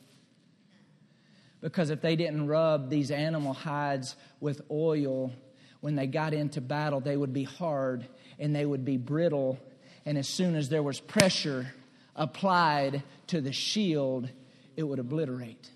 Because 1.62 1.88
if 1.88 2.02
they 2.02 2.14
didn't 2.14 2.46
rub 2.46 2.90
these 2.90 3.10
animal 3.10 3.54
hides 3.54 4.16
with 4.38 4.60
oil, 4.70 5.32
when 5.80 5.94
they 5.96 6.06
got 6.06 6.34
into 6.34 6.60
battle, 6.60 7.00
they 7.00 7.16
would 7.16 7.32
be 7.32 7.44
hard 7.44 8.06
and 8.38 8.54
they 8.54 8.66
would 8.66 8.84
be 8.84 8.98
brittle. 8.98 9.58
And 10.04 10.18
as 10.18 10.28
soon 10.28 10.56
as 10.56 10.68
there 10.68 10.82
was 10.82 11.00
pressure 11.00 11.72
applied 12.14 13.02
to 13.28 13.40
the 13.40 13.52
shield, 13.52 14.28
it 14.76 14.82
would 14.82 14.98
obliterate. 14.98 15.70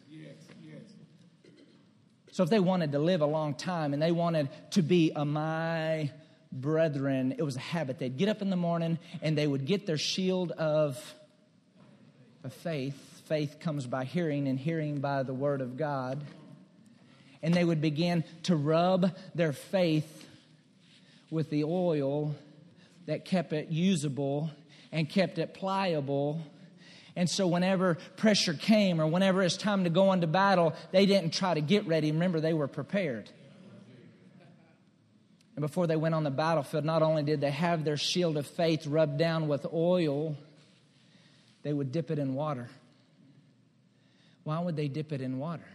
So 2.38 2.44
if 2.44 2.50
they 2.50 2.60
wanted 2.60 2.92
to 2.92 3.00
live 3.00 3.20
a 3.20 3.26
long 3.26 3.54
time 3.54 3.92
and 3.92 4.00
they 4.00 4.12
wanted 4.12 4.48
to 4.70 4.82
be 4.82 5.10
a 5.10 5.24
my 5.24 6.12
brethren, 6.52 7.34
it 7.36 7.42
was 7.42 7.56
a 7.56 7.58
habit. 7.58 7.98
They'd 7.98 8.16
get 8.16 8.28
up 8.28 8.42
in 8.42 8.48
the 8.48 8.54
morning 8.54 9.00
and 9.22 9.36
they 9.36 9.48
would 9.48 9.66
get 9.66 9.86
their 9.86 9.98
shield 9.98 10.52
of, 10.52 10.96
of 12.44 12.52
faith. 12.52 12.94
Faith 13.26 13.56
comes 13.58 13.88
by 13.88 14.04
hearing, 14.04 14.46
and 14.46 14.56
hearing 14.56 15.00
by 15.00 15.24
the 15.24 15.34
word 15.34 15.60
of 15.60 15.76
God. 15.76 16.22
And 17.42 17.52
they 17.52 17.64
would 17.64 17.80
begin 17.80 18.22
to 18.44 18.54
rub 18.54 19.10
their 19.34 19.52
faith 19.52 20.28
with 21.30 21.50
the 21.50 21.64
oil 21.64 22.36
that 23.06 23.24
kept 23.24 23.52
it 23.52 23.70
usable 23.70 24.48
and 24.92 25.10
kept 25.10 25.38
it 25.38 25.54
pliable 25.54 26.40
and 27.18 27.28
so, 27.28 27.48
whenever 27.48 27.96
pressure 28.16 28.54
came 28.54 29.00
or 29.00 29.06
whenever 29.08 29.42
it's 29.42 29.56
time 29.56 29.82
to 29.82 29.90
go 29.90 30.12
into 30.12 30.28
battle, 30.28 30.72
they 30.92 31.04
didn't 31.04 31.34
try 31.34 31.52
to 31.52 31.60
get 31.60 31.84
ready. 31.84 32.12
Remember, 32.12 32.38
they 32.38 32.52
were 32.52 32.68
prepared. 32.68 33.28
And 35.56 35.60
before 35.60 35.88
they 35.88 35.96
went 35.96 36.14
on 36.14 36.22
the 36.22 36.30
battlefield, 36.30 36.84
not 36.84 37.02
only 37.02 37.24
did 37.24 37.40
they 37.40 37.50
have 37.50 37.82
their 37.82 37.96
shield 37.96 38.36
of 38.36 38.46
faith 38.46 38.86
rubbed 38.86 39.18
down 39.18 39.48
with 39.48 39.66
oil, 39.72 40.36
they 41.64 41.72
would 41.72 41.90
dip 41.90 42.12
it 42.12 42.20
in 42.20 42.34
water. 42.34 42.68
Why 44.44 44.60
would 44.60 44.76
they 44.76 44.86
dip 44.86 45.10
it 45.10 45.20
in 45.20 45.40
water? 45.40 45.66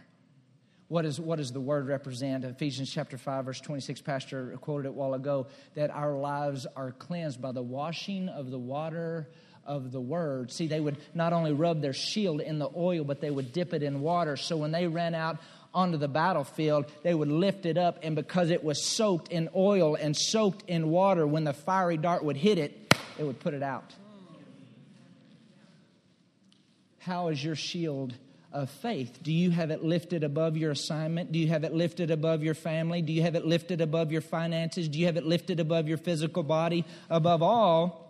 What, 0.88 1.04
is, 1.04 1.20
what 1.20 1.36
does 1.36 1.52
the 1.52 1.60
word 1.60 1.88
represent? 1.88 2.46
Ephesians 2.46 2.90
chapter 2.90 3.18
5, 3.18 3.44
verse 3.44 3.60
26, 3.60 4.00
Pastor 4.00 4.56
quoted 4.62 4.86
it 4.86 4.90
a 4.90 4.92
while 4.92 5.12
ago, 5.12 5.48
that 5.74 5.90
our 5.90 6.14
lives 6.14 6.66
are 6.74 6.92
cleansed 6.92 7.42
by 7.42 7.52
the 7.52 7.62
washing 7.62 8.30
of 8.30 8.50
the 8.50 8.58
water 8.58 9.28
of 9.66 9.92
the 9.92 10.00
word. 10.00 10.50
See, 10.52 10.66
they 10.66 10.80
would 10.80 10.98
not 11.14 11.32
only 11.32 11.52
rub 11.52 11.80
their 11.80 11.92
shield 11.92 12.40
in 12.40 12.58
the 12.58 12.68
oil, 12.76 13.04
but 13.04 13.20
they 13.20 13.30
would 13.30 13.52
dip 13.52 13.72
it 13.74 13.82
in 13.82 14.00
water. 14.00 14.36
So 14.36 14.56
when 14.56 14.72
they 14.72 14.86
ran 14.86 15.14
out 15.14 15.38
onto 15.72 15.98
the 15.98 16.08
battlefield, 16.08 16.86
they 17.02 17.14
would 17.14 17.28
lift 17.28 17.66
it 17.66 17.76
up, 17.76 17.98
and 18.02 18.14
because 18.14 18.50
it 18.50 18.62
was 18.62 18.84
soaked 18.84 19.28
in 19.28 19.48
oil 19.56 19.96
and 19.96 20.16
soaked 20.16 20.62
in 20.68 20.88
water, 20.88 21.26
when 21.26 21.44
the 21.44 21.52
fiery 21.52 21.96
dart 21.96 22.24
would 22.24 22.36
hit 22.36 22.58
it, 22.58 22.94
it 23.18 23.24
would 23.24 23.40
put 23.40 23.54
it 23.54 23.62
out. 23.62 23.92
How 27.00 27.28
is 27.28 27.44
your 27.44 27.56
shield 27.56 28.14
of 28.52 28.70
faith? 28.70 29.18
Do 29.22 29.32
you 29.32 29.50
have 29.50 29.70
it 29.70 29.82
lifted 29.82 30.22
above 30.22 30.56
your 30.56 30.70
assignment? 30.70 31.32
Do 31.32 31.40
you 31.40 31.48
have 31.48 31.64
it 31.64 31.74
lifted 31.74 32.10
above 32.10 32.42
your 32.42 32.54
family? 32.54 33.02
Do 33.02 33.12
you 33.12 33.22
have 33.22 33.34
it 33.34 33.44
lifted 33.44 33.80
above 33.80 34.12
your 34.12 34.20
finances? 34.20 34.88
Do 34.88 34.98
you 35.00 35.06
have 35.06 35.16
it 35.16 35.26
lifted 35.26 35.58
above 35.58 35.88
your 35.88 35.98
physical 35.98 36.44
body? 36.44 36.84
Above 37.10 37.42
all, 37.42 38.03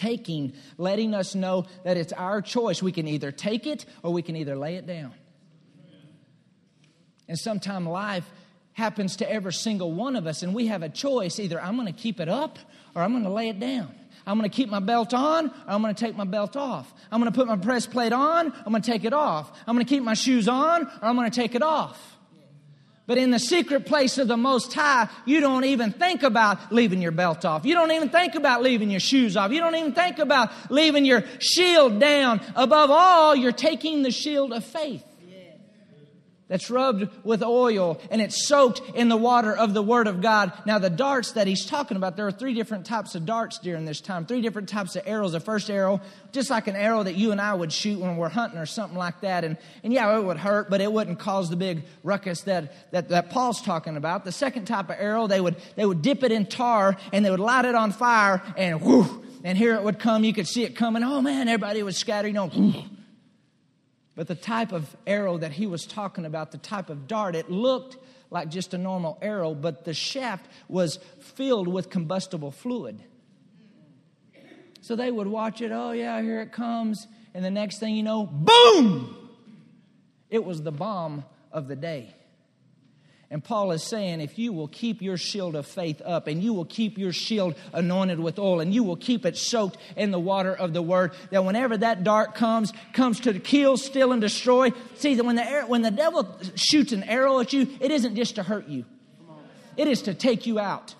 taking, 0.00 0.54
letting 0.78 1.14
us 1.14 1.34
know 1.34 1.66
that 1.84 1.96
it's 1.96 2.12
our 2.14 2.40
choice. 2.40 2.82
We 2.82 2.92
can 2.92 3.06
either 3.06 3.30
take 3.30 3.66
it 3.66 3.84
or 4.02 4.12
we 4.12 4.22
can 4.22 4.34
either 4.36 4.56
lay 4.56 4.76
it 4.76 4.86
down. 4.86 5.12
And 7.28 7.38
sometime 7.38 7.86
life 7.86 8.28
happens 8.72 9.16
to 9.16 9.30
every 9.30 9.52
single 9.52 9.92
one 9.92 10.16
of 10.16 10.26
us, 10.26 10.42
and 10.42 10.54
we 10.54 10.68
have 10.68 10.82
a 10.82 10.88
choice 10.88 11.38
either 11.38 11.60
I'm 11.60 11.76
going 11.76 11.86
to 11.86 11.92
keep 11.92 12.18
it 12.18 12.28
up 12.28 12.58
or 12.94 13.02
I'm 13.02 13.12
going 13.12 13.24
to 13.24 13.30
lay 13.30 13.50
it 13.50 13.60
down. 13.60 13.94
I'm 14.26 14.38
going 14.38 14.48
to 14.48 14.54
keep 14.54 14.68
my 14.68 14.80
belt 14.80 15.14
on 15.14 15.48
or 15.48 15.54
I'm 15.66 15.82
going 15.82 15.94
to 15.94 16.04
take 16.04 16.16
my 16.16 16.24
belt 16.24 16.56
off. 16.56 16.92
I'm 17.10 17.20
going 17.20 17.32
to 17.32 17.36
put 17.36 17.46
my 17.46 17.56
breastplate 17.56 18.12
on, 18.12 18.52
I'm 18.52 18.72
going 18.72 18.82
to 18.82 18.90
take 18.90 19.04
it 19.04 19.12
off. 19.12 19.52
I'm 19.66 19.74
going 19.74 19.84
to 19.84 19.88
keep 19.88 20.02
my 20.02 20.14
shoes 20.14 20.48
on 20.48 20.86
or 20.86 21.04
I'm 21.04 21.16
going 21.16 21.30
to 21.30 21.34
take 21.34 21.54
it 21.54 21.62
off. 21.62 22.16
But 23.10 23.18
in 23.18 23.32
the 23.32 23.40
secret 23.40 23.86
place 23.86 24.18
of 24.18 24.28
the 24.28 24.36
Most 24.36 24.72
High, 24.72 25.08
you 25.24 25.40
don't 25.40 25.64
even 25.64 25.90
think 25.90 26.22
about 26.22 26.70
leaving 26.70 27.02
your 27.02 27.10
belt 27.10 27.44
off. 27.44 27.64
You 27.66 27.74
don't 27.74 27.90
even 27.90 28.08
think 28.08 28.36
about 28.36 28.62
leaving 28.62 28.88
your 28.88 29.00
shoes 29.00 29.36
off. 29.36 29.50
You 29.50 29.58
don't 29.58 29.74
even 29.74 29.94
think 29.94 30.20
about 30.20 30.52
leaving 30.70 31.04
your 31.04 31.24
shield 31.40 31.98
down. 31.98 32.40
Above 32.54 32.88
all, 32.92 33.34
you're 33.34 33.50
taking 33.50 34.02
the 34.04 34.12
shield 34.12 34.52
of 34.52 34.64
faith 34.64 35.02
that's 36.50 36.68
rubbed 36.68 37.08
with 37.24 37.42
oil 37.44 37.98
and 38.10 38.20
it's 38.20 38.46
soaked 38.46 38.82
in 38.94 39.08
the 39.08 39.16
water 39.16 39.56
of 39.56 39.72
the 39.72 39.82
Word 39.82 40.08
of 40.08 40.20
God. 40.20 40.52
Now, 40.66 40.80
the 40.80 40.90
darts 40.90 41.32
that 41.32 41.46
he's 41.46 41.64
talking 41.64 41.96
about, 41.96 42.16
there 42.16 42.26
are 42.26 42.32
three 42.32 42.54
different 42.54 42.84
types 42.84 43.14
of 43.14 43.24
darts 43.24 43.58
during 43.60 43.84
this 43.84 44.00
time, 44.00 44.26
three 44.26 44.42
different 44.42 44.68
types 44.68 44.96
of 44.96 45.04
arrows. 45.06 45.30
The 45.32 45.40
first 45.40 45.70
arrow, 45.70 46.00
just 46.32 46.50
like 46.50 46.66
an 46.66 46.74
arrow 46.74 47.04
that 47.04 47.14
you 47.14 47.30
and 47.30 47.40
I 47.40 47.54
would 47.54 47.72
shoot 47.72 48.00
when 48.00 48.16
we're 48.16 48.28
hunting 48.28 48.58
or 48.58 48.66
something 48.66 48.98
like 48.98 49.20
that. 49.20 49.44
And, 49.44 49.56
and 49.84 49.92
yeah, 49.92 50.18
it 50.18 50.24
would 50.24 50.38
hurt, 50.38 50.68
but 50.68 50.80
it 50.80 50.92
wouldn't 50.92 51.20
cause 51.20 51.48
the 51.48 51.56
big 51.56 51.84
ruckus 52.02 52.42
that, 52.42 52.90
that, 52.90 53.08
that 53.10 53.30
Paul's 53.30 53.62
talking 53.62 53.96
about. 53.96 54.24
The 54.24 54.32
second 54.32 54.64
type 54.64 54.90
of 54.90 54.96
arrow, 54.98 55.28
they 55.28 55.40
would, 55.40 55.54
they 55.76 55.86
would 55.86 56.02
dip 56.02 56.24
it 56.24 56.32
in 56.32 56.46
tar 56.46 56.96
and 57.12 57.24
they 57.24 57.30
would 57.30 57.38
light 57.38 57.64
it 57.64 57.76
on 57.76 57.92
fire 57.92 58.42
and 58.56 58.80
whoo, 58.80 59.24
and 59.44 59.56
here 59.56 59.76
it 59.76 59.84
would 59.84 60.00
come. 60.00 60.24
You 60.24 60.34
could 60.34 60.48
see 60.48 60.64
it 60.64 60.74
coming. 60.74 61.04
Oh 61.04 61.22
man, 61.22 61.46
everybody 61.46 61.84
was 61.84 61.96
scattering. 61.96 62.34
You 62.34 62.40
know, 62.48 62.84
but 64.14 64.28
the 64.28 64.34
type 64.34 64.72
of 64.72 64.94
arrow 65.06 65.38
that 65.38 65.52
he 65.52 65.66
was 65.66 65.86
talking 65.86 66.24
about, 66.24 66.52
the 66.52 66.58
type 66.58 66.90
of 66.90 67.06
dart, 67.06 67.34
it 67.34 67.50
looked 67.50 67.96
like 68.30 68.48
just 68.48 68.74
a 68.74 68.78
normal 68.78 69.18
arrow, 69.22 69.54
but 69.54 69.84
the 69.84 69.94
shaft 69.94 70.46
was 70.68 70.98
filled 71.18 71.68
with 71.68 71.90
combustible 71.90 72.50
fluid. 72.50 73.02
So 74.80 74.96
they 74.96 75.10
would 75.10 75.26
watch 75.26 75.60
it, 75.60 75.72
oh 75.72 75.92
yeah, 75.92 76.20
here 76.22 76.40
it 76.40 76.52
comes. 76.52 77.06
And 77.34 77.44
the 77.44 77.50
next 77.50 77.78
thing 77.78 77.94
you 77.94 78.02
know, 78.02 78.26
boom! 78.26 79.16
It 80.30 80.44
was 80.44 80.62
the 80.62 80.72
bomb 80.72 81.24
of 81.52 81.68
the 81.68 81.76
day. 81.76 82.14
And 83.32 83.44
Paul 83.44 83.70
is 83.70 83.84
saying, 83.84 84.20
if 84.20 84.40
you 84.40 84.52
will 84.52 84.66
keep 84.66 85.00
your 85.00 85.16
shield 85.16 85.54
of 85.54 85.64
faith 85.64 86.02
up 86.04 86.26
and 86.26 86.42
you 86.42 86.52
will 86.52 86.64
keep 86.64 86.98
your 86.98 87.12
shield 87.12 87.54
anointed 87.72 88.18
with 88.18 88.40
oil 88.40 88.58
and 88.58 88.74
you 88.74 88.82
will 88.82 88.96
keep 88.96 89.24
it 89.24 89.36
soaked 89.36 89.76
in 89.96 90.10
the 90.10 90.18
water 90.18 90.52
of 90.52 90.72
the 90.72 90.82
word, 90.82 91.12
that 91.30 91.44
whenever 91.44 91.76
that 91.76 92.02
dart 92.02 92.34
comes, 92.34 92.72
comes 92.92 93.20
to 93.20 93.38
kill, 93.38 93.76
steal, 93.76 94.10
and 94.10 94.20
destroy. 94.20 94.72
See, 94.96 95.14
that 95.14 95.24
when 95.24 95.36
the, 95.36 95.44
when 95.68 95.82
the 95.82 95.92
devil 95.92 96.28
shoots 96.56 96.90
an 96.90 97.04
arrow 97.04 97.38
at 97.38 97.52
you, 97.52 97.68
it 97.80 97.92
isn't 97.92 98.16
just 98.16 98.34
to 98.34 98.42
hurt 98.42 98.66
you, 98.66 98.84
it 99.76 99.86
is 99.86 100.02
to 100.02 100.14
take 100.14 100.46
you 100.46 100.58
out. 100.58 100.96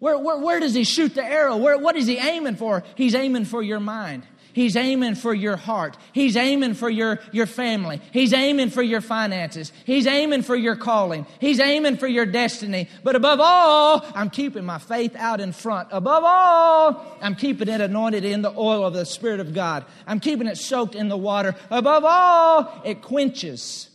Where, 0.00 0.18
where, 0.18 0.38
where 0.38 0.60
does 0.60 0.74
he 0.74 0.82
shoot 0.82 1.14
the 1.14 1.24
arrow? 1.24 1.56
Where, 1.56 1.78
what 1.78 1.96
is 1.96 2.06
he 2.06 2.18
aiming 2.18 2.56
for? 2.56 2.82
He's 2.96 3.14
aiming 3.14 3.44
for 3.44 3.62
your 3.62 3.80
mind. 3.80 4.26
He's 4.56 4.74
aiming 4.74 5.16
for 5.16 5.34
your 5.34 5.58
heart. 5.58 5.98
He's 6.14 6.34
aiming 6.34 6.72
for 6.72 6.88
your, 6.88 7.20
your 7.30 7.44
family. 7.44 8.00
He's 8.10 8.32
aiming 8.32 8.70
for 8.70 8.80
your 8.80 9.02
finances. 9.02 9.70
He's 9.84 10.06
aiming 10.06 10.44
for 10.44 10.56
your 10.56 10.76
calling. 10.76 11.26
He's 11.42 11.60
aiming 11.60 11.98
for 11.98 12.06
your 12.06 12.24
destiny. 12.24 12.88
But 13.04 13.16
above 13.16 13.38
all, 13.38 14.02
I'm 14.14 14.30
keeping 14.30 14.64
my 14.64 14.78
faith 14.78 15.14
out 15.14 15.42
in 15.42 15.52
front. 15.52 15.90
Above 15.92 16.24
all, 16.24 17.18
I'm 17.20 17.34
keeping 17.34 17.68
it 17.68 17.82
anointed 17.82 18.24
in 18.24 18.40
the 18.40 18.50
oil 18.50 18.86
of 18.86 18.94
the 18.94 19.04
Spirit 19.04 19.40
of 19.40 19.52
God. 19.52 19.84
I'm 20.06 20.20
keeping 20.20 20.46
it 20.46 20.56
soaked 20.56 20.94
in 20.94 21.10
the 21.10 21.18
water. 21.18 21.54
Above 21.70 22.04
all, 22.06 22.80
it 22.82 23.02
quenches, 23.02 23.90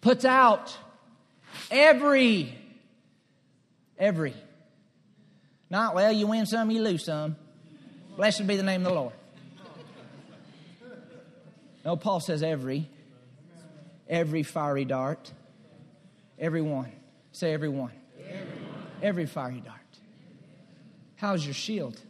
puts 0.00 0.24
out 0.24 0.74
every, 1.70 2.58
every. 3.98 4.32
Not, 5.68 5.94
well, 5.94 6.10
you 6.10 6.26
win 6.26 6.46
some, 6.46 6.70
you 6.70 6.80
lose 6.80 7.04
some. 7.04 7.36
Blessed 8.16 8.46
be 8.46 8.56
the 8.56 8.62
name 8.62 8.86
of 8.86 8.94
the 8.94 8.98
Lord. 8.98 9.12
No, 11.84 11.96
Paul 11.96 12.20
says 12.20 12.42
every. 12.42 12.88
Every 14.08 14.42
fiery 14.42 14.84
dart. 14.84 15.32
Every 16.38 16.62
one. 16.62 16.92
Say 17.32 17.52
every 17.52 17.68
one. 17.68 17.92
Every 19.02 19.26
fiery 19.26 19.60
dart. 19.64 19.78
How's 21.16 21.44
your 21.44 21.54
shield? 21.54 22.00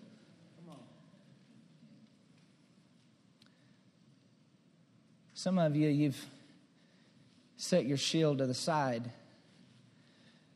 Some 5.34 5.58
of 5.58 5.74
you, 5.74 5.88
you've 5.88 6.24
set 7.56 7.84
your 7.84 7.96
shield 7.96 8.38
to 8.38 8.46
the 8.46 8.54
side 8.54 9.10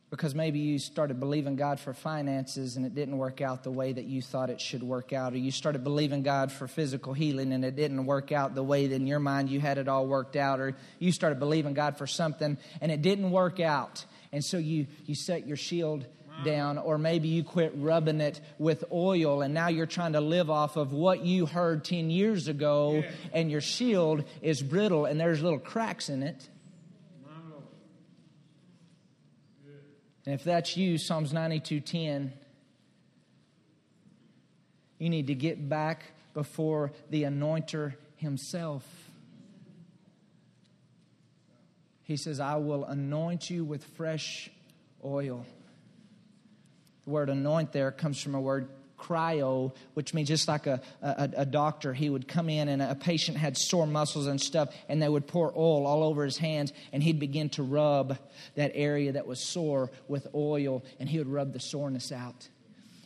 because 0.09 0.33
maybe 0.33 0.59
you 0.59 0.79
started 0.79 1.19
believing 1.19 1.57
God 1.57 1.79
for 1.79 1.93
finances 1.93 2.77
and 2.77 2.85
it 2.85 2.95
didn't 2.95 3.17
work 3.17 3.41
out 3.41 3.63
the 3.63 3.71
way 3.71 3.91
that 3.91 4.05
you 4.05 4.21
thought 4.21 4.49
it 4.49 4.61
should 4.61 4.81
work 4.81 5.11
out, 5.11 5.33
or 5.33 5.37
you 5.37 5.51
started 5.51 5.83
believing 5.83 6.23
God 6.23 6.51
for 6.51 6.67
physical 6.67 7.13
healing 7.13 7.51
and 7.51 7.65
it 7.65 7.75
didn't 7.75 8.05
work 8.05 8.31
out 8.31 8.55
the 8.55 8.63
way 8.63 8.87
that 8.87 8.95
in 8.95 9.05
your 9.05 9.19
mind 9.19 9.49
you 9.49 9.59
had 9.59 9.77
it 9.77 9.89
all 9.89 10.07
worked 10.07 10.37
out, 10.37 10.61
or 10.61 10.77
you 10.99 11.11
started 11.11 11.39
believing 11.39 11.73
God 11.73 11.97
for 11.97 12.07
something 12.07 12.57
and 12.79 12.91
it 12.91 13.01
didn't 13.01 13.31
work 13.31 13.59
out. 13.59 14.05
And 14.31 14.43
so 14.43 14.57
you, 14.57 14.87
you 15.05 15.15
set 15.15 15.45
your 15.45 15.57
shield 15.57 16.05
down, 16.45 16.77
or 16.77 16.97
maybe 16.97 17.27
you 17.27 17.43
quit 17.43 17.73
rubbing 17.75 18.21
it 18.21 18.39
with 18.59 18.85
oil 18.91 19.41
and 19.41 19.53
now 19.53 19.67
you're 19.67 19.85
trying 19.87 20.13
to 20.13 20.21
live 20.21 20.49
off 20.49 20.77
of 20.77 20.93
what 20.93 21.25
you 21.25 21.45
heard 21.45 21.83
10 21.83 22.09
years 22.09 22.47
ago, 22.47 23.03
and 23.33 23.51
your 23.51 23.61
shield 23.61 24.23
is 24.41 24.61
brittle 24.61 25.05
and 25.05 25.19
there's 25.19 25.41
little 25.41 25.59
cracks 25.59 26.07
in 26.07 26.23
it. 26.23 26.47
And 30.27 30.33
if 30.33 30.43
that's 30.43 30.75
you, 30.75 30.97
Psalms 30.97 31.31
92:10, 31.31 32.33
you 34.99 35.09
need 35.09 35.27
to 35.27 35.33
get 35.33 35.69
back 35.69 36.03
before 36.33 36.91
the 37.09 37.23
anointer 37.23 37.95
himself. 38.17 38.83
He 42.03 42.17
says, 42.17 42.41
I 42.41 42.57
will 42.57 42.83
anoint 42.83 43.49
you 43.49 43.63
with 43.63 43.85
fresh 43.85 44.51
oil. 45.01 45.45
The 47.05 47.09
word 47.09 47.29
anoint 47.29 47.71
there 47.71 47.93
comes 47.93 48.21
from 48.21 48.35
a 48.35 48.41
word 48.41 48.67
chrio, 48.97 49.73
which 49.93 50.13
means 50.13 50.27
just 50.27 50.47
like 50.47 50.67
a, 50.67 50.81
a, 51.01 51.29
a, 51.37 51.45
doctor, 51.45 51.93
he 51.93 52.09
would 52.09 52.27
come 52.27 52.49
in 52.49 52.67
and 52.67 52.81
a 52.81 52.95
patient 52.95 53.37
had 53.37 53.57
sore 53.57 53.87
muscles 53.87 54.27
and 54.27 54.41
stuff, 54.41 54.73
and 54.89 55.01
they 55.01 55.09
would 55.09 55.27
pour 55.27 55.51
oil 55.55 55.85
all 55.85 56.03
over 56.03 56.25
his 56.25 56.37
hands, 56.37 56.73
and 56.91 57.03
he'd 57.03 57.19
begin 57.19 57.49
to 57.49 57.63
rub 57.63 58.17
that 58.55 58.71
area 58.73 59.11
that 59.11 59.27
was 59.27 59.39
sore 59.39 59.91
with 60.07 60.27
oil, 60.33 60.83
and 60.99 61.07
he 61.07 61.17
would 61.17 61.29
rub 61.29 61.53
the 61.53 61.59
soreness 61.59 62.11
out 62.11 62.49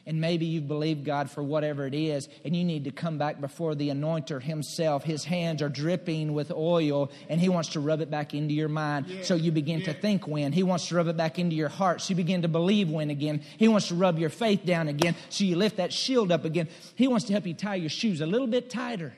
and 0.05 0.19
maybe 0.19 0.45
you've 0.45 0.67
believed 0.67 1.05
God 1.05 1.29
for 1.29 1.43
whatever 1.43 1.85
it 1.85 1.93
is, 1.93 2.27
and 2.43 2.55
you 2.55 2.63
need 2.63 2.85
to 2.85 2.91
come 2.91 3.17
back 3.17 3.39
before 3.39 3.75
the 3.75 3.89
anointer 3.89 4.41
himself. 4.41 5.03
His 5.03 5.23
hands 5.23 5.61
are 5.61 5.69
dripping 5.69 6.33
with 6.33 6.51
oil, 6.51 7.11
and 7.29 7.39
he 7.39 7.49
wants 7.49 7.69
to 7.69 7.79
rub 7.79 8.01
it 8.01 8.09
back 8.09 8.33
into 8.33 8.53
your 8.53 8.69
mind 8.69 9.07
yeah. 9.07 9.23
so 9.23 9.35
you 9.35 9.51
begin 9.51 9.79
yeah. 9.79 9.93
to 9.93 9.93
think 9.93 10.27
when. 10.27 10.51
He 10.51 10.63
wants 10.63 10.87
to 10.87 10.95
rub 10.95 11.07
it 11.07 11.17
back 11.17 11.39
into 11.39 11.55
your 11.55 11.69
heart 11.69 12.01
so 12.01 12.09
you 12.09 12.15
begin 12.15 12.41
to 12.41 12.47
believe 12.47 12.89
when 12.89 13.09
again. 13.09 13.41
He 13.57 13.67
wants 13.67 13.87
to 13.89 13.95
rub 13.95 14.17
your 14.17 14.29
faith 14.29 14.65
down 14.65 14.87
again 14.87 15.15
so 15.29 15.43
you 15.43 15.55
lift 15.55 15.77
that 15.77 15.93
shield 15.93 16.31
up 16.31 16.45
again. 16.45 16.67
He 16.95 17.07
wants 17.07 17.25
to 17.25 17.33
help 17.33 17.45
you 17.45 17.53
tie 17.53 17.75
your 17.75 17.89
shoes 17.89 18.21
a 18.21 18.25
little 18.25 18.47
bit 18.47 18.69
tighter. 18.69 19.13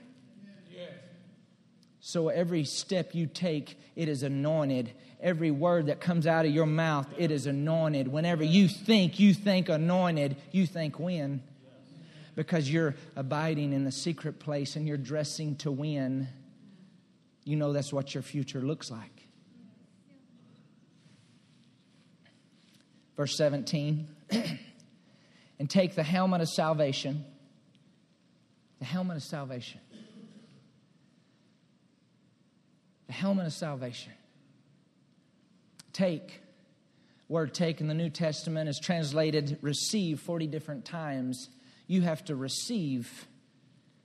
So 2.05 2.27
every 2.27 2.65
step 2.65 3.15
you 3.15 3.27
take, 3.27 3.79
it 3.95 4.09
is 4.09 4.23
anointed 4.23 4.93
every 5.23 5.49
word 5.49 5.87
that 5.87 6.01
comes 6.01 6.27
out 6.27 6.45
of 6.45 6.51
your 6.51 6.65
mouth, 6.65 7.07
it 7.17 7.31
is 7.31 7.47
anointed. 7.47 8.09
Whenever 8.09 8.43
you 8.43 8.67
think, 8.67 9.19
you 9.19 9.33
think 9.33 9.69
anointed, 9.69 10.35
you 10.51 10.67
think 10.67 10.99
win. 10.99 11.41
Because 12.35 12.69
you're 12.69 12.95
abiding 13.15 13.73
in 13.73 13.85
the 13.85 13.91
secret 13.91 14.39
place 14.39 14.75
and 14.75 14.87
you're 14.87 14.97
dressing 14.97 15.55
to 15.57 15.71
win. 15.71 16.27
You 17.45 17.55
know 17.55 17.73
that's 17.73 17.93
what 17.93 18.13
your 18.13 18.23
future 18.23 18.59
looks 18.59 18.91
like. 18.91 19.27
Verse 23.15 23.37
17 23.37 24.07
and 25.59 25.69
take 25.69 25.95
the 25.95 26.03
helmet 26.03 26.41
of 26.41 26.49
salvation. 26.49 27.23
The 28.79 28.85
helmet 28.85 29.17
of 29.17 29.23
salvation. 29.23 29.79
The 33.07 33.13
helmet 33.13 33.47
of 33.47 33.53
salvation 33.53 34.13
take. 35.93 36.41
Word 37.29 37.53
take 37.53 37.79
in 37.81 37.87
the 37.87 37.93
New 37.93 38.09
Testament 38.09 38.69
is 38.69 38.79
translated 38.79 39.57
receive 39.61 40.19
40 40.19 40.47
different 40.47 40.85
times. 40.85 41.49
You 41.87 42.01
have 42.01 42.23
to 42.25 42.35
receive 42.35 43.27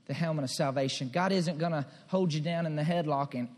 the 0.07 0.14
helmet 0.14 0.44
of 0.44 0.51
salvation. 0.51 1.11
God 1.12 1.32
isn't 1.32 1.59
going 1.59 1.72
to 1.72 1.84
hold 2.07 2.32
you 2.32 2.40
down 2.40 2.64
in 2.66 2.76
the 2.76 2.82
headlock 2.82 3.34
and. 3.34 3.49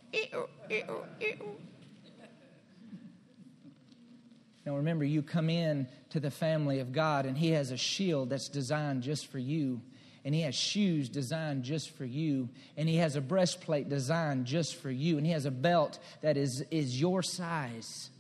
Now 4.66 4.76
remember, 4.76 5.04
you 5.04 5.22
come 5.22 5.48
in 5.48 5.88
to 6.10 6.20
the 6.20 6.30
family 6.30 6.80
of 6.80 6.92
God, 6.92 7.24
and 7.26 7.36
He 7.36 7.50
has 7.52 7.70
a 7.70 7.76
shield 7.76 8.30
that's 8.30 8.48
designed 8.48 9.02
just 9.02 9.26
for 9.28 9.38
you. 9.38 9.80
And 10.24 10.34
he 10.34 10.42
has 10.42 10.54
shoes 10.54 11.08
designed 11.08 11.62
just 11.62 11.96
for 11.96 12.04
you 12.04 12.48
and 12.76 12.88
he 12.88 12.96
has 12.96 13.16
a 13.16 13.20
breastplate 13.20 13.88
designed 13.88 14.46
just 14.46 14.76
for 14.76 14.90
you 14.90 15.16
and 15.16 15.26
he 15.26 15.32
has 15.32 15.46
a 15.46 15.50
belt 15.50 15.98
that 16.20 16.36
is, 16.36 16.64
is 16.70 17.00
your 17.00 17.22
size 17.22 18.10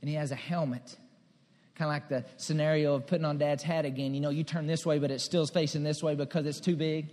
and 0.00 0.10
he 0.10 0.16
has 0.16 0.30
a 0.30 0.36
helmet. 0.36 0.96
Kind 1.74 1.90
of 1.90 1.94
like 1.94 2.08
the 2.08 2.24
scenario 2.36 2.94
of 2.94 3.06
putting 3.06 3.24
on 3.24 3.38
dad's 3.38 3.62
hat 3.62 3.84
again. 3.84 4.14
You 4.14 4.20
know 4.20 4.30
you 4.30 4.44
turn 4.44 4.66
this 4.66 4.84
way 4.84 4.98
but 4.98 5.10
it 5.10 5.20
still's 5.20 5.50
facing 5.50 5.82
this 5.82 6.02
way 6.02 6.14
because 6.14 6.46
it's 6.46 6.60
too 6.60 6.76
big. 6.76 7.08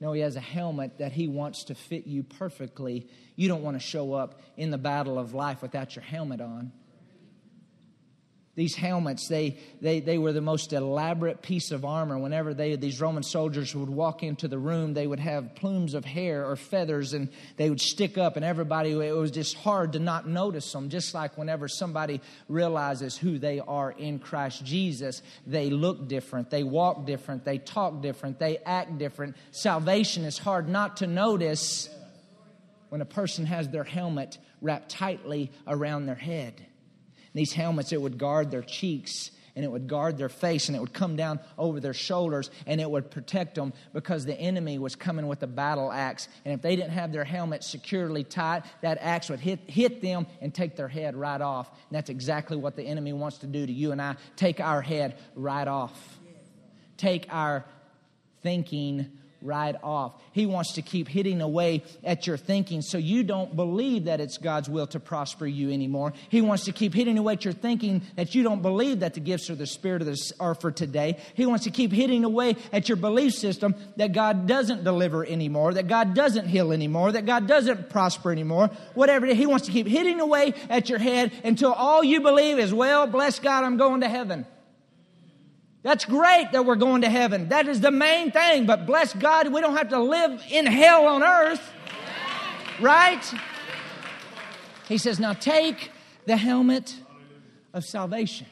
No 0.00 0.12
he 0.12 0.20
has 0.20 0.36
a 0.36 0.40
helmet 0.40 0.98
that 0.98 1.12
he 1.12 1.28
wants 1.28 1.64
to 1.64 1.74
fit 1.74 2.06
you 2.06 2.22
perfectly. 2.22 3.06
You 3.36 3.48
don't 3.48 3.62
want 3.62 3.76
to 3.76 3.86
show 3.86 4.14
up 4.14 4.40
in 4.56 4.70
the 4.70 4.78
battle 4.78 5.18
of 5.18 5.32
life 5.32 5.62
without 5.62 5.94
your 5.94 6.04
helmet 6.04 6.40
on 6.40 6.72
these 8.56 8.74
helmets 8.74 9.28
they, 9.28 9.58
they, 9.82 10.00
they 10.00 10.16
were 10.18 10.32
the 10.32 10.40
most 10.40 10.72
elaborate 10.72 11.42
piece 11.42 11.70
of 11.70 11.84
armor. 11.84 12.18
Whenever 12.18 12.54
they, 12.54 12.74
these 12.76 13.00
roman 13.00 13.22
soldiers 13.22 13.74
would 13.74 13.90
walk 13.90 14.22
into 14.22 14.48
the 14.48 14.58
room 14.58 14.94
they 14.94 15.06
would 15.06 15.20
have 15.20 15.54
plumes 15.54 15.94
of 15.94 16.04
hair 16.04 16.44
or 16.46 16.56
feathers 16.56 17.12
and 17.12 17.28
they 17.56 17.68
would 17.68 17.80
stick 17.80 18.18
up 18.18 18.36
and 18.36 18.44
everybody 18.44 18.90
it 18.92 19.14
was 19.14 19.30
just 19.30 19.54
hard 19.56 19.92
to 19.92 19.98
not 19.98 20.26
notice 20.26 20.72
them 20.72 20.88
just 20.88 21.14
like 21.14 21.36
whenever 21.36 21.68
somebody 21.68 22.20
realizes 22.48 23.16
who 23.16 23.38
they 23.38 23.60
are 23.60 23.92
in 23.92 24.18
christ 24.18 24.64
jesus. 24.64 25.22
They 25.46 25.70
look 25.70 26.08
different 26.08 26.50
they 26.50 26.64
walk 26.64 27.06
different 27.06 27.44
they 27.44 27.58
talk 27.58 28.00
different 28.00 28.38
they 28.38 28.58
act 28.58 28.98
different. 28.98 29.36
Salvation 29.50 30.24
is 30.24 30.38
hard 30.38 30.68
not 30.68 30.98
to 30.98 31.06
notice 31.06 31.90
when 32.88 33.02
a 33.02 33.06
person 33.06 33.44
has 33.44 33.68
their 33.68 33.84
helmet 33.84 34.38
wrapped 34.62 34.88
tightly 34.88 35.50
around 35.66 36.06
their 36.06 36.14
head 36.14 36.66
these 37.36 37.52
helmets, 37.52 37.92
it 37.92 38.00
would 38.00 38.18
guard 38.18 38.50
their 38.50 38.62
cheeks 38.62 39.30
and 39.56 39.64
it 39.64 39.68
would 39.68 39.88
guard 39.88 40.18
their 40.18 40.28
face 40.28 40.68
and 40.68 40.76
it 40.76 40.80
would 40.80 40.92
come 40.92 41.16
down 41.16 41.40
over 41.56 41.80
their 41.80 41.94
shoulders 41.94 42.50
and 42.66 42.78
it 42.78 42.90
would 42.90 43.10
protect 43.10 43.54
them 43.54 43.72
because 43.94 44.26
the 44.26 44.38
enemy 44.38 44.78
was 44.78 44.94
coming 44.94 45.26
with 45.26 45.42
a 45.42 45.46
battle 45.46 45.90
axe. 45.90 46.28
And 46.44 46.52
if 46.52 46.60
they 46.60 46.76
didn't 46.76 46.90
have 46.90 47.10
their 47.10 47.24
helmet 47.24 47.64
securely 47.64 48.22
tight, 48.22 48.64
that 48.82 48.98
axe 49.00 49.30
would 49.30 49.40
hit, 49.40 49.60
hit 49.66 50.02
them 50.02 50.26
and 50.42 50.54
take 50.54 50.76
their 50.76 50.88
head 50.88 51.16
right 51.16 51.40
off. 51.40 51.68
And 51.70 51.96
that's 51.96 52.10
exactly 52.10 52.58
what 52.58 52.76
the 52.76 52.82
enemy 52.82 53.14
wants 53.14 53.38
to 53.38 53.46
do 53.46 53.66
to 53.66 53.72
you 53.72 53.92
and 53.92 54.02
I 54.02 54.16
take 54.36 54.60
our 54.60 54.82
head 54.82 55.16
right 55.34 55.66
off, 55.66 56.18
take 56.98 57.26
our 57.30 57.64
thinking 58.42 59.10
right 59.46 59.76
off. 59.82 60.14
He 60.32 60.44
wants 60.44 60.72
to 60.72 60.82
keep 60.82 61.08
hitting 61.08 61.40
away 61.40 61.84
at 62.04 62.26
your 62.26 62.36
thinking 62.36 62.82
so 62.82 62.98
you 62.98 63.22
don't 63.22 63.54
believe 63.54 64.04
that 64.04 64.20
it's 64.20 64.38
God's 64.38 64.68
will 64.68 64.86
to 64.88 65.00
prosper 65.00 65.46
you 65.46 65.70
anymore. 65.70 66.12
He 66.28 66.42
wants 66.42 66.64
to 66.64 66.72
keep 66.72 66.92
hitting 66.92 67.16
away 67.16 67.34
at 67.34 67.44
your 67.44 67.54
thinking 67.54 68.02
that 68.16 68.34
you 68.34 68.42
don't 68.42 68.62
believe 68.62 69.00
that 69.00 69.14
the 69.14 69.20
gifts 69.20 69.48
of 69.48 69.58
the 69.58 69.66
Spirit 69.66 70.02
of 70.02 70.06
the, 70.06 70.32
are 70.40 70.54
for 70.54 70.70
today. 70.70 71.18
He 71.34 71.46
wants 71.46 71.64
to 71.64 71.70
keep 71.70 71.92
hitting 71.92 72.24
away 72.24 72.56
at 72.72 72.88
your 72.88 72.96
belief 72.96 73.34
system 73.34 73.74
that 73.96 74.12
God 74.12 74.46
doesn't 74.46 74.84
deliver 74.84 75.24
anymore, 75.24 75.74
that 75.74 75.88
God 75.88 76.14
doesn't 76.14 76.48
heal 76.48 76.72
anymore, 76.72 77.12
that 77.12 77.26
God 77.26 77.46
doesn't 77.46 77.88
prosper 77.90 78.32
anymore. 78.32 78.68
Whatever 78.94 79.26
He 79.26 79.46
wants 79.46 79.66
to 79.66 79.72
keep 79.72 79.86
hitting 79.86 80.20
away 80.20 80.54
at 80.68 80.88
your 80.88 80.98
head 80.98 81.32
until 81.44 81.72
all 81.72 82.02
you 82.02 82.20
believe 82.20 82.58
is, 82.58 82.74
well, 82.74 83.06
bless 83.06 83.38
God, 83.38 83.64
I'm 83.64 83.76
going 83.76 84.00
to 84.00 84.08
heaven. 84.08 84.46
That's 85.86 86.04
great 86.04 86.50
that 86.50 86.66
we're 86.66 86.74
going 86.74 87.02
to 87.02 87.08
heaven. 87.08 87.50
That 87.50 87.68
is 87.68 87.80
the 87.80 87.92
main 87.92 88.32
thing. 88.32 88.66
But 88.66 88.86
bless 88.86 89.14
God, 89.14 89.52
we 89.52 89.60
don't 89.60 89.76
have 89.76 89.90
to 89.90 90.00
live 90.00 90.42
in 90.50 90.66
hell 90.66 91.06
on 91.06 91.22
earth. 91.22 91.62
Right? 92.80 93.22
He 94.88 94.98
says, 94.98 95.20
now 95.20 95.32
take 95.32 95.92
the 96.24 96.36
helmet 96.36 96.92
of 97.72 97.84
salvation. 97.84 98.48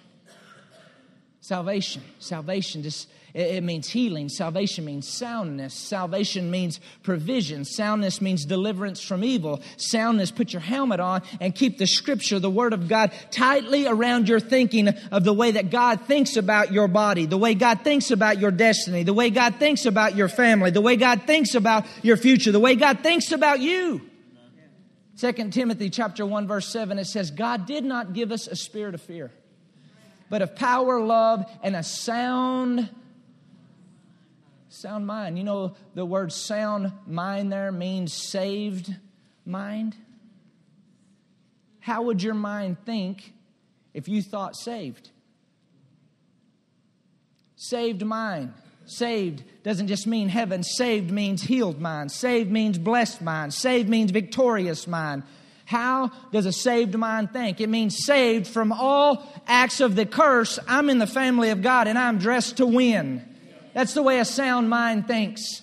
Salvation. 1.41 2.03
Salvation 2.21 2.85
just 2.85 3.09
it, 3.35 3.65
means 3.65 3.89
healing. 3.89 4.29
Salvation 4.29 4.85
means 4.85 5.09
soundness. 5.09 5.75
Salvation 5.75 6.53
means 6.53 6.79
provision. 7.03 7.65
Soundness 7.65 8.21
means 8.21 8.45
deliverance 8.45 9.03
from 9.03 9.25
evil. 9.25 9.61
Soundness, 9.77 10.31
put 10.31 10.53
your 10.53 10.61
helmet 10.63 11.01
on 11.01 11.23
and 11.41 11.53
keep 11.53 11.77
the 11.77 11.87
scripture, 11.87 12.39
the 12.39 12.49
word 12.49 12.73
of 12.73 12.87
God, 12.87 13.13
tightly 13.33 13.89
around 13.89 14.29
your 14.29 14.39
thinking 14.39 14.87
of 15.11 15.25
the 15.25 15.33
way 15.33 15.51
that 15.51 15.71
God 15.71 16.03
thinks 16.03 16.37
about 16.37 16.73
your 16.73 16.87
body, 16.87 17.27
the 17.27 17.37
way 17.37 17.55
God 17.55 17.81
thinks 17.81 18.13
about 18.13 18.39
your 18.39 18.53
destiny, 18.53 19.03
the 19.03 19.13
way 19.13 19.31
God 19.31 19.57
thinks 19.57 19.85
about 19.85 20.15
your 20.15 20.29
family, 20.29 20.71
the 20.71 20.81
way 20.81 20.95
God 20.95 21.23
thinks 21.23 21.57
about 21.57 21.87
your 22.03 22.17
future, 22.17 22.53
the 22.53 22.61
way 22.61 22.77
God 22.77 23.01
thinks 23.01 23.33
about 23.33 23.59
you. 23.59 24.01
2 25.19 25.33
Timothy 25.51 25.91
chapter 25.91 26.27
1 26.27 26.49
verse 26.49 26.69
7 26.73 26.99
it 26.99 27.05
says 27.05 27.31
God 27.31 27.67
did 27.67 27.85
not 27.85 28.15
give 28.15 28.33
us 28.33 28.49
a 28.49 28.57
spirit 28.57 28.97
of 28.97 29.01
fear 29.01 29.31
but 30.29 30.43
of 30.43 30.57
power 30.57 31.01
love 31.01 31.49
and 31.63 31.77
a 31.77 31.85
sound 31.85 32.89
Sound 34.75 35.07
mind. 35.07 35.39
You 35.39 35.45
know, 35.45 35.77
the 35.95 36.05
word 36.05 36.33
sound 36.33 36.91
mind 37.07 37.53
there 37.53 37.71
means 37.71 38.13
saved 38.13 38.93
mind. 39.47 39.95
How 41.79 42.03
would 42.03 42.21
your 42.21 42.35
mind 42.35 42.79
think 42.85 43.35
if 43.95 44.09
you 44.09 44.21
thought 44.21 44.57
saved? 44.57 45.11
Saved 47.55 48.05
mind. 48.05 48.53
Saved 48.85 49.45
doesn't 49.63 49.87
just 49.87 50.09
mean 50.09 50.29
heaven. 50.29 50.65
Saved 50.65 51.09
means 51.09 51.43
healed 51.43 51.81
mind. 51.81 52.11
Saved 52.11 52.51
means 52.51 52.77
blessed 52.77 53.23
mind. 53.23 53.55
Saved 53.55 53.89
means 53.89 54.11
victorious 54.11 54.89
mind. 54.89 55.23
How 55.67 56.11
does 56.33 56.47
a 56.47 56.53
saved 56.53 56.99
mind 56.99 57.33
think? 57.33 57.61
It 57.61 57.69
means 57.69 58.05
saved 58.05 58.49
from 58.49 58.73
all 58.73 59.25
acts 59.47 59.81
of 59.81 59.95
the 59.95 60.05
curse. 60.05 60.59
I'm 60.67 60.91
in 60.91 60.99
the 60.99 61.07
family 61.07 61.51
of 61.51 61.63
God 61.63 61.87
and 61.87 61.97
I'm 61.97 62.19
dressed 62.19 62.57
to 62.57 62.67
win. 62.67 63.34
That's 63.75 63.93
the 63.93 64.03
way 64.03 64.19
a 64.19 64.25
sound 64.25 64.71
mind 64.71 65.07
thinks. 65.07 65.63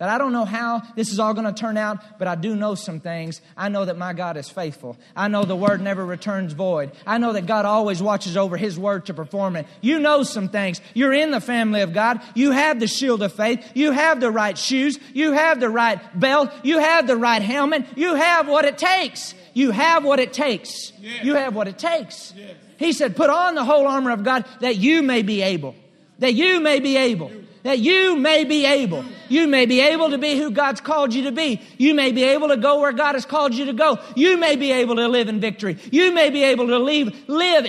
That 0.00 0.08
I 0.08 0.16
don't 0.16 0.32
know 0.32 0.46
how 0.46 0.80
this 0.96 1.12
is 1.12 1.18
all 1.20 1.34
going 1.34 1.46
to 1.46 1.52
turn 1.52 1.76
out, 1.76 2.18
but 2.18 2.26
I 2.26 2.34
do 2.34 2.56
know 2.56 2.74
some 2.74 3.00
things. 3.00 3.42
I 3.54 3.68
know 3.68 3.84
that 3.84 3.98
my 3.98 4.14
God 4.14 4.38
is 4.38 4.48
faithful. 4.48 4.96
I 5.14 5.28
know 5.28 5.44
the 5.44 5.54
word 5.54 5.82
never 5.82 6.02
returns 6.06 6.54
void. 6.54 6.92
I 7.06 7.18
know 7.18 7.34
that 7.34 7.44
God 7.44 7.66
always 7.66 8.02
watches 8.02 8.34
over 8.34 8.56
his 8.56 8.78
word 8.78 9.04
to 9.06 9.14
perform 9.14 9.56
it. 9.56 9.66
You 9.82 9.98
know 9.98 10.22
some 10.22 10.48
things. 10.48 10.80
You're 10.94 11.12
in 11.12 11.32
the 11.32 11.40
family 11.40 11.82
of 11.82 11.92
God. 11.92 12.22
You 12.34 12.52
have 12.52 12.80
the 12.80 12.86
shield 12.86 13.22
of 13.22 13.34
faith. 13.34 13.72
You 13.74 13.90
have 13.92 14.20
the 14.20 14.30
right 14.30 14.56
shoes. 14.56 14.98
You 15.12 15.32
have 15.32 15.60
the 15.60 15.68
right 15.68 16.00
belt. 16.18 16.50
You 16.62 16.78
have 16.78 17.06
the 17.06 17.18
right 17.18 17.42
helmet. 17.42 17.84
You 17.94 18.14
have 18.14 18.48
what 18.48 18.64
it 18.64 18.78
takes. 18.78 19.34
You 19.52 19.70
have 19.70 20.02
what 20.02 20.18
it 20.18 20.32
takes. 20.32 20.94
You 20.98 21.34
have 21.34 21.54
what 21.54 21.68
it 21.68 21.76
takes. 21.76 22.32
He 22.78 22.94
said, 22.94 23.16
Put 23.16 23.28
on 23.28 23.54
the 23.54 23.64
whole 23.64 23.86
armor 23.86 24.12
of 24.12 24.24
God 24.24 24.46
that 24.60 24.76
you 24.76 25.02
may 25.02 25.20
be 25.20 25.42
able 25.42 25.74
that 26.20 26.34
you 26.34 26.60
may 26.60 26.80
be 26.80 26.96
able. 26.96 27.32
That 27.62 27.78
you 27.78 28.16
may 28.16 28.44
be 28.44 28.64
able. 28.64 29.04
You 29.28 29.46
may 29.46 29.66
be 29.66 29.80
able 29.80 30.10
to 30.10 30.18
be 30.18 30.38
who 30.38 30.50
God's 30.50 30.80
called 30.80 31.12
you 31.12 31.24
to 31.24 31.32
be. 31.32 31.60
You 31.76 31.94
may 31.94 32.10
be 32.10 32.24
able 32.24 32.48
to 32.48 32.56
go 32.56 32.80
where 32.80 32.92
God 32.92 33.14
has 33.14 33.26
called 33.26 33.54
you 33.54 33.66
to 33.66 33.74
go. 33.74 33.98
You 34.16 34.38
may 34.38 34.56
be 34.56 34.72
able 34.72 34.96
to 34.96 35.08
live 35.08 35.28
in 35.28 35.40
victory. 35.40 35.76
You 35.90 36.12
may 36.12 36.30
be 36.30 36.42
able 36.42 36.68
to 36.68 36.78
leave, 36.78 37.28
live 37.28 37.66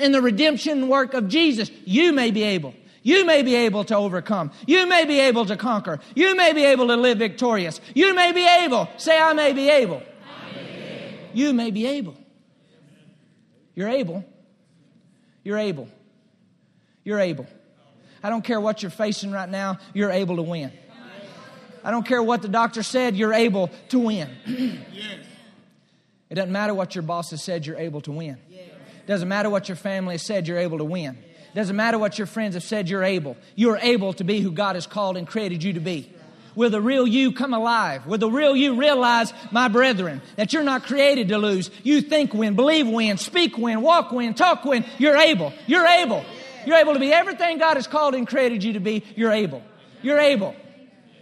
in 0.00 0.12
the 0.12 0.22
redemption 0.22 0.88
work 0.88 1.12
of 1.12 1.28
Jesus. 1.28 1.70
You 1.84 2.12
may 2.12 2.30
be 2.30 2.42
able. 2.44 2.74
You 3.02 3.24
may 3.24 3.42
be 3.42 3.54
able 3.54 3.84
to 3.84 3.96
overcome. 3.96 4.50
You 4.66 4.86
may 4.88 5.04
be 5.04 5.20
able 5.20 5.46
to 5.46 5.56
conquer. 5.56 6.00
You 6.14 6.34
may 6.34 6.52
be 6.52 6.64
able 6.64 6.88
to 6.88 6.96
live 6.96 7.18
victorious. 7.18 7.80
You 7.94 8.14
may 8.14 8.32
be 8.32 8.46
able. 8.64 8.88
Say, 8.96 9.16
I 9.16 9.32
may 9.32 9.52
be 9.52 9.68
able. 9.68 10.02
May 10.54 10.64
be 10.64 10.82
able. 10.82 11.28
You 11.34 11.52
may 11.52 11.70
be 11.70 11.86
able. 11.86 12.16
You're 13.74 13.90
able. 13.90 14.24
You're 15.44 15.58
able. 15.58 15.88
You're 17.04 17.20
able. 17.20 17.46
I 18.26 18.28
don't 18.28 18.42
care 18.42 18.60
what 18.60 18.82
you're 18.82 18.90
facing 18.90 19.30
right 19.30 19.48
now, 19.48 19.78
you're 19.94 20.10
able 20.10 20.34
to 20.34 20.42
win. 20.42 20.72
I 21.84 21.92
don't 21.92 22.04
care 22.04 22.20
what 22.20 22.42
the 22.42 22.48
doctor 22.48 22.82
said, 22.82 23.14
you're 23.14 23.32
able 23.32 23.70
to 23.90 24.00
win. 24.00 24.28
It 26.28 26.34
doesn't 26.34 26.50
matter 26.50 26.74
what 26.74 26.96
your 26.96 27.02
boss 27.02 27.30
has 27.30 27.40
said, 27.40 27.66
you're 27.66 27.76
able 27.78 28.00
to 28.00 28.10
win. 28.10 28.36
It 28.50 29.06
doesn't 29.06 29.28
matter 29.28 29.48
what 29.48 29.68
your 29.68 29.76
family 29.76 30.14
has 30.14 30.22
said, 30.22 30.48
you're 30.48 30.58
able 30.58 30.78
to 30.78 30.84
win. 30.84 31.10
It 31.10 31.54
doesn't 31.54 31.76
matter 31.76 32.00
what 32.00 32.18
your 32.18 32.26
friends 32.26 32.54
have 32.54 32.64
said, 32.64 32.88
you're 32.88 33.04
able. 33.04 33.36
You're 33.54 33.76
able 33.76 34.12
to 34.14 34.24
be 34.24 34.40
who 34.40 34.50
God 34.50 34.74
has 34.74 34.88
called 34.88 35.16
and 35.16 35.24
created 35.24 35.62
you 35.62 35.74
to 35.74 35.80
be. 35.80 36.12
Will 36.56 36.70
the 36.70 36.80
real 36.80 37.06
you 37.06 37.30
come 37.30 37.54
alive? 37.54 38.06
Will 38.06 38.18
the 38.18 38.28
real 38.28 38.56
you 38.56 38.74
realize, 38.74 39.32
my 39.52 39.68
brethren, 39.68 40.20
that 40.34 40.52
you're 40.52 40.64
not 40.64 40.82
created 40.82 41.28
to 41.28 41.38
lose? 41.38 41.70
You 41.84 42.00
think 42.00 42.34
win, 42.34 42.56
believe 42.56 42.88
win, 42.88 43.18
speak 43.18 43.56
win, 43.56 43.82
walk 43.82 44.10
win, 44.10 44.34
talk 44.34 44.64
win. 44.64 44.84
You're 44.98 45.16
able. 45.16 45.52
You're 45.68 45.86
able. 45.86 46.24
You're 46.66 46.76
able 46.76 46.92
to 46.92 46.98
be 46.98 47.12
everything 47.12 47.58
God 47.58 47.76
has 47.76 47.86
called 47.86 48.14
and 48.14 48.26
created 48.26 48.62
you 48.62 48.74
to 48.74 48.80
be. 48.80 49.04
You're 49.14 49.32
able. 49.32 49.62
You're 50.02 50.18
able. 50.18 50.54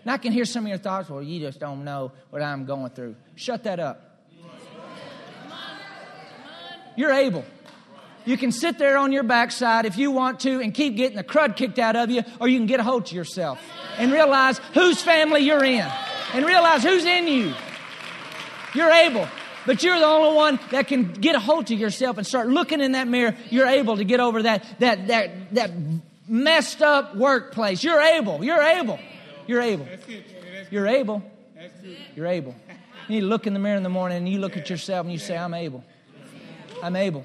And 0.02 0.10
I 0.10 0.16
can 0.16 0.32
hear 0.32 0.44
some 0.44 0.64
of 0.64 0.68
your 0.68 0.78
thoughts, 0.78 1.08
well, 1.08 1.22
you 1.22 1.38
just 1.38 1.60
don't 1.60 1.84
know 1.84 2.12
what 2.30 2.42
I'm 2.42 2.64
going 2.64 2.90
through. 2.90 3.14
Shut 3.36 3.64
that 3.64 3.78
up. 3.78 4.18
You're 6.96 7.12
able. 7.12 7.44
You 8.24 8.36
can 8.38 8.52
sit 8.52 8.78
there 8.78 8.96
on 8.96 9.12
your 9.12 9.22
backside 9.22 9.84
if 9.84 9.98
you 9.98 10.10
want 10.10 10.40
to 10.40 10.60
and 10.60 10.72
keep 10.72 10.96
getting 10.96 11.16
the 11.16 11.24
crud 11.24 11.56
kicked 11.56 11.78
out 11.78 11.94
of 11.96 12.10
you, 12.10 12.22
or 12.40 12.48
you 12.48 12.58
can 12.58 12.66
get 12.66 12.80
a 12.80 12.82
hold 12.82 13.06
to 13.06 13.14
yourself 13.14 13.60
and 13.98 14.12
realize 14.12 14.58
whose 14.72 15.02
family 15.02 15.40
you're 15.40 15.64
in 15.64 15.86
and 16.32 16.46
realize 16.46 16.82
who's 16.82 17.04
in 17.04 17.28
you. 17.28 17.52
You're 18.74 18.90
able. 18.90 19.28
But 19.66 19.82
you're 19.82 19.98
the 19.98 20.06
only 20.06 20.36
one 20.36 20.60
that 20.70 20.88
can 20.88 21.12
get 21.12 21.34
a 21.34 21.40
hold 21.40 21.68
to 21.68 21.74
yourself 21.74 22.18
and 22.18 22.26
start 22.26 22.48
looking 22.48 22.80
in 22.80 22.92
that 22.92 23.08
mirror. 23.08 23.34
You're 23.50 23.66
able 23.66 23.96
to 23.96 24.04
get 24.04 24.20
over 24.20 24.42
that, 24.42 24.64
that, 24.80 25.08
that, 25.08 25.54
that 25.54 25.70
messed 26.28 26.82
up 26.82 27.16
workplace. 27.16 27.82
You're 27.82 28.00
able. 28.00 28.44
You're 28.44 28.62
able. 28.62 28.98
You're 29.46 29.62
able. 29.62 29.88
You're 30.70 30.86
able. 30.86 31.22
You're 32.14 32.26
able. 32.26 32.54
You 33.08 33.16
need 33.16 33.20
to 33.20 33.26
look 33.26 33.46
in 33.46 33.52
the 33.54 33.58
mirror 33.58 33.76
in 33.76 33.82
the 33.82 33.88
morning 33.88 34.18
and 34.18 34.28
you 34.28 34.38
look 34.38 34.56
at 34.56 34.70
yourself 34.70 35.04
and 35.04 35.12
you 35.12 35.18
say, 35.18 35.36
I'm 35.36 35.54
able. 35.54 35.84
I'm 36.82 36.96
able. 36.96 37.24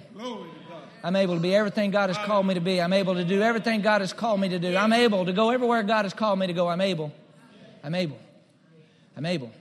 I'm 1.03 1.15
able 1.15 1.35
to 1.35 1.39
be 1.39 1.55
everything 1.55 1.91
God 1.91 2.09
has 2.09 2.17
called 2.17 2.45
me 2.45 2.55
to 2.55 2.59
be. 2.59 2.81
I'm 2.81 2.91
able 2.91 3.15
to 3.15 3.23
do 3.23 3.41
everything 3.41 3.81
God 3.81 4.01
has 4.01 4.11
called 4.11 4.39
me 4.39 4.49
to 4.49 4.59
do. 4.59 4.75
I'm 4.75 4.91
able 4.91 5.25
to 5.25 5.33
go 5.33 5.51
everywhere 5.51 5.83
God 5.83 6.03
has 6.03 6.13
called 6.13 6.39
me 6.39 6.47
to 6.47 6.53
go. 6.53 6.67
I'm 6.67 6.81
able. 6.81 7.13
I'm 7.83 7.95
able. 7.95 8.19
I'm 9.15 9.25
able. 9.25 9.51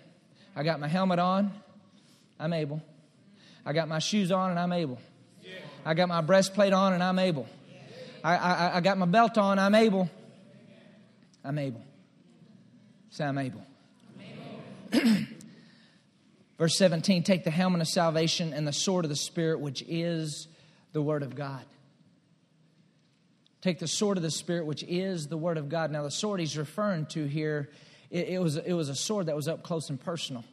I 0.56 0.64
got 0.64 0.80
my 0.80 0.88
helmet 0.88 1.20
on. 1.20 1.52
I'm 2.38 2.52
able. 2.52 2.82
I 3.64 3.72
got 3.72 3.88
my 3.88 3.98
shoes 3.98 4.30
on 4.32 4.50
and 4.50 4.58
I'm 4.58 4.72
able. 4.72 4.98
I 5.84 5.94
got 5.94 6.08
my 6.08 6.20
breastplate 6.20 6.72
on 6.72 6.92
and 6.92 7.02
I'm 7.02 7.18
able. 7.18 7.46
I, 8.22 8.36
I, 8.36 8.76
I 8.76 8.80
got 8.80 8.98
my 8.98 9.06
belt 9.06 9.38
on. 9.38 9.58
I'm 9.58 9.74
able. 9.74 10.10
I'm 11.44 11.58
able. 11.58 11.82
Say, 13.10 13.24
I'm 13.24 13.38
able. 13.38 13.64
Verse 16.58 16.76
17 16.76 17.22
Take 17.22 17.44
the 17.44 17.50
helmet 17.50 17.80
of 17.80 17.88
salvation 17.88 18.52
and 18.52 18.66
the 18.66 18.72
sword 18.72 19.04
of 19.04 19.08
the 19.08 19.16
Spirit, 19.16 19.60
which 19.60 19.82
is 19.86 20.48
the 20.92 21.00
Word 21.00 21.22
of 21.22 21.34
God. 21.34 21.64
Take 23.60 23.78
the 23.78 23.88
sword 23.88 24.16
of 24.16 24.22
the 24.22 24.30
Spirit, 24.30 24.66
which 24.66 24.84
is 24.84 25.26
the 25.26 25.36
Word 25.36 25.56
of 25.56 25.68
God. 25.68 25.90
Now, 25.90 26.02
the 26.02 26.10
sword 26.10 26.40
he's 26.40 26.56
referring 26.56 27.06
to 27.06 27.24
here, 27.24 27.70
it, 28.10 28.28
it 28.28 28.42
was, 28.42 28.56
it 28.56 28.72
was 28.72 28.88
a 28.88 28.94
sword 28.94 29.26
that 29.26 29.36
was 29.36 29.48
up 29.48 29.62
close 29.62 29.90
and 29.90 30.00
personal 30.00 30.44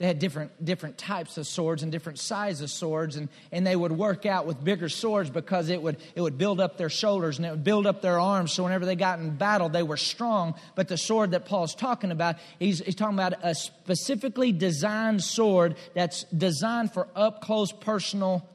they 0.00 0.06
had 0.06 0.18
different 0.18 0.64
different 0.64 0.96
types 0.96 1.36
of 1.36 1.46
swords 1.46 1.82
and 1.82 1.92
different 1.92 2.18
sizes 2.18 2.62
of 2.62 2.70
swords 2.70 3.16
and, 3.16 3.28
and 3.52 3.66
they 3.66 3.76
would 3.76 3.92
work 3.92 4.24
out 4.24 4.46
with 4.46 4.64
bigger 4.64 4.88
swords 4.88 5.28
because 5.28 5.68
it 5.68 5.80
would 5.80 5.98
it 6.14 6.22
would 6.22 6.38
build 6.38 6.58
up 6.58 6.78
their 6.78 6.88
shoulders 6.88 7.36
and 7.36 7.46
it 7.46 7.50
would 7.50 7.62
build 7.62 7.86
up 7.86 8.00
their 8.00 8.18
arms 8.18 8.50
so 8.50 8.64
whenever 8.64 8.86
they 8.86 8.96
got 8.96 9.18
in 9.18 9.36
battle 9.36 9.68
they 9.68 9.82
were 9.82 9.98
strong 9.98 10.54
but 10.74 10.88
the 10.88 10.96
sword 10.96 11.32
that 11.32 11.44
paul's 11.44 11.74
talking 11.74 12.10
about 12.10 12.36
he's, 12.58 12.80
he's 12.80 12.94
talking 12.94 13.14
about 13.14 13.34
a 13.42 13.54
specifically 13.54 14.52
designed 14.52 15.22
sword 15.22 15.76
that's 15.94 16.24
designed 16.24 16.90
for 16.92 17.06
up 17.14 17.42
close 17.42 17.70
personal 17.70 18.48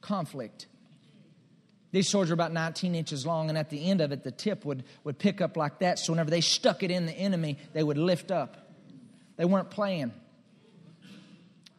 conflict 0.00 0.68
these 1.90 2.08
swords 2.08 2.30
are 2.32 2.34
about 2.34 2.52
19 2.52 2.96
inches 2.96 3.24
long, 3.24 3.50
and 3.50 3.56
at 3.56 3.70
the 3.70 3.88
end 3.88 4.00
of 4.00 4.10
it, 4.10 4.24
the 4.24 4.32
tip 4.32 4.64
would, 4.64 4.82
would 5.04 5.16
pick 5.16 5.40
up 5.40 5.56
like 5.56 5.78
that. 5.78 6.00
So 6.00 6.12
whenever 6.12 6.28
they 6.28 6.40
stuck 6.40 6.82
it 6.82 6.90
in 6.90 7.06
the 7.06 7.12
enemy, 7.12 7.56
they 7.72 7.84
would 7.84 7.98
lift 7.98 8.32
up. 8.32 8.56
They 9.36 9.44
weren't 9.44 9.70
playing. 9.70 10.12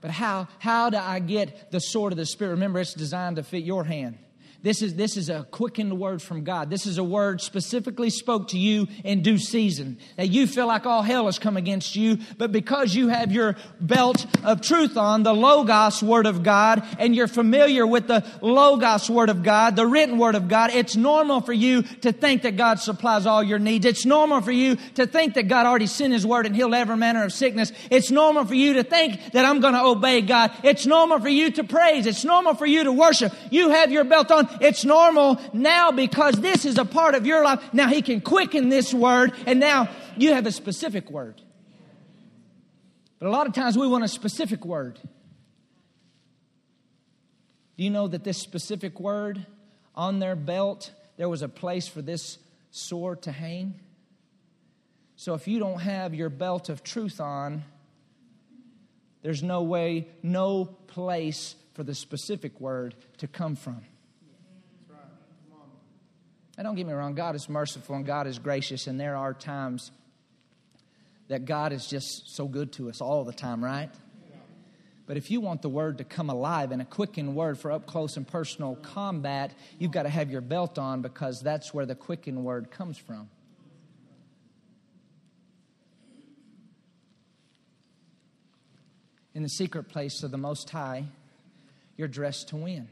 But 0.06 0.12
how, 0.12 0.47
how 0.60 0.91
do 0.91 0.97
I 0.97 1.18
get 1.18 1.72
the 1.72 1.80
sword 1.80 2.14
of 2.14 2.18
the 2.18 2.28
Spirit? 2.28 2.51
Remember, 2.51 2.80
it's 2.80 2.93
designed 2.93 3.38
to 3.38 3.43
fit 3.43 3.64
your 3.64 3.84
hand. 3.84 4.20
This 4.66 4.82
is, 4.82 4.95
this 4.95 5.16
is 5.16 5.30
a 5.30 5.43
quickened 5.51 5.99
word 5.99 6.24
from 6.24 6.43
God. 6.43 6.72
This 6.72 6.88
is 6.88 6.97
a 6.97 7.03
word 7.03 7.39
specifically 7.39 8.09
spoke 8.09 8.47
to 8.47 8.57
you 8.57 8.88
in 9.03 9.22
due 9.22 9.38
season. 9.38 9.99
That 10.18 10.30
you 10.30 10.47
feel 10.47 10.66
like 10.66 10.88
all 10.88 11.03
hell 11.03 11.28
has 11.28 11.38
come 11.38 11.55
against 11.55 11.95
you, 11.95 12.18
but 12.39 12.51
because 12.51 12.95
you 12.95 13.09
have 13.09 13.32
your 13.32 13.57
belt 13.80 14.26
of 14.43 14.61
truth 14.61 14.97
on, 14.97 15.22
the 15.22 15.36
Logos 15.36 16.01
Word 16.01 16.26
of 16.26 16.41
God, 16.41 16.84
and 16.97 17.16
you're 17.16 17.28
familiar 17.28 17.86
with 17.86 18.07
the 18.07 18.26
Logos 18.41 19.07
Word 19.07 19.30
of 19.30 19.43
God, 19.43 19.76
the 19.76 19.86
written 19.86 20.18
Word 20.18 20.34
of 20.34 20.47
God, 20.47 20.72
it's 20.72 20.95
normal 20.95 21.41
for 21.41 21.53
you 21.53 21.84
to 22.01 22.11
think 22.11 22.41
that 22.41 22.57
God 22.57 22.80
supplies 22.80 23.28
all 23.28 23.43
your 23.43 23.59
needs. 23.59 23.86
It's 23.86 24.03
normal 24.03 24.41
for 24.41 24.51
you 24.51 24.78
to 24.95 25.05
think 25.05 25.36
that 25.36 25.47
God 25.47 25.68
already 25.68 25.86
sent 25.86 26.11
His 26.11 26.26
Word 26.26 26.47
and 26.47 26.55
healed 26.55 26.74
every 26.74 26.97
manner 26.97 27.24
of 27.24 27.32
sickness. 27.32 27.72
It's 27.91 28.09
normal 28.09 28.45
for 28.45 28.55
you 28.55 28.74
to 28.74 28.84
think 28.84 29.34
that 29.34 29.45
I'm 29.45 29.59
going 29.59 29.76
to 29.76 29.84
obey 29.84 30.22
God. 30.22 30.53
It's 30.63 30.88
normal 30.88 31.20
for 31.20 31.30
you 31.30 31.51
to 31.51 31.63
praise. 31.63 32.07
It's 32.07 32.26
normal 32.26 32.55
for 32.55 32.66
you 32.66 32.86
to 32.86 32.91
worship. 32.91 33.32
You 33.51 33.70
have 33.70 33.91
your 33.91 34.05
belt 34.05 34.32
on. 34.32 34.55
It's 34.62 34.86
normal 34.86 35.39
now 35.53 35.91
because 35.91 36.36
this 36.36 36.66
is 36.66 36.78
a 36.78 36.86
part 36.86 37.16
of 37.16 37.26
your 37.26 37.43
life. 37.43 37.62
Now 37.74 37.88
He 37.88 38.01
can 38.01 38.22
quicken 38.22 38.70
this 38.70 38.93
word, 38.93 39.34
and 39.45 39.60
now 39.60 39.89
you 40.18 40.34
have 40.34 40.45
a 40.45 40.51
specific 40.51 41.10
word. 41.10 41.41
But 43.20 43.28
a 43.28 43.32
lot 43.32 43.47
of 43.47 43.53
times 43.53 43.78
we 43.78 43.88
want 43.88 44.03
a 44.03 44.08
specific 44.08 44.66
word. 44.66 44.99
Do 47.78 47.84
you 47.84 47.89
know 47.89 48.08
that 48.08 48.24
this 48.24 48.38
specific 48.38 48.99
word 48.99 49.45
on 49.95 50.20
their 50.20 50.36
belt, 50.36 50.91
there 51.18 51.30
was 51.30 51.41
a 51.41 51.49
place 51.49 51.88
for 51.88 52.01
this 52.01 52.38
sword 52.72 53.24
to 53.24 53.32
hang? 53.32 53.80
So 55.18 55.34
if 55.34 55.47
you 55.47 55.60
don't 55.60 55.80
have 55.80 56.14
your 56.14 56.30
belt 56.30 56.70
of 56.70 56.84
truth 56.84 57.20
on, 57.20 57.64
there's 59.22 59.41
no 59.41 59.64
way, 59.64 60.08
no 60.22 60.66
place 60.66 61.56
for 61.74 61.84
the 61.84 61.95
specific 61.95 62.60
word 62.62 62.95
to 63.18 63.28
come 63.28 63.56
from. 63.56 63.82
Don't 66.64 66.76
get 66.76 66.88
me 66.88 66.93
wrong, 66.93 67.16
God 67.16 67.36
is 67.36 67.49
merciful 67.49 67.95
and 67.95 68.06
God 68.06 68.28
is 68.28 68.39
gracious, 68.39 68.88
and 68.88 68.99
there 68.99 69.16
are 69.16 69.34
times 69.34 69.91
that 71.28 71.45
God 71.45 71.74
is 71.74 71.88
just 71.88 72.36
so 72.36 72.47
good 72.47 72.72
to 72.74 72.89
us 72.89 73.01
all 73.01 73.24
the 73.24 73.34
time, 73.34 73.64
right? 73.64 73.89
But 75.08 75.18
if 75.18 75.30
you 75.30 75.39
want 75.39 75.62
the 75.62 75.70
word 75.70 75.99
to 75.99 76.03
come 76.03 76.30
alive 76.30 76.72
and 76.72 76.82
a 76.82 76.86
quickened 76.86 77.36
word 77.36 77.60
for 77.60 77.72
up 77.72 77.86
close 77.86 78.18
and 78.18 78.28
personal 78.28 78.76
combat, 78.76 79.53
you've 79.78 79.91
got 79.91 80.03
to 80.03 80.10
have 80.10 80.32
your 80.32 80.41
belt 80.41 80.80
on 80.80 81.01
because 81.01 81.41
that's 81.41 81.74
where 81.74 81.86
the 81.86 81.95
quickened 81.95 82.43
word 82.43 82.72
comes 82.72 82.97
from. 82.97 83.30
In 89.36 89.43
the 89.43 89.49
secret 89.49 89.89
place 89.89 90.24
of 90.24 90.32
the 90.32 90.38
Most 90.38 90.70
High, 90.70 91.06
you're 91.97 92.08
dressed 92.08 92.49
to 92.49 92.56
win. 92.56 92.88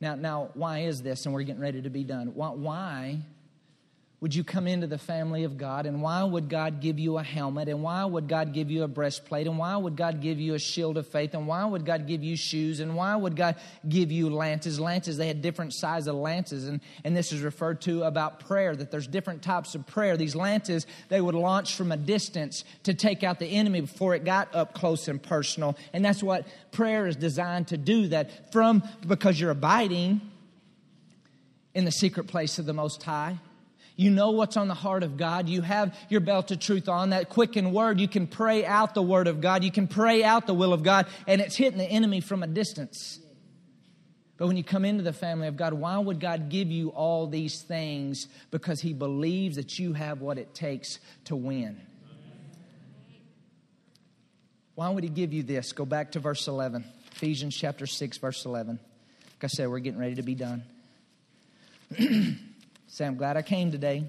Now, 0.00 0.14
now, 0.14 0.50
why 0.54 0.80
is 0.80 1.02
this? 1.02 1.26
And 1.26 1.34
we're 1.34 1.42
getting 1.42 1.60
ready 1.60 1.82
to 1.82 1.90
be 1.90 2.04
done. 2.04 2.34
Why, 2.34 2.48
why 2.50 3.18
would 4.20 4.34
you 4.34 4.44
come 4.44 4.66
into 4.66 4.86
the 4.86 4.98
family 4.98 5.44
of 5.44 5.56
God? 5.56 5.86
And 5.86 6.02
why 6.02 6.22
would 6.22 6.50
God 6.50 6.80
give 6.80 6.98
you 6.98 7.16
a 7.16 7.22
helmet? 7.22 7.68
And 7.68 7.82
why 7.82 8.04
would 8.04 8.28
God 8.28 8.52
give 8.52 8.70
you 8.70 8.82
a 8.82 8.88
breastplate? 8.88 9.46
And 9.46 9.56
why 9.56 9.74
would 9.74 9.96
God 9.96 10.20
give 10.20 10.38
you 10.38 10.52
a 10.52 10.58
shield 10.58 10.98
of 10.98 11.06
faith? 11.06 11.32
And 11.32 11.46
why 11.46 11.64
would 11.64 11.86
God 11.86 12.06
give 12.06 12.22
you 12.22 12.36
shoes? 12.36 12.80
And 12.80 12.94
why 12.94 13.16
would 13.16 13.34
God 13.34 13.56
give 13.88 14.12
you 14.12 14.28
lances? 14.28 14.78
Lances, 14.78 15.16
they 15.16 15.26
had 15.26 15.40
different 15.40 15.72
size 15.72 16.06
of 16.06 16.16
lances. 16.16 16.68
And, 16.68 16.82
and 17.02 17.16
this 17.16 17.32
is 17.32 17.40
referred 17.40 17.80
to 17.82 18.02
about 18.02 18.40
prayer, 18.40 18.76
that 18.76 18.90
there's 18.90 19.06
different 19.06 19.40
types 19.40 19.74
of 19.74 19.86
prayer. 19.86 20.18
These 20.18 20.36
lances, 20.36 20.86
they 21.08 21.22
would 21.22 21.34
launch 21.34 21.74
from 21.74 21.90
a 21.90 21.96
distance 21.96 22.64
to 22.82 22.92
take 22.92 23.24
out 23.24 23.38
the 23.38 23.46
enemy 23.46 23.80
before 23.80 24.14
it 24.14 24.24
got 24.24 24.54
up 24.54 24.74
close 24.74 25.08
and 25.08 25.22
personal. 25.22 25.78
And 25.94 26.04
that's 26.04 26.22
what 26.22 26.46
prayer 26.72 27.06
is 27.06 27.16
designed 27.16 27.68
to 27.68 27.78
do, 27.78 28.08
that 28.08 28.52
from, 28.52 28.82
because 29.06 29.40
you're 29.40 29.50
abiding 29.50 30.20
in 31.74 31.86
the 31.86 31.92
secret 31.92 32.26
place 32.26 32.58
of 32.58 32.66
the 32.66 32.74
Most 32.74 33.02
High, 33.02 33.38
you 34.00 34.10
know 34.10 34.30
what's 34.30 34.56
on 34.56 34.66
the 34.66 34.72
heart 34.72 35.02
of 35.02 35.18
God. 35.18 35.46
You 35.46 35.60
have 35.60 35.94
your 36.08 36.20
belt 36.22 36.50
of 36.50 36.58
truth 36.58 36.88
on, 36.88 37.10
that 37.10 37.28
quickened 37.28 37.74
word. 37.74 38.00
You 38.00 38.08
can 38.08 38.26
pray 38.26 38.64
out 38.64 38.94
the 38.94 39.02
word 39.02 39.28
of 39.28 39.42
God. 39.42 39.62
You 39.62 39.70
can 39.70 39.88
pray 39.88 40.24
out 40.24 40.46
the 40.46 40.54
will 40.54 40.72
of 40.72 40.82
God, 40.82 41.06
and 41.26 41.38
it's 41.38 41.54
hitting 41.54 41.76
the 41.76 41.84
enemy 41.84 42.22
from 42.22 42.42
a 42.42 42.46
distance. 42.46 43.20
But 44.38 44.46
when 44.46 44.56
you 44.56 44.64
come 44.64 44.86
into 44.86 45.02
the 45.02 45.12
family 45.12 45.48
of 45.48 45.58
God, 45.58 45.74
why 45.74 45.98
would 45.98 46.18
God 46.18 46.48
give 46.48 46.70
you 46.70 46.88
all 46.88 47.26
these 47.26 47.60
things? 47.60 48.26
Because 48.50 48.80
He 48.80 48.94
believes 48.94 49.56
that 49.56 49.78
you 49.78 49.92
have 49.92 50.22
what 50.22 50.38
it 50.38 50.54
takes 50.54 50.98
to 51.26 51.36
win. 51.36 51.78
Why 54.76 54.88
would 54.88 55.04
He 55.04 55.10
give 55.10 55.34
you 55.34 55.42
this? 55.42 55.72
Go 55.72 55.84
back 55.84 56.12
to 56.12 56.20
verse 56.20 56.48
11, 56.48 56.86
Ephesians 57.16 57.54
chapter 57.54 57.86
6, 57.86 58.16
verse 58.16 58.46
11. 58.46 58.80
Like 58.80 59.44
I 59.44 59.48
said, 59.48 59.68
we're 59.68 59.80
getting 59.80 60.00
ready 60.00 60.14
to 60.14 60.22
be 60.22 60.36
done. 60.36 60.62
Say, 62.92 63.06
I'm 63.06 63.16
glad 63.16 63.36
I 63.36 63.42
came 63.42 63.70
today. 63.70 64.04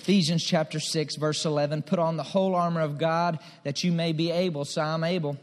Ephesians 0.00 0.42
chapter 0.42 0.80
6, 0.80 1.14
verse 1.14 1.44
11. 1.44 1.82
Put 1.82 2.00
on 2.00 2.16
the 2.16 2.24
whole 2.24 2.56
armor 2.56 2.80
of 2.80 2.98
God 2.98 3.38
that 3.62 3.84
you 3.84 3.92
may 3.92 4.10
be 4.10 4.32
able, 4.32 4.64
so 4.64 4.82
I'm 4.82 5.04
able, 5.04 5.36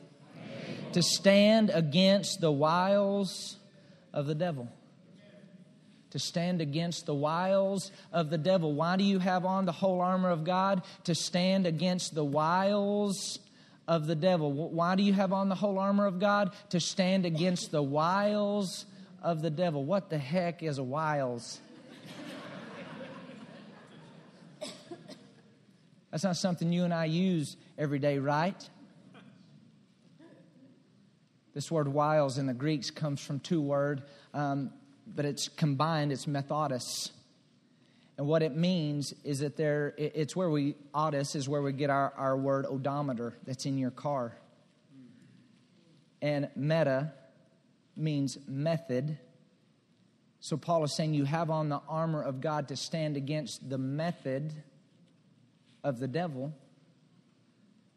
able. 0.67 0.91
to 0.91 1.01
stand 1.01 1.69
against 1.73 2.41
the 2.41 2.51
wiles 2.51 3.55
of 4.11 4.27
the 4.27 4.35
devil. 4.35 4.67
To 6.09 6.19
stand 6.19 6.59
against 6.59 7.05
the 7.05 7.15
wiles 7.15 7.89
of 8.11 8.29
the 8.29 8.37
devil. 8.37 8.73
Why 8.73 8.97
do 8.97 9.05
you 9.05 9.19
have 9.19 9.45
on 9.45 9.65
the 9.65 9.71
whole 9.71 10.01
armor 10.01 10.29
of 10.29 10.43
God? 10.43 10.83
To 11.05 11.15
stand 11.15 11.65
against 11.65 12.13
the 12.13 12.25
wiles 12.25 13.39
of 13.87 14.07
the 14.07 14.15
devil. 14.15 14.51
Why 14.51 14.95
do 14.95 15.03
you 15.03 15.13
have 15.13 15.31
on 15.31 15.47
the 15.47 15.55
whole 15.55 15.79
armor 15.79 16.05
of 16.05 16.19
God? 16.19 16.51
To 16.71 16.81
stand 16.81 17.25
against 17.25 17.71
the 17.71 17.81
wiles 17.81 18.85
of 19.21 19.41
the 19.41 19.49
devil. 19.49 19.83
What 19.83 20.09
the 20.09 20.17
heck 20.17 20.63
is 20.63 20.77
a 20.77 20.83
wiles? 20.83 21.59
That's 26.11 26.23
not 26.25 26.35
something 26.35 26.73
you 26.73 26.83
and 26.83 26.93
I 26.93 27.05
use 27.05 27.55
every 27.77 27.99
day, 27.99 28.19
right? 28.19 28.69
This 31.53 31.71
word 31.71 31.87
wiles 31.87 32.37
in 32.37 32.47
the 32.47 32.53
Greeks 32.53 32.91
comes 32.91 33.21
from 33.21 33.39
two 33.39 33.61
words, 33.61 34.01
um, 34.33 34.71
but 35.07 35.25
it's 35.25 35.47
combined, 35.47 36.11
it's 36.11 36.25
methodus. 36.25 37.11
And 38.17 38.27
what 38.27 38.43
it 38.43 38.55
means 38.55 39.13
is 39.23 39.39
that 39.39 39.57
there, 39.57 39.93
it's 39.97 40.35
where 40.35 40.49
we, 40.49 40.75
odus 40.93 41.33
is 41.35 41.47
where 41.47 41.61
we 41.61 41.71
get 41.71 41.89
our, 41.89 42.13
our 42.17 42.37
word 42.37 42.65
odometer 42.65 43.33
that's 43.45 43.65
in 43.65 43.77
your 43.77 43.91
car. 43.91 44.35
And 46.21 46.49
meta 46.55 47.13
means 47.95 48.37
method, 48.47 49.17
So 50.43 50.57
Paul 50.57 50.83
is 50.83 50.95
saying 50.95 51.13
you 51.13 51.25
have 51.25 51.51
on 51.51 51.69
the 51.69 51.79
armor 51.87 52.23
of 52.23 52.41
God 52.41 52.69
to 52.69 52.75
stand 52.75 53.15
against 53.15 53.69
the 53.69 53.77
method 53.77 54.51
of 55.83 55.99
the 55.99 56.07
devil. 56.07 56.51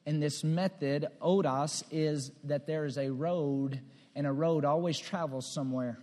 And 0.05 0.23
this 0.23 0.45
method, 0.45 1.07
odos, 1.23 1.83
is 1.91 2.31
that 2.45 2.67
there 2.67 2.85
is 2.85 2.99
a 2.99 3.09
road, 3.11 3.81
and 4.15 4.27
a 4.27 4.33
road 4.33 4.67
always 4.67 4.99
travels 4.99 5.51
somewhere. 5.51 5.99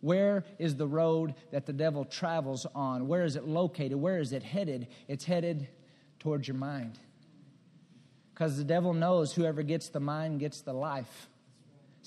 Where 0.00 0.44
is 0.58 0.76
the 0.76 0.86
road 0.86 1.34
that 1.50 1.66
the 1.66 1.74
devil 1.74 2.06
travels 2.06 2.66
on? 2.74 3.06
Where 3.06 3.24
is 3.24 3.36
it 3.36 3.46
located? 3.46 3.96
Where 3.96 4.18
is 4.18 4.32
it 4.32 4.42
headed? 4.42 4.88
It's 5.08 5.26
headed 5.26 5.68
towards 6.20 6.48
your 6.48 6.56
mind. 6.56 6.98
Because 8.32 8.56
the 8.56 8.64
devil 8.64 8.94
knows 8.94 9.34
whoever 9.34 9.62
gets 9.62 9.90
the 9.90 10.00
mind 10.00 10.40
gets 10.40 10.62
the 10.62 10.72
life. 10.72 11.28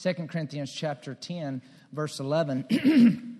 2 0.01 0.13
Corinthians 0.27 0.71
chapter 0.73 1.13
10, 1.13 1.61
verse 1.91 2.19
11. 2.19 3.39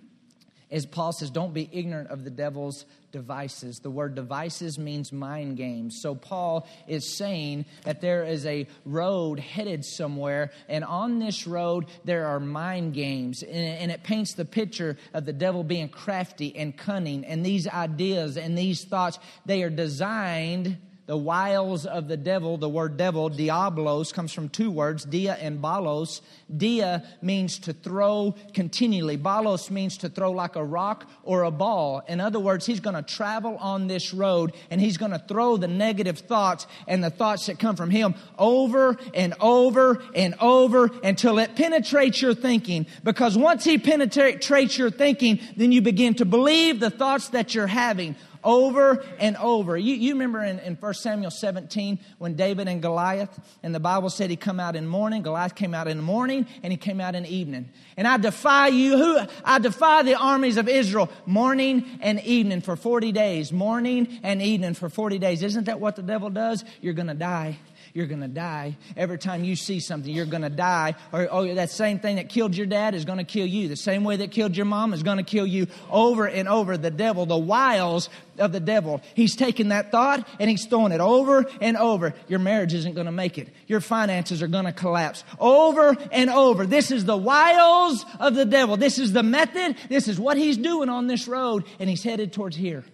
as 0.70 0.84
Paul 0.84 1.12
says, 1.12 1.30
don't 1.30 1.54
be 1.54 1.68
ignorant 1.72 2.10
of 2.10 2.22
the 2.22 2.30
devil's 2.30 2.84
devices. 3.12 3.80
The 3.80 3.90
word 3.90 4.14
devices 4.14 4.78
means 4.78 5.10
mind 5.10 5.56
games. 5.56 6.00
So 6.00 6.14
Paul 6.14 6.68
is 6.86 7.16
saying 7.16 7.64
that 7.84 8.00
there 8.00 8.24
is 8.24 8.44
a 8.46 8.68
road 8.84 9.40
headed 9.40 9.84
somewhere, 9.84 10.52
and 10.68 10.84
on 10.84 11.18
this 11.18 11.46
road 11.46 11.86
there 12.04 12.26
are 12.26 12.38
mind 12.38 12.94
games. 12.94 13.42
And 13.42 13.90
it 13.90 14.02
paints 14.02 14.34
the 14.34 14.44
picture 14.44 14.96
of 15.14 15.24
the 15.24 15.32
devil 15.32 15.64
being 15.64 15.88
crafty 15.88 16.54
and 16.54 16.76
cunning. 16.76 17.24
And 17.24 17.44
these 17.44 17.66
ideas 17.66 18.36
and 18.36 18.56
these 18.56 18.84
thoughts, 18.84 19.18
they 19.46 19.62
are 19.62 19.70
designed 19.70 20.76
the 21.10 21.16
wiles 21.16 21.86
of 21.86 22.06
the 22.06 22.16
devil. 22.16 22.56
The 22.56 22.68
word 22.68 22.96
devil, 22.96 23.28
diablos, 23.28 24.12
comes 24.12 24.32
from 24.32 24.48
two 24.48 24.70
words, 24.70 25.04
dia 25.04 25.36
and 25.40 25.60
balos. 25.60 26.20
Dia 26.56 27.02
means 27.20 27.58
to 27.60 27.72
throw 27.72 28.36
continually. 28.54 29.18
Balos 29.18 29.72
means 29.72 29.98
to 29.98 30.08
throw 30.08 30.30
like 30.30 30.54
a 30.54 30.64
rock 30.64 31.10
or 31.24 31.42
a 31.42 31.50
ball. 31.50 32.00
In 32.06 32.20
other 32.20 32.38
words, 32.38 32.64
he's 32.64 32.78
going 32.78 32.94
to 32.94 33.02
travel 33.02 33.56
on 33.56 33.88
this 33.88 34.14
road 34.14 34.52
and 34.70 34.80
he's 34.80 34.98
going 34.98 35.10
to 35.10 35.18
throw 35.18 35.56
the 35.56 35.66
negative 35.66 36.20
thoughts 36.20 36.68
and 36.86 37.02
the 37.02 37.10
thoughts 37.10 37.46
that 37.46 37.58
come 37.58 37.74
from 37.74 37.90
him 37.90 38.14
over 38.38 38.96
and 39.12 39.34
over 39.40 40.04
and 40.14 40.36
over 40.40 40.92
until 41.02 41.40
it 41.40 41.56
penetrates 41.56 42.22
your 42.22 42.34
thinking. 42.34 42.86
Because 43.02 43.36
once 43.36 43.64
he 43.64 43.78
penetrates 43.78 44.78
your 44.78 44.92
thinking, 44.92 45.40
then 45.56 45.72
you 45.72 45.82
begin 45.82 46.14
to 46.14 46.24
believe 46.24 46.78
the 46.78 46.88
thoughts 46.88 47.30
that 47.30 47.52
you're 47.52 47.66
having 47.66 48.14
over 48.42 49.04
and 49.18 49.36
over. 49.36 49.76
You, 49.76 49.94
you 49.94 50.12
remember 50.12 50.42
in, 50.42 50.58
in 50.60 50.76
1 50.76 50.94
Samuel 50.94 51.30
17 51.30 51.98
when 52.18 52.34
David 52.34 52.68
and 52.68 52.82
Goliath, 52.82 53.38
and 53.62 53.74
the 53.74 53.80
Bible 53.80 54.10
said 54.10 54.30
he 54.30 54.36
come 54.36 54.60
out 54.60 54.76
in 54.76 54.86
morning, 54.86 55.22
Goliath 55.22 55.54
came 55.54 55.74
out 55.74 55.88
in 55.88 55.96
the 55.96 56.02
morning, 56.02 56.46
and 56.62 56.72
he 56.72 56.76
came 56.76 57.00
out 57.00 57.14
in 57.14 57.24
the 57.24 57.34
evening. 57.34 57.70
And 57.96 58.06
I 58.06 58.16
defy 58.16 58.68
you, 58.68 58.96
who 58.96 59.18
I 59.44 59.58
defy 59.58 60.02
the 60.02 60.14
armies 60.14 60.56
of 60.56 60.68
Israel 60.68 61.10
morning 61.26 61.84
and 62.00 62.20
evening 62.22 62.60
for 62.60 62.76
40 62.76 63.12
days. 63.12 63.52
Morning 63.52 64.20
and 64.22 64.40
evening 64.42 64.74
for 64.74 64.88
40 64.88 65.18
days. 65.18 65.42
Isn't 65.42 65.64
that 65.64 65.80
what 65.80 65.96
the 65.96 66.02
devil 66.02 66.30
does? 66.30 66.64
You're 66.80 66.94
going 66.94 67.08
to 67.08 67.14
die 67.14 67.58
you're 67.92 68.06
going 68.06 68.20
to 68.20 68.28
die. 68.28 68.76
Every 68.96 69.18
time 69.18 69.44
you 69.44 69.56
see 69.56 69.80
something, 69.80 70.12
you're 70.12 70.26
going 70.26 70.42
to 70.42 70.50
die. 70.50 70.94
Or, 71.12 71.28
oh, 71.30 71.54
that 71.54 71.70
same 71.70 71.98
thing 71.98 72.16
that 72.16 72.28
killed 72.28 72.56
your 72.56 72.66
dad 72.66 72.94
is 72.94 73.04
going 73.04 73.18
to 73.18 73.24
kill 73.24 73.46
you. 73.46 73.68
The 73.68 73.76
same 73.76 74.04
way 74.04 74.16
that 74.16 74.30
killed 74.30 74.56
your 74.56 74.66
mom 74.66 74.92
is 74.92 75.02
going 75.02 75.18
to 75.18 75.24
kill 75.24 75.46
you 75.46 75.66
over 75.90 76.26
and 76.26 76.48
over. 76.48 76.76
The 76.76 76.90
devil, 76.90 77.26
the 77.26 77.36
wiles 77.36 78.08
of 78.38 78.52
the 78.52 78.60
devil. 78.60 79.00
He's 79.14 79.34
taking 79.34 79.68
that 79.68 79.90
thought 79.90 80.26
and 80.38 80.48
he's 80.48 80.66
throwing 80.66 80.92
it 80.92 81.00
over 81.00 81.46
and 81.60 81.76
over. 81.76 82.14
Your 82.28 82.38
marriage 82.38 82.74
isn't 82.74 82.94
going 82.94 83.06
to 83.06 83.12
make 83.12 83.38
it. 83.38 83.48
Your 83.66 83.80
finances 83.80 84.42
are 84.42 84.48
going 84.48 84.66
to 84.66 84.72
collapse 84.72 85.24
over 85.38 85.96
and 86.12 86.30
over. 86.30 86.66
This 86.66 86.90
is 86.90 87.04
the 87.04 87.16
wiles 87.16 88.04
of 88.18 88.34
the 88.34 88.44
devil. 88.44 88.76
This 88.76 88.98
is 88.98 89.12
the 89.12 89.22
method. 89.22 89.76
This 89.88 90.08
is 90.08 90.18
what 90.18 90.36
he's 90.36 90.56
doing 90.56 90.88
on 90.88 91.06
this 91.06 91.26
road 91.26 91.64
and 91.78 91.90
he's 91.90 92.02
headed 92.02 92.32
towards 92.32 92.56
here. 92.56 92.84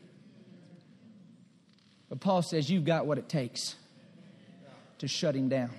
But 2.08 2.20
Paul 2.20 2.42
says, 2.42 2.70
You've 2.70 2.84
got 2.84 3.06
what 3.06 3.18
it 3.18 3.28
takes 3.28 3.74
to 4.98 5.08
shut 5.08 5.34
him 5.34 5.48
down. 5.48 5.70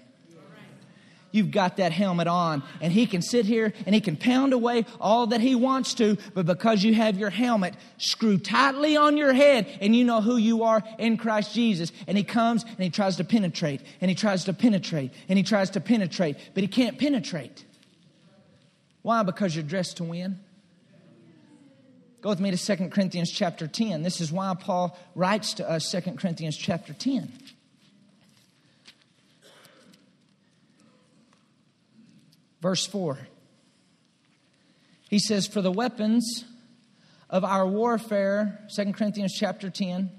You've 1.32 1.52
got 1.52 1.78
that 1.78 1.92
helmet 1.92 2.28
on, 2.28 2.64
and 2.82 2.92
he 2.92 3.06
can 3.06 3.22
sit 3.22 3.46
here 3.46 3.74
and 3.86 3.94
he 3.94 4.00
can 4.00 4.16
pound 4.16 4.54
away 4.54 4.86
all 5.00 5.28
that 5.28 5.42
he 5.42 5.56
wants 5.56 5.94
to, 5.96 6.18
but 6.34 6.46
because 6.46 6.84
you 6.84 6.94
have 6.94 7.18
your 7.18 7.30
helmet 7.30 7.76
screwed 7.98 8.46
tightly 8.46 8.96
on 8.96 9.18
your 9.18 9.34
head 9.34 9.68
and 9.82 9.96
you 9.96 10.06
know 10.06 10.22
who 10.22 10.38
you 10.38 10.64
are 10.64 10.82
in 10.98 11.18
Christ 11.18 11.54
Jesus, 11.54 11.92
and 12.08 12.18
he 12.18 12.24
comes 12.24 12.64
and 12.64 12.80
he 12.80 12.90
tries 12.90 13.18
to 13.18 13.24
penetrate, 13.24 13.82
and 14.00 14.10
he 14.10 14.16
tries 14.16 14.46
to 14.46 14.54
penetrate, 14.54 15.12
and 15.28 15.38
he 15.38 15.44
tries 15.44 15.70
to 15.72 15.82
penetrate, 15.82 16.38
but 16.54 16.64
he 16.64 16.68
can't 16.68 16.98
penetrate. 16.98 17.66
Why? 19.02 19.22
Because 19.24 19.56
you're 19.56 19.64
dressed 19.64 19.98
to 19.98 20.06
win. 20.06 20.40
Go 22.22 22.30
with 22.30 22.40
me 22.40 22.52
to 22.52 22.58
2 22.58 22.90
Corinthians 22.90 23.32
chapter 23.32 23.68
10. 23.68 24.02
This 24.02 24.22
is 24.22 24.32
why 24.32 24.54
Paul 24.60 24.98
writes 25.14 25.54
to 25.56 25.70
us 25.70 25.92
2 25.92 26.02
Corinthians 26.14 26.58
chapter 26.58 26.94
10. 26.94 27.32
Verse 32.62 32.86
4. 32.86 33.20
He 35.10 35.20
says, 35.20 35.48
For 35.48 35.62
the 35.62 35.72
weapons 35.72 36.46
of 37.30 37.44
our 37.44 37.68
warfare, 37.68 38.60
2 38.76 38.94
Corinthians 38.94 39.34
chapter 39.34 39.70
10, 39.70 40.12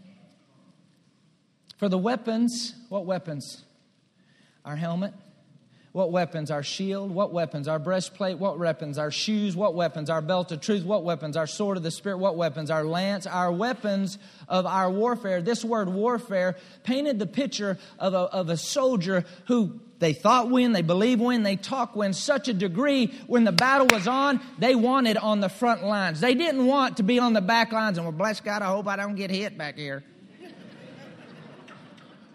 for 1.76 1.88
the 1.88 1.98
weapons, 1.98 2.74
what 2.88 3.06
weapons? 3.06 3.64
Our 4.64 4.76
helmet. 4.76 5.14
What 5.92 6.12
weapons? 6.12 6.50
Our 6.50 6.62
shield. 6.62 7.10
What 7.10 7.32
weapons? 7.32 7.68
Our 7.68 7.78
breastplate. 7.78 8.38
What 8.38 8.58
weapons? 8.58 8.98
Our 8.98 9.10
shoes. 9.10 9.56
What 9.56 9.74
weapons? 9.74 10.10
Our 10.10 10.20
belt 10.20 10.52
of 10.52 10.60
truth. 10.60 10.84
What 10.84 11.04
weapons? 11.04 11.36
Our 11.36 11.46
sword 11.46 11.76
of 11.76 11.82
the 11.82 11.90
Spirit. 11.90 12.18
What 12.18 12.36
weapons? 12.36 12.70
Our 12.70 12.84
lance. 12.84 13.26
Our 13.26 13.50
weapons 13.50 14.18
of 14.48 14.66
our 14.66 14.90
warfare. 14.90 15.40
This 15.40 15.64
word 15.64 15.88
warfare 15.88 16.56
painted 16.82 17.18
the 17.18 17.26
picture 17.26 17.78
of 17.98 18.12
a, 18.12 18.18
of 18.18 18.48
a 18.48 18.56
soldier 18.56 19.24
who 19.46 19.80
they 19.98 20.12
thought 20.12 20.50
when, 20.50 20.72
they 20.72 20.82
believe 20.82 21.20
when, 21.20 21.42
they 21.42 21.56
talk 21.56 21.96
when, 21.96 22.12
such 22.12 22.48
a 22.48 22.54
degree 22.54 23.12
when 23.26 23.44
the 23.44 23.52
battle 23.52 23.86
was 23.90 24.06
on, 24.06 24.40
they 24.58 24.74
wanted 24.74 25.16
on 25.16 25.40
the 25.40 25.48
front 25.48 25.84
lines. 25.84 26.20
They 26.20 26.34
didn't 26.34 26.66
want 26.66 26.98
to 26.98 27.02
be 27.02 27.18
on 27.18 27.32
the 27.32 27.40
back 27.40 27.72
lines 27.72 27.98
and, 27.98 28.06
well, 28.06 28.12
bless 28.12 28.40
God, 28.40 28.62
I 28.62 28.66
hope 28.66 28.86
I 28.86 28.96
don't 28.96 29.16
get 29.16 29.30
hit 29.30 29.58
back 29.58 29.76
here. 29.76 30.04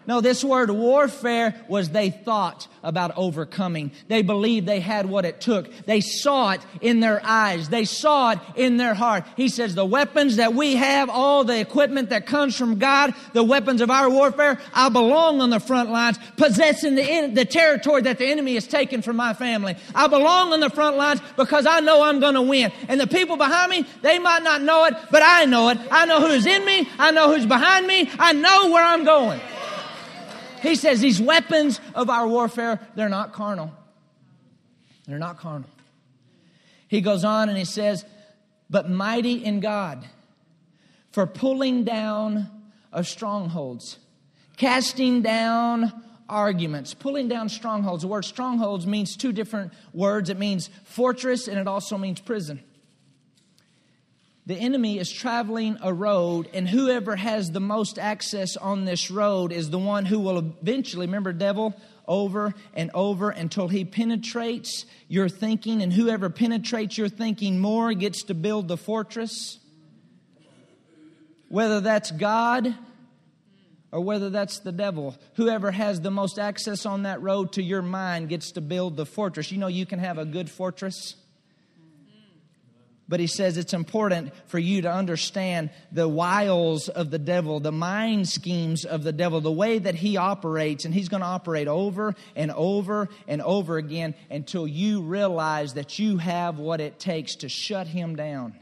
No, 0.06 0.20
this 0.20 0.44
word 0.44 0.70
warfare 0.70 1.54
was 1.68 1.90
they 1.90 2.10
thought 2.10 2.68
about 2.82 3.12
overcoming. 3.16 3.92
They 4.08 4.22
believed 4.22 4.66
they 4.66 4.80
had 4.80 5.06
what 5.06 5.24
it 5.24 5.40
took. 5.40 5.74
They 5.86 6.00
saw 6.00 6.50
it 6.50 6.60
in 6.80 7.00
their 7.00 7.20
eyes. 7.24 7.70
They 7.70 7.86
saw 7.86 8.32
it 8.32 8.38
in 8.56 8.76
their 8.76 8.92
heart. 8.92 9.24
He 9.36 9.48
says, 9.48 9.74
the 9.74 9.86
weapons 9.86 10.36
that 10.36 10.54
we 10.54 10.76
have, 10.76 11.08
all 11.08 11.44
the 11.44 11.58
equipment 11.58 12.10
that 12.10 12.26
comes 12.26 12.56
from 12.56 12.78
God, 12.78 13.14
the 13.32 13.42
weapons 13.42 13.80
of 13.80 13.90
our 13.90 14.10
warfare, 14.10 14.60
I 14.74 14.90
belong 14.90 15.40
on 15.40 15.50
the 15.50 15.60
front 15.60 15.90
lines, 15.90 16.18
possessing 16.36 16.94
the, 16.94 17.30
the 17.32 17.46
territory 17.46 18.02
that 18.02 18.18
the 18.18 18.26
enemy 18.26 18.54
has 18.54 18.66
taken 18.66 19.00
from 19.00 19.16
my 19.16 19.32
family. 19.32 19.76
I 19.94 20.06
belong 20.06 20.52
on 20.52 20.60
the 20.60 20.70
front 20.70 20.96
lines 20.96 21.20
because 21.36 21.64
I 21.66 21.80
know 21.80 22.02
I'm 22.02 22.20
going 22.20 22.34
to 22.34 22.42
win. 22.42 22.72
And 22.88 23.00
the 23.00 23.06
people 23.06 23.36
behind 23.36 23.70
me, 23.70 23.86
they 24.02 24.18
might 24.18 24.42
not 24.42 24.60
know 24.60 24.84
it, 24.84 24.94
but 25.10 25.22
I 25.24 25.46
know 25.46 25.70
it. 25.70 25.78
I 25.90 26.04
know 26.04 26.20
who's 26.20 26.44
in 26.44 26.64
me. 26.64 26.88
I 26.98 27.10
know 27.10 27.34
who's 27.34 27.46
behind 27.46 27.86
me. 27.86 28.10
I 28.18 28.32
know 28.34 28.70
where 28.70 28.84
I'm 28.84 29.04
going. 29.04 29.40
He 30.64 30.76
says 30.76 31.00
these 31.00 31.20
weapons 31.20 31.78
of 31.94 32.08
our 32.08 32.26
warfare, 32.26 32.80
they're 32.94 33.10
not 33.10 33.32
carnal. 33.34 33.70
They're 35.06 35.18
not 35.18 35.38
carnal. 35.38 35.68
He 36.88 37.02
goes 37.02 37.22
on 37.22 37.50
and 37.50 37.58
he 37.58 37.66
says, 37.66 38.04
but 38.70 38.88
mighty 38.88 39.44
in 39.44 39.60
God 39.60 40.06
for 41.12 41.26
pulling 41.26 41.84
down 41.84 42.48
of 42.92 43.06
strongholds, 43.06 43.98
casting 44.56 45.20
down 45.20 45.92
arguments, 46.30 46.94
pulling 46.94 47.28
down 47.28 47.50
strongholds. 47.50 48.02
The 48.02 48.08
word 48.08 48.24
strongholds 48.24 48.86
means 48.86 49.16
two 49.16 49.32
different 49.32 49.72
words. 49.92 50.30
It 50.30 50.38
means 50.38 50.70
fortress 50.84 51.46
and 51.46 51.58
it 51.58 51.68
also 51.68 51.98
means 51.98 52.20
prison 52.20 52.62
the 54.46 54.56
enemy 54.56 54.98
is 54.98 55.10
traveling 55.10 55.78
a 55.82 55.92
road, 55.92 56.50
and 56.52 56.68
whoever 56.68 57.16
has 57.16 57.50
the 57.50 57.60
most 57.60 57.98
access 57.98 58.56
on 58.56 58.84
this 58.84 59.10
road 59.10 59.52
is 59.52 59.70
the 59.70 59.78
one 59.78 60.04
who 60.04 60.20
will 60.20 60.38
eventually, 60.38 61.06
remember, 61.06 61.32
devil, 61.32 61.74
over 62.06 62.54
and 62.74 62.90
over 62.92 63.30
until 63.30 63.68
he 63.68 63.86
penetrates 63.86 64.84
your 65.08 65.30
thinking, 65.30 65.80
and 65.80 65.92
whoever 65.92 66.28
penetrates 66.28 66.98
your 66.98 67.08
thinking 67.08 67.58
more 67.58 67.94
gets 67.94 68.24
to 68.24 68.34
build 68.34 68.68
the 68.68 68.76
fortress. 68.76 69.58
Whether 71.48 71.80
that's 71.80 72.10
God 72.10 72.74
or 73.92 74.00
whether 74.00 74.28
that's 74.28 74.58
the 74.58 74.72
devil, 74.72 75.16
whoever 75.36 75.70
has 75.70 76.00
the 76.00 76.10
most 76.10 76.38
access 76.38 76.84
on 76.84 77.04
that 77.04 77.22
road 77.22 77.52
to 77.52 77.62
your 77.62 77.80
mind 77.80 78.28
gets 78.28 78.52
to 78.52 78.60
build 78.60 78.96
the 78.96 79.06
fortress. 79.06 79.52
You 79.52 79.58
know, 79.58 79.68
you 79.68 79.86
can 79.86 80.00
have 80.00 80.18
a 80.18 80.24
good 80.24 80.50
fortress 80.50 81.14
But 83.06 83.20
he 83.20 83.26
says 83.26 83.58
it's 83.58 83.74
important 83.74 84.32
for 84.46 84.58
you 84.58 84.82
to 84.82 84.92
understand 84.92 85.70
the 85.92 86.08
wiles 86.08 86.88
of 86.88 87.10
the 87.10 87.18
devil, 87.18 87.60
the 87.60 87.72
mind 87.72 88.28
schemes 88.28 88.86
of 88.86 89.04
the 89.04 89.12
devil, 89.12 89.42
the 89.42 89.52
way 89.52 89.78
that 89.78 89.94
he 89.94 90.16
operates. 90.16 90.86
And 90.86 90.94
he's 90.94 91.10
going 91.10 91.20
to 91.20 91.26
operate 91.26 91.68
over 91.68 92.14
and 92.34 92.50
over 92.50 93.08
and 93.28 93.42
over 93.42 93.76
again 93.76 94.14
until 94.30 94.66
you 94.66 95.02
realize 95.02 95.74
that 95.74 95.98
you 95.98 96.16
have 96.16 96.58
what 96.58 96.80
it 96.80 96.98
takes 96.98 97.36
to 97.36 97.48
shut 97.48 97.86
him 97.86 98.16
down. 98.16 98.54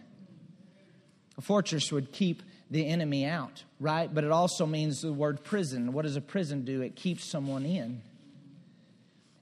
A 1.38 1.40
fortress 1.40 1.92
would 1.92 2.10
keep 2.12 2.42
the 2.68 2.88
enemy 2.88 3.24
out, 3.24 3.62
right? 3.78 4.12
But 4.12 4.24
it 4.24 4.32
also 4.32 4.66
means 4.66 5.02
the 5.02 5.12
word 5.12 5.44
prison. 5.44 5.92
What 5.92 6.02
does 6.02 6.16
a 6.16 6.20
prison 6.20 6.64
do? 6.64 6.80
It 6.82 6.96
keeps 6.96 7.24
someone 7.24 7.64
in 7.64 8.02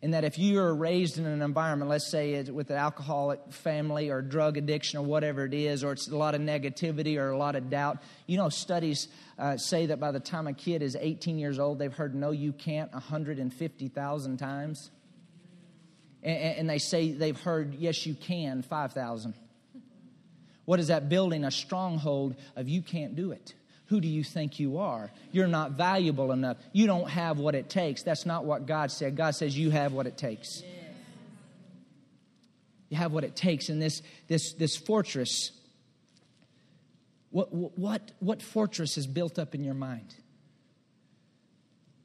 in 0.03 0.13
that 0.13 0.25
if 0.25 0.39
you 0.39 0.59
are 0.61 0.75
raised 0.75 1.19
in 1.19 1.27
an 1.27 1.43
environment, 1.43 1.91
let's 1.91 2.11
say 2.11 2.33
it's 2.33 2.51
with 2.51 2.71
an 2.71 2.77
alcoholic 2.77 3.53
family 3.53 4.09
or 4.09 4.23
drug 4.23 4.57
addiction 4.57 4.99
or 4.99 5.03
whatever 5.03 5.45
it 5.45 5.53
is, 5.53 5.85
or 5.85 5.93
it's 5.93 6.09
a 6.09 6.17
lot 6.17 6.35
of 6.35 6.41
negativity 6.41 7.19
or 7.19 7.31
a 7.31 7.37
lot 7.37 7.55
of 7.55 7.69
doubt, 7.69 7.99
you 8.27 8.39
know, 8.39 8.49
studies 8.49 9.09
uh, 9.39 9.59
say 9.59 9.87
that 9.87 10.01
by 10.01 10.11
the 10.11 10.21
time 10.21 10.47
a 10.47 10.55
kid 10.55 10.83
is 10.83 10.97
18 10.99 11.39
years 11.39 11.59
old, 11.59 11.79
they've 11.79 11.93
heard 11.93 12.15
no, 12.15 12.31
you 12.31 12.53
can't 12.53 12.91
150,000 12.93 14.37
times. 14.39 14.91
And, 16.23 16.59
and 16.59 16.71
they 16.71 16.79
say 16.79 17.13
they've 17.13 17.39
heard 17.39 17.75
yes, 17.75 18.07
you 18.07 18.15
can 18.15 18.63
5,000. 18.63 19.35
What 20.65 20.81
is 20.81 20.87
that 20.87 21.11
building? 21.11 21.45
A 21.45 21.51
stronghold 21.51 22.37
of 22.57 22.69
you 22.69 22.81
can't 22.81 23.17
do 23.17 23.33
it. 23.33 23.55
Who 23.91 24.01
do 24.01 24.07
you 24.07 24.23
think 24.23 24.61
you 24.61 24.79
are? 24.79 25.11
You're 25.33 25.49
not 25.49 25.73
valuable 25.73 26.31
enough. 26.31 26.59
You 26.73 26.87
don't 26.87 27.11
have 27.11 27.41
what 27.41 27.57
it 27.57 27.69
takes. 27.69 28.05
That's 28.05 28.25
not 28.25 28.45
what 28.45 28.65
God 28.65 28.93
said. 28.93 29.17
God 29.17 29.35
says 29.35 29.59
you 29.59 29.71
have 29.71 29.93
what 29.93 30.07
it 30.07 30.17
takes. 30.17 30.63
You 32.89 32.97
have 32.99 33.13
what 33.13 33.25
it 33.25 33.35
takes 33.35 33.69
in 33.69 33.81
this, 33.81 34.01
this, 34.29 34.53
this 34.53 34.77
fortress. 34.77 35.51
What, 37.31 37.53
what, 37.53 38.13
what 38.21 38.43
fortress 38.43 38.97
is 38.97 39.09
built 39.09 39.41
up 39.41 39.57
in 39.57 39.65
your 39.65 39.75
mind? 39.75 40.15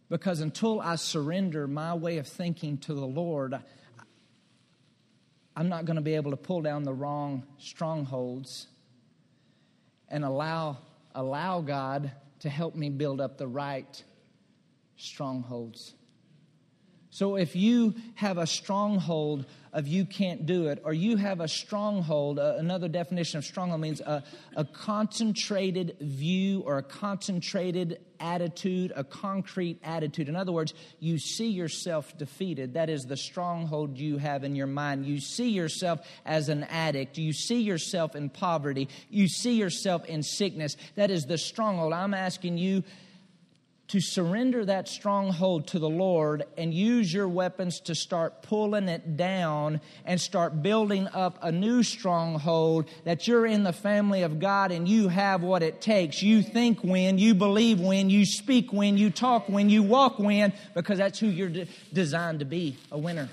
Because 0.10 0.40
until 0.40 0.82
I 0.82 0.96
surrender 0.96 1.68
my 1.68 1.94
way 1.94 2.18
of 2.18 2.28
thinking 2.28 2.80
to 2.80 2.96
the 2.96 3.06
Lord, 3.06 3.60
I'm 5.56 5.70
not 5.70 5.86
going 5.86 5.98
to 5.98 6.02
be 6.02 6.16
able 6.16 6.32
to 6.32 6.38
pull 6.38 6.64
down 6.64 6.82
the 6.82 6.94
wrong 6.94 7.44
strongholds 7.60 8.66
and 10.10 10.26
allow 10.26 10.80
allow 11.16 11.62
God 11.62 12.12
to 12.42 12.50
help 12.50 12.76
me 12.76 12.90
build 12.90 13.20
up 13.20 13.38
the 13.38 13.48
right 13.48 14.04
strongholds. 14.98 15.95
So 17.16 17.38
if 17.38 17.56
you 17.56 17.96
have 18.16 18.38
a 18.38 18.46
stronghold 18.46 19.46
of 19.72 19.88
you 19.88 20.04
can't 20.04 20.46
do 20.46 20.68
it, 20.68 20.82
or 20.84 20.92
you 20.92 21.16
have 21.16 21.40
a 21.40 21.48
stronghold, 21.48 22.40
uh, 22.40 22.56
another 22.58 22.90
definition 22.90 23.38
of 23.38 23.46
stronghold 23.46 23.80
means 23.80 24.02
a, 24.02 24.22
a 24.58 24.66
concentrated 24.66 25.96
view 26.02 26.60
or 26.66 26.78
a 26.78 26.84
concentrated 26.84 28.02
attitude, 28.20 28.92
a 28.98 29.06
concrete 29.06 29.80
attitude. 29.82 30.28
In 30.28 30.36
other 30.36 30.52
words, 30.52 30.74
you 31.00 31.18
see 31.18 31.48
yourself 31.48 32.18
defeated. 32.18 32.74
That 32.74 32.90
is 32.90 33.06
the 33.06 33.16
stronghold 33.16 33.98
you 33.98 34.18
have 34.18 34.44
in 34.44 34.54
your 34.54 34.68
mind. 34.68 35.06
You 35.06 35.22
see 35.22 35.52
yourself 35.52 36.06
as 36.26 36.50
an 36.50 36.64
addict. 36.66 37.18
You 37.18 37.32
see 37.32 37.62
yourself 37.62 38.18
in 38.18 38.30
poverty. 38.30 38.90
You 39.10 39.30
see 39.30 39.54
yourself 39.54 40.04
in 40.04 40.22
sickness. 40.22 40.76
That 40.96 41.12
is 41.12 41.28
the 41.28 41.38
stronghold. 41.38 41.94
I'm 41.94 42.14
asking 42.14 42.58
you 42.58 42.84
to 43.88 44.02
surrender 44.02 44.66
that 44.66 44.88
stronghold 44.88 45.68
to 45.68 45.80
the 45.80 45.90
Lord 45.90 46.44
and 46.58 46.74
use 46.74 47.14
your 47.14 47.28
weapons 47.28 47.80
to 47.82 47.94
start 47.94 48.42
pulling 48.42 48.90
it 48.90 49.16
down 49.16 49.80
and 50.06 50.20
start 50.20 50.64
building 50.64 51.08
up 51.14 51.38
a 51.44 51.52
new 51.52 51.84
stronghold 51.84 52.90
that 53.04 53.28
you're 53.28 53.46
in 53.46 53.64
the 53.64 53.74
family 53.74 54.24
of 54.24 54.40
God 54.40 54.72
and 54.72 54.88
you 54.88 55.08
have 55.08 55.44
what 55.44 55.62
it 55.62 55.82
takes. 55.82 56.24
You 56.24 56.42
think 56.42 56.84
when, 56.84 57.20
you 57.20 57.36
believe 57.36 57.80
when, 57.80 58.10
you 58.10 58.26
speak 58.26 58.74
when, 58.74 58.98
you 58.98 59.12
talk 59.12 59.48
when, 59.50 59.70
you 59.70 59.84
walk 59.84 60.18
when, 60.18 60.52
because 60.74 60.98
that's 60.98 61.20
who 61.20 61.28
you're 61.28 61.50
de- 61.50 61.68
designed 61.94 62.40
to 62.40 62.46
be 62.46 62.78
a 62.92 62.98
winner. 62.98 63.30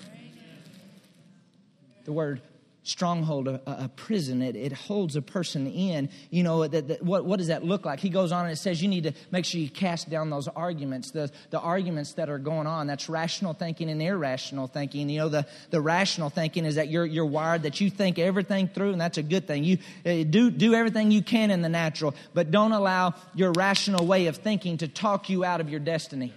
The 2.05 2.13
word 2.13 2.43
stronghold, 2.85 3.49
a, 3.49 3.61
a, 3.67 3.89
prison. 3.95 4.43
It, 4.43 4.57
it 4.57 4.73
holds 4.73 5.15
a 5.15 5.23
person 5.23 5.67
in. 5.67 6.09
You 6.31 6.43
know, 6.43 6.67
that, 6.67 6.89
that, 6.89 7.03
what, 7.03 7.25
what 7.25 7.39
does 7.39 7.47
that 7.47 7.65
look 7.65 7.85
like? 7.85 8.01
He 8.01 8.09
goes 8.09 8.33
on 8.33 8.45
and 8.45 8.53
it 8.53 8.57
says 8.57 8.83
you 8.83 8.89
need 8.89 9.05
to 9.05 9.13
make 9.31 9.45
sure 9.45 9.61
you 9.61 9.71
cast 9.71 10.11
down 10.11 10.31
those 10.31 10.49
arguments, 10.49 11.13
the, 11.13 11.31
the 11.51 11.61
arguments 11.61 12.15
that 12.15 12.29
are 12.29 12.39
going 12.39 12.67
on. 12.67 12.87
That's 12.87 13.09
rational 13.09 13.55
thinking 13.55 13.89
and 13.89 14.03
irrational 14.03 14.67
thinking. 14.67 15.09
You 15.09 15.21
know, 15.21 15.29
the, 15.29 15.47
the 15.71 15.81
rational 15.81 16.31
thinking 16.31 16.65
is 16.65 16.75
that 16.75 16.89
you're, 16.89 17.07
you're 17.07 17.27
wired, 17.27 17.63
that 17.63 17.81
you 17.81 17.91
think 17.91 18.19
everything 18.19 18.69
through, 18.69 18.93
and 18.93 19.01
that's 19.01 19.19
a 19.19 19.23
good 19.23 19.47
thing. 19.47 19.65
You 19.65 19.79
uh, 20.05 20.25
do, 20.25 20.51
do 20.51 20.75
everything 20.75 21.11
you 21.11 21.23
can 21.23 21.51
in 21.51 21.63
the 21.63 21.69
natural, 21.69 22.15
but 22.35 22.51
don't 22.51 22.73
allow 22.73 23.15
your 23.35 23.53
rational 23.53 24.07
way 24.07 24.27
of 24.27 24.39
thinking 24.39 24.79
to 24.79 24.89
talk 24.89 25.31
you 25.31 25.45
out 25.45 25.61
of 25.61 25.69
your 25.69 25.81
destiny. 25.81 26.33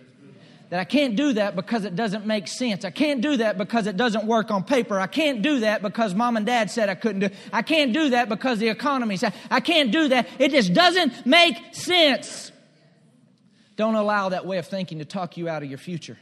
That 0.69 0.79
I 0.79 0.83
can't 0.83 1.15
do 1.15 1.33
that 1.33 1.55
because 1.55 1.85
it 1.85 1.95
doesn't 1.95 2.25
make 2.25 2.47
sense. 2.47 2.85
I 2.85 2.89
can't 2.89 3.21
do 3.21 3.37
that 3.37 3.57
because 3.57 3.85
it 3.85 3.97
doesn't 3.97 4.25
work 4.25 4.49
on 4.49 4.63
paper. 4.63 4.99
I 4.99 5.07
can't 5.07 5.41
do 5.41 5.59
that 5.59 5.83
because 5.83 6.15
mom 6.15 6.37
and 6.37 6.45
dad 6.45 6.71
said 6.71 6.89
I 6.89 6.95
couldn't 6.95 7.19
do 7.19 7.25
it. 7.27 7.35
I 7.53 7.61
can't 7.61 7.93
do 7.93 8.09
that 8.09 8.29
because 8.29 8.57
the 8.57 8.69
economy 8.69 9.17
said 9.17 9.33
I 9.51 9.59
can't 9.59 9.91
do 9.91 10.07
that. 10.07 10.27
It 10.39 10.51
just 10.51 10.73
doesn't 10.73 11.25
make 11.25 11.75
sense. 11.75 12.51
Don't 13.75 13.95
allow 13.95 14.29
that 14.29 14.45
way 14.45 14.57
of 14.57 14.67
thinking 14.67 14.99
to 14.99 15.05
talk 15.05 15.37
you 15.37 15.47
out 15.49 15.61
of 15.61 15.69
your 15.69 15.77
future. 15.77 16.17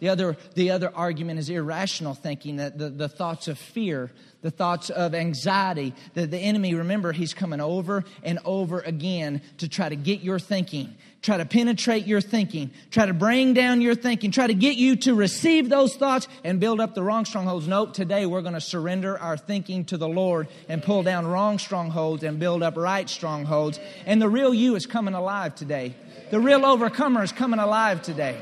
The 0.00 0.10
other, 0.10 0.36
the 0.54 0.70
other 0.70 0.92
argument 0.94 1.40
is 1.40 1.50
irrational 1.50 2.14
thinking, 2.14 2.56
that 2.56 2.78
the, 2.78 2.88
the 2.88 3.08
thoughts 3.08 3.48
of 3.48 3.58
fear, 3.58 4.12
the 4.42 4.50
thoughts 4.50 4.90
of 4.90 5.14
anxiety. 5.14 5.92
The, 6.14 6.26
the 6.26 6.38
enemy, 6.38 6.74
remember, 6.74 7.12
he's 7.12 7.34
coming 7.34 7.60
over 7.60 8.04
and 8.22 8.38
over 8.44 8.80
again 8.80 9.42
to 9.58 9.68
try 9.68 9.88
to 9.88 9.96
get 9.96 10.20
your 10.20 10.38
thinking, 10.38 10.94
try 11.22 11.36
to 11.36 11.44
penetrate 11.44 12.06
your 12.06 12.20
thinking, 12.20 12.70
try 12.90 13.06
to 13.06 13.12
bring 13.12 13.54
down 13.54 13.80
your 13.80 13.94
thinking, 13.94 14.30
try 14.30 14.46
to 14.46 14.54
get 14.54 14.76
you 14.76 14.96
to 14.96 15.14
receive 15.14 15.68
those 15.68 15.96
thoughts 15.96 16.28
and 16.44 16.60
build 16.60 16.80
up 16.80 16.94
the 16.94 17.02
wrong 17.02 17.24
strongholds. 17.24 17.66
Nope, 17.66 17.92
today 17.92 18.26
we're 18.26 18.42
going 18.42 18.54
to 18.54 18.60
surrender 18.60 19.18
our 19.18 19.36
thinking 19.36 19.84
to 19.86 19.96
the 19.96 20.08
Lord 20.08 20.48
and 20.68 20.82
pull 20.82 21.02
down 21.02 21.26
wrong 21.26 21.58
strongholds 21.58 22.22
and 22.22 22.38
build 22.38 22.62
up 22.62 22.76
right 22.76 23.08
strongholds. 23.08 23.80
And 24.06 24.22
the 24.22 24.28
real 24.28 24.54
you 24.54 24.76
is 24.76 24.86
coming 24.86 25.14
alive 25.14 25.54
today. 25.54 25.94
The 26.30 26.40
real 26.40 26.64
overcomer 26.64 27.22
is 27.22 27.32
coming 27.32 27.58
alive 27.58 28.02
today. 28.02 28.38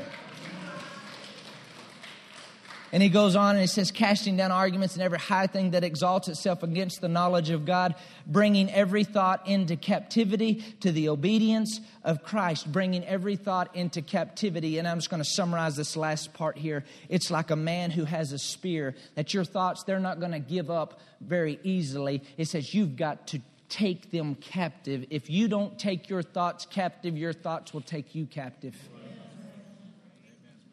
And 2.93 3.03
he 3.03 3.09
goes 3.09 3.35
on 3.35 3.51
and 3.51 3.59
he 3.59 3.67
says, 3.67 3.91
casting 3.91 4.37
down 4.37 4.51
arguments 4.51 4.93
and 4.93 5.03
every 5.03 5.19
high 5.19 5.47
thing 5.47 5.71
that 5.71 5.83
exalts 5.83 6.29
itself 6.29 6.63
against 6.63 7.01
the 7.01 7.09
knowledge 7.09 7.49
of 7.49 7.65
God, 7.65 7.95
bringing 8.25 8.71
every 8.71 9.03
thought 9.03 9.47
into 9.47 9.75
captivity 9.75 10.63
to 10.79 10.91
the 10.91 11.09
obedience 11.09 11.81
of 12.03 12.23
Christ, 12.23 12.71
bringing 12.71 13.03
every 13.05 13.35
thought 13.35 13.75
into 13.75 14.01
captivity. 14.01 14.77
And 14.77 14.87
I'm 14.87 14.99
just 14.99 15.09
going 15.09 15.21
to 15.21 15.29
summarize 15.29 15.75
this 15.75 15.97
last 15.97 16.33
part 16.33 16.57
here. 16.57 16.85
It's 17.09 17.29
like 17.29 17.51
a 17.51 17.57
man 17.57 17.91
who 17.91 18.05
has 18.05 18.31
a 18.31 18.39
spear, 18.39 18.95
that 19.15 19.33
your 19.33 19.43
thoughts, 19.43 19.83
they're 19.83 19.99
not 19.99 20.19
going 20.19 20.31
to 20.31 20.39
give 20.39 20.71
up 20.71 21.01
very 21.19 21.59
easily. 21.63 22.23
It 22.37 22.47
says 22.47 22.73
you've 22.73 22.95
got 22.95 23.27
to 23.27 23.41
take 23.67 24.11
them 24.11 24.35
captive. 24.35 25.05
If 25.09 25.29
you 25.29 25.49
don't 25.49 25.77
take 25.77 26.09
your 26.09 26.21
thoughts 26.23 26.65
captive, 26.65 27.17
your 27.17 27.33
thoughts 27.33 27.73
will 27.73 27.81
take 27.81 28.15
you 28.15 28.25
captive. 28.25 28.75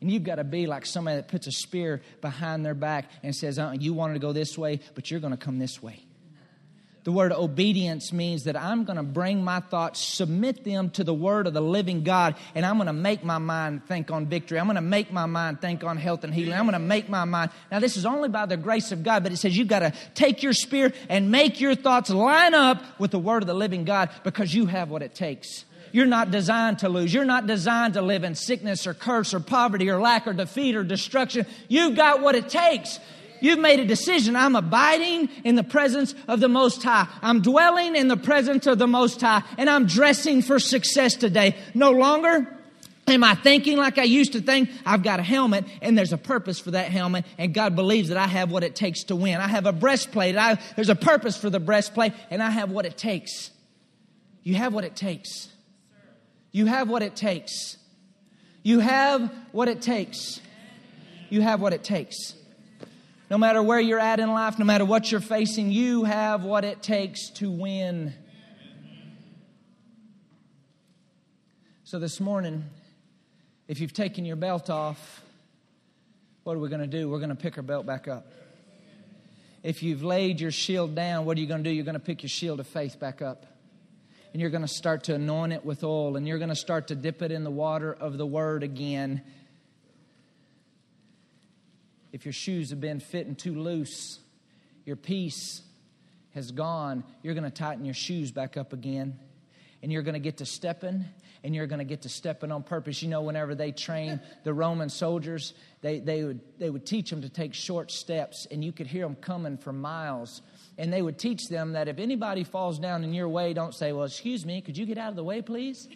And 0.04 0.12
you've 0.12 0.22
got 0.22 0.34
to 0.34 0.44
be 0.44 0.66
like 0.66 0.84
somebody 0.84 1.16
that 1.16 1.28
puts 1.28 1.46
a 1.46 1.50
spear 1.50 2.02
behind 2.20 2.62
their 2.62 2.74
back 2.74 3.10
and 3.22 3.34
says, 3.34 3.58
uh, 3.58 3.74
You 3.80 3.94
wanted 3.94 4.12
to 4.12 4.18
go 4.18 4.34
this 4.34 4.58
way, 4.58 4.80
but 4.94 5.10
you're 5.10 5.18
going 5.18 5.30
to 5.30 5.38
come 5.38 5.58
this 5.58 5.82
way. 5.82 6.04
The 7.04 7.12
word 7.12 7.32
obedience 7.32 8.12
means 8.12 8.44
that 8.44 8.54
I'm 8.54 8.84
going 8.84 8.98
to 8.98 9.02
bring 9.02 9.42
my 9.42 9.60
thoughts, 9.60 10.02
submit 10.02 10.62
them 10.62 10.90
to 10.90 11.04
the 11.04 11.14
word 11.14 11.46
of 11.46 11.54
the 11.54 11.62
living 11.62 12.02
God, 12.02 12.34
and 12.54 12.66
I'm 12.66 12.76
going 12.76 12.88
to 12.88 12.92
make 12.92 13.24
my 13.24 13.38
mind 13.38 13.86
think 13.86 14.10
on 14.10 14.26
victory. 14.26 14.58
I'm 14.58 14.66
going 14.66 14.74
to 14.74 14.82
make 14.82 15.10
my 15.10 15.24
mind 15.24 15.62
think 15.62 15.82
on 15.82 15.96
health 15.96 16.22
and 16.22 16.34
healing. 16.34 16.52
I'm 16.52 16.66
going 16.66 16.74
to 16.74 16.78
make 16.78 17.08
my 17.08 17.24
mind. 17.24 17.50
Now, 17.72 17.78
this 17.78 17.96
is 17.96 18.04
only 18.04 18.28
by 18.28 18.44
the 18.44 18.58
grace 18.58 18.92
of 18.92 19.02
God, 19.02 19.22
but 19.22 19.32
it 19.32 19.38
says 19.38 19.56
you've 19.56 19.68
got 19.68 19.78
to 19.78 19.94
take 20.14 20.42
your 20.42 20.52
spear 20.52 20.92
and 21.08 21.30
make 21.30 21.62
your 21.62 21.74
thoughts 21.74 22.10
line 22.10 22.52
up 22.52 22.82
with 23.00 23.10
the 23.10 23.18
word 23.18 23.42
of 23.42 23.46
the 23.46 23.54
living 23.54 23.86
God 23.86 24.10
because 24.22 24.54
you 24.54 24.66
have 24.66 24.90
what 24.90 25.00
it 25.00 25.14
takes. 25.14 25.64
You're 25.94 26.06
not 26.06 26.32
designed 26.32 26.80
to 26.80 26.88
lose. 26.88 27.14
You're 27.14 27.24
not 27.24 27.46
designed 27.46 27.94
to 27.94 28.02
live 28.02 28.24
in 28.24 28.34
sickness 28.34 28.84
or 28.84 28.94
curse 28.94 29.32
or 29.32 29.38
poverty 29.38 29.88
or 29.88 30.00
lack 30.00 30.26
or 30.26 30.32
defeat 30.32 30.74
or 30.74 30.82
destruction. 30.82 31.46
You've 31.68 31.94
got 31.94 32.20
what 32.20 32.34
it 32.34 32.48
takes. 32.48 32.98
You've 33.40 33.60
made 33.60 33.78
a 33.78 33.84
decision. 33.84 34.34
I'm 34.34 34.56
abiding 34.56 35.28
in 35.44 35.54
the 35.54 35.62
presence 35.62 36.16
of 36.26 36.40
the 36.40 36.48
Most 36.48 36.82
High. 36.82 37.06
I'm 37.22 37.42
dwelling 37.42 37.94
in 37.94 38.08
the 38.08 38.16
presence 38.16 38.66
of 38.66 38.78
the 38.78 38.88
Most 38.88 39.20
High, 39.20 39.44
and 39.56 39.70
I'm 39.70 39.86
dressing 39.86 40.42
for 40.42 40.58
success 40.58 41.14
today. 41.14 41.54
No 41.74 41.92
longer 41.92 42.50
Am 43.06 43.22
I 43.22 43.34
thinking 43.36 43.76
like 43.76 43.98
I 43.98 44.04
used 44.04 44.32
to 44.32 44.40
think? 44.40 44.70
I've 44.86 45.02
got 45.02 45.20
a 45.20 45.22
helmet 45.22 45.66
and 45.82 45.96
there's 45.96 46.14
a 46.14 46.18
purpose 46.18 46.58
for 46.58 46.70
that 46.70 46.90
helmet 46.90 47.26
and 47.36 47.52
God 47.52 47.76
believes 47.76 48.08
that 48.08 48.16
I 48.16 48.26
have 48.26 48.50
what 48.50 48.64
it 48.64 48.74
takes 48.74 49.04
to 49.04 49.14
win. 49.14 49.42
I 49.42 49.46
have 49.46 49.66
a 49.66 49.72
breastplate. 49.72 50.38
I, 50.38 50.58
there's 50.74 50.88
a 50.88 50.94
purpose 50.94 51.36
for 51.36 51.50
the 51.50 51.60
breastplate 51.60 52.14
and 52.30 52.42
I 52.42 52.48
have 52.48 52.70
what 52.70 52.86
it 52.86 52.96
takes. 52.96 53.50
You 54.42 54.54
have 54.54 54.72
what 54.72 54.84
it 54.84 54.96
takes. 54.96 55.50
You 56.54 56.66
have 56.66 56.88
what 56.88 57.02
it 57.02 57.16
takes. 57.16 57.76
You 58.62 58.78
have 58.78 59.28
what 59.50 59.66
it 59.66 59.82
takes. 59.82 60.40
You 61.28 61.40
have 61.40 61.60
what 61.60 61.72
it 61.72 61.82
takes. 61.82 62.36
No 63.28 63.38
matter 63.38 63.60
where 63.60 63.80
you're 63.80 63.98
at 63.98 64.20
in 64.20 64.30
life, 64.30 64.56
no 64.56 64.64
matter 64.64 64.84
what 64.84 65.10
you're 65.10 65.20
facing, 65.20 65.72
you 65.72 66.04
have 66.04 66.44
what 66.44 66.64
it 66.64 66.80
takes 66.80 67.30
to 67.30 67.50
win. 67.50 68.14
So 71.82 71.98
this 71.98 72.20
morning, 72.20 72.62
if 73.66 73.80
you've 73.80 73.92
taken 73.92 74.24
your 74.24 74.36
belt 74.36 74.70
off, 74.70 75.22
what 76.44 76.54
are 76.54 76.60
we 76.60 76.68
going 76.68 76.82
to 76.82 76.86
do? 76.86 77.08
We're 77.10 77.18
going 77.18 77.30
to 77.30 77.34
pick 77.34 77.56
our 77.56 77.64
belt 77.64 77.84
back 77.84 78.06
up. 78.06 78.30
If 79.64 79.82
you've 79.82 80.04
laid 80.04 80.40
your 80.40 80.52
shield 80.52 80.94
down, 80.94 81.24
what 81.24 81.36
are 81.36 81.40
you 81.40 81.48
going 81.48 81.64
to 81.64 81.68
do? 81.68 81.74
You're 81.74 81.84
going 81.84 81.94
to 81.94 81.98
pick 81.98 82.22
your 82.22 82.30
shield 82.30 82.60
of 82.60 82.68
faith 82.68 83.00
back 83.00 83.22
up. 83.22 83.44
And 84.34 84.40
you're 84.40 84.50
going 84.50 84.62
to 84.62 84.68
start 84.68 85.04
to 85.04 85.14
anoint 85.14 85.54
it 85.54 85.64
with 85.64 85.82
oil, 85.84 86.16
and 86.16 86.28
you're 86.28 86.38
going 86.38 86.50
to 86.50 86.56
start 86.56 86.88
to 86.88 86.94
dip 86.94 87.22
it 87.22 87.30
in 87.30 87.44
the 87.44 87.50
water 87.50 87.94
of 87.94 88.18
the 88.18 88.26
word 88.26 88.62
again. 88.62 89.22
If 92.12 92.26
your 92.26 92.32
shoes 92.32 92.70
have 92.70 92.80
been 92.80 93.00
fitting 93.00 93.36
too 93.36 93.54
loose, 93.54 94.18
your 94.84 94.96
peace 94.96 95.62
has 96.34 96.50
gone, 96.50 97.04
you're 97.22 97.34
going 97.34 97.44
to 97.44 97.50
tighten 97.50 97.84
your 97.84 97.94
shoes 97.94 98.32
back 98.32 98.56
up 98.56 98.72
again. 98.72 99.18
And 99.82 99.92
you're 99.92 100.02
going 100.02 100.14
to 100.14 100.20
get 100.20 100.38
to 100.38 100.46
stepping 100.46 101.04
and 101.44 101.54
you're 101.54 101.66
going 101.66 101.78
to 101.78 101.84
get 101.84 102.02
to 102.02 102.08
stepping 102.08 102.50
on 102.50 102.62
purpose. 102.62 103.02
You 103.02 103.10
know, 103.10 103.20
whenever 103.20 103.54
they 103.54 103.70
train 103.70 104.18
the 104.44 104.54
Roman 104.54 104.88
soldiers, 104.88 105.52
they, 105.82 106.00
they, 106.00 106.24
would, 106.24 106.40
they 106.58 106.70
would 106.70 106.86
teach 106.86 107.10
them 107.10 107.20
to 107.20 107.28
take 107.28 107.52
short 107.52 107.90
steps, 107.90 108.46
and 108.50 108.64
you 108.64 108.72
could 108.72 108.86
hear 108.86 109.04
them 109.04 109.14
coming 109.14 109.58
for 109.58 109.70
miles. 109.70 110.40
And 110.76 110.92
they 110.92 111.02
would 111.02 111.18
teach 111.18 111.48
them 111.48 111.72
that 111.72 111.86
if 111.86 111.98
anybody 111.98 112.42
falls 112.42 112.78
down 112.78 113.04
in 113.04 113.14
your 113.14 113.28
way, 113.28 113.52
don't 113.52 113.74
say, 113.74 113.92
Well, 113.92 114.04
excuse 114.04 114.44
me, 114.44 114.60
could 114.60 114.76
you 114.76 114.86
get 114.86 114.98
out 114.98 115.10
of 115.10 115.16
the 115.16 115.24
way, 115.24 115.40
please? 115.40 115.88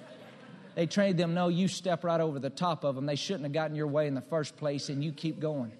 they 0.74 0.86
trained 0.86 1.18
them, 1.18 1.32
No, 1.32 1.48
you 1.48 1.68
step 1.68 2.04
right 2.04 2.20
over 2.20 2.38
the 2.38 2.50
top 2.50 2.84
of 2.84 2.94
them. 2.94 3.06
They 3.06 3.16
shouldn't 3.16 3.44
have 3.44 3.52
gotten 3.52 3.76
your 3.76 3.86
way 3.86 4.06
in 4.06 4.14
the 4.14 4.20
first 4.20 4.56
place, 4.56 4.88
and 4.90 5.02
you 5.02 5.12
keep 5.12 5.40
going. 5.40 5.72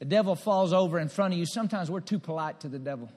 The 0.00 0.04
devil 0.06 0.34
falls 0.34 0.72
over 0.72 0.98
in 0.98 1.08
front 1.08 1.34
of 1.34 1.38
you. 1.38 1.46
Sometimes 1.46 1.90
we're 1.90 2.00
too 2.00 2.18
polite 2.18 2.60
to 2.60 2.68
the 2.68 2.80
devil. 2.80 3.10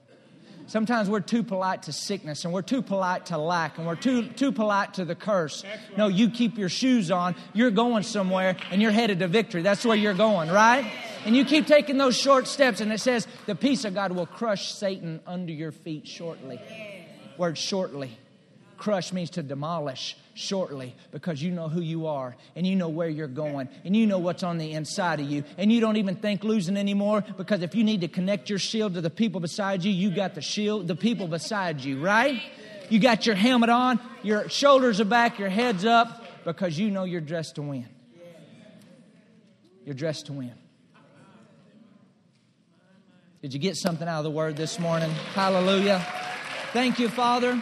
Sometimes 0.67 1.09
we're 1.09 1.21
too 1.21 1.43
polite 1.43 1.83
to 1.83 1.93
sickness 1.93 2.43
and 2.43 2.53
we're 2.53 2.61
too 2.61 2.81
polite 2.81 3.27
to 3.27 3.37
lack 3.37 3.77
and 3.77 3.87
we're 3.87 3.95
too, 3.95 4.27
too 4.27 4.51
polite 4.51 4.95
to 4.95 5.05
the 5.05 5.15
curse. 5.15 5.63
No, 5.95 6.07
you 6.07 6.29
keep 6.29 6.57
your 6.57 6.67
shoes 6.67 7.09
on. 7.09 7.35
You're 7.53 7.71
going 7.71 8.03
somewhere 8.03 8.57
and 8.69 8.81
you're 8.81 8.91
headed 8.91 9.19
to 9.19 9.29
victory. 9.29 9.61
That's 9.61 9.85
where 9.85 9.95
you're 9.95 10.13
going, 10.13 10.49
right? 10.49 10.91
And 11.25 11.35
you 11.37 11.45
keep 11.45 11.67
taking 11.67 11.97
those 11.97 12.17
short 12.17 12.47
steps, 12.47 12.79
and 12.79 12.91
it 12.91 12.99
says, 12.99 13.27
The 13.47 13.55
peace 13.55 13.83
of 13.83 13.93
God 13.93 14.11
will 14.11 14.25
crush 14.25 14.71
Satan 14.73 15.19
under 15.25 15.51
your 15.51 15.71
feet 15.71 16.07
shortly. 16.07 16.59
Word 17.37 17.57
shortly. 17.57 18.17
Crush 18.77 19.11
means 19.11 19.31
to 19.31 19.43
demolish 19.43 20.15
shortly 20.33 20.95
because 21.11 21.41
you 21.41 21.51
know 21.51 21.67
who 21.67 21.81
you 21.81 22.05
are 22.05 22.35
and 22.55 22.65
you 22.65 22.75
know 22.75 22.89
where 22.89 23.09
you're 23.09 23.27
going 23.27 23.67
and 23.83 23.95
you 23.95 24.05
know 24.05 24.19
what's 24.19 24.43
on 24.43 24.57
the 24.57 24.73
inside 24.73 25.19
of 25.19 25.27
you 25.27 25.43
and 25.57 25.71
you 25.71 25.81
don't 25.81 25.97
even 25.97 26.15
think 26.15 26.43
losing 26.43 26.77
anymore 26.77 27.23
because 27.37 27.63
if 27.63 27.73
you 27.73 27.83
need 27.83 28.01
to 28.01 28.07
connect 28.07 28.49
your 28.49 28.59
shield 28.59 28.93
to 28.93 29.01
the 29.01 29.09
people 29.09 29.39
beside 29.39 29.83
you, 29.83 29.91
you 29.91 30.11
got 30.11 30.35
the 30.35 30.41
shield, 30.41 30.87
the 30.87 30.95
people 30.95 31.27
beside 31.27 31.81
you, 31.81 31.99
right? 31.99 32.41
You 32.89 32.99
got 32.99 33.25
your 33.25 33.35
helmet 33.35 33.69
on, 33.69 33.99
your 34.23 34.47
shoulders 34.47 35.01
are 35.01 35.05
back, 35.05 35.39
your 35.39 35.49
head's 35.49 35.83
up 35.83 36.23
because 36.45 36.77
you 36.77 36.91
know 36.91 37.03
you're 37.03 37.19
dressed 37.19 37.55
to 37.55 37.61
win. 37.61 37.87
You're 39.85 39.95
dressed 39.95 40.27
to 40.27 40.33
win. 40.33 40.53
Did 43.41 43.53
you 43.53 43.59
get 43.59 43.75
something 43.75 44.07
out 44.07 44.19
of 44.19 44.23
the 44.23 44.31
word 44.31 44.55
this 44.57 44.79
morning? 44.79 45.09
Hallelujah. 45.33 46.05
Thank 46.73 46.99
you, 46.99 47.07
Father. 47.07 47.61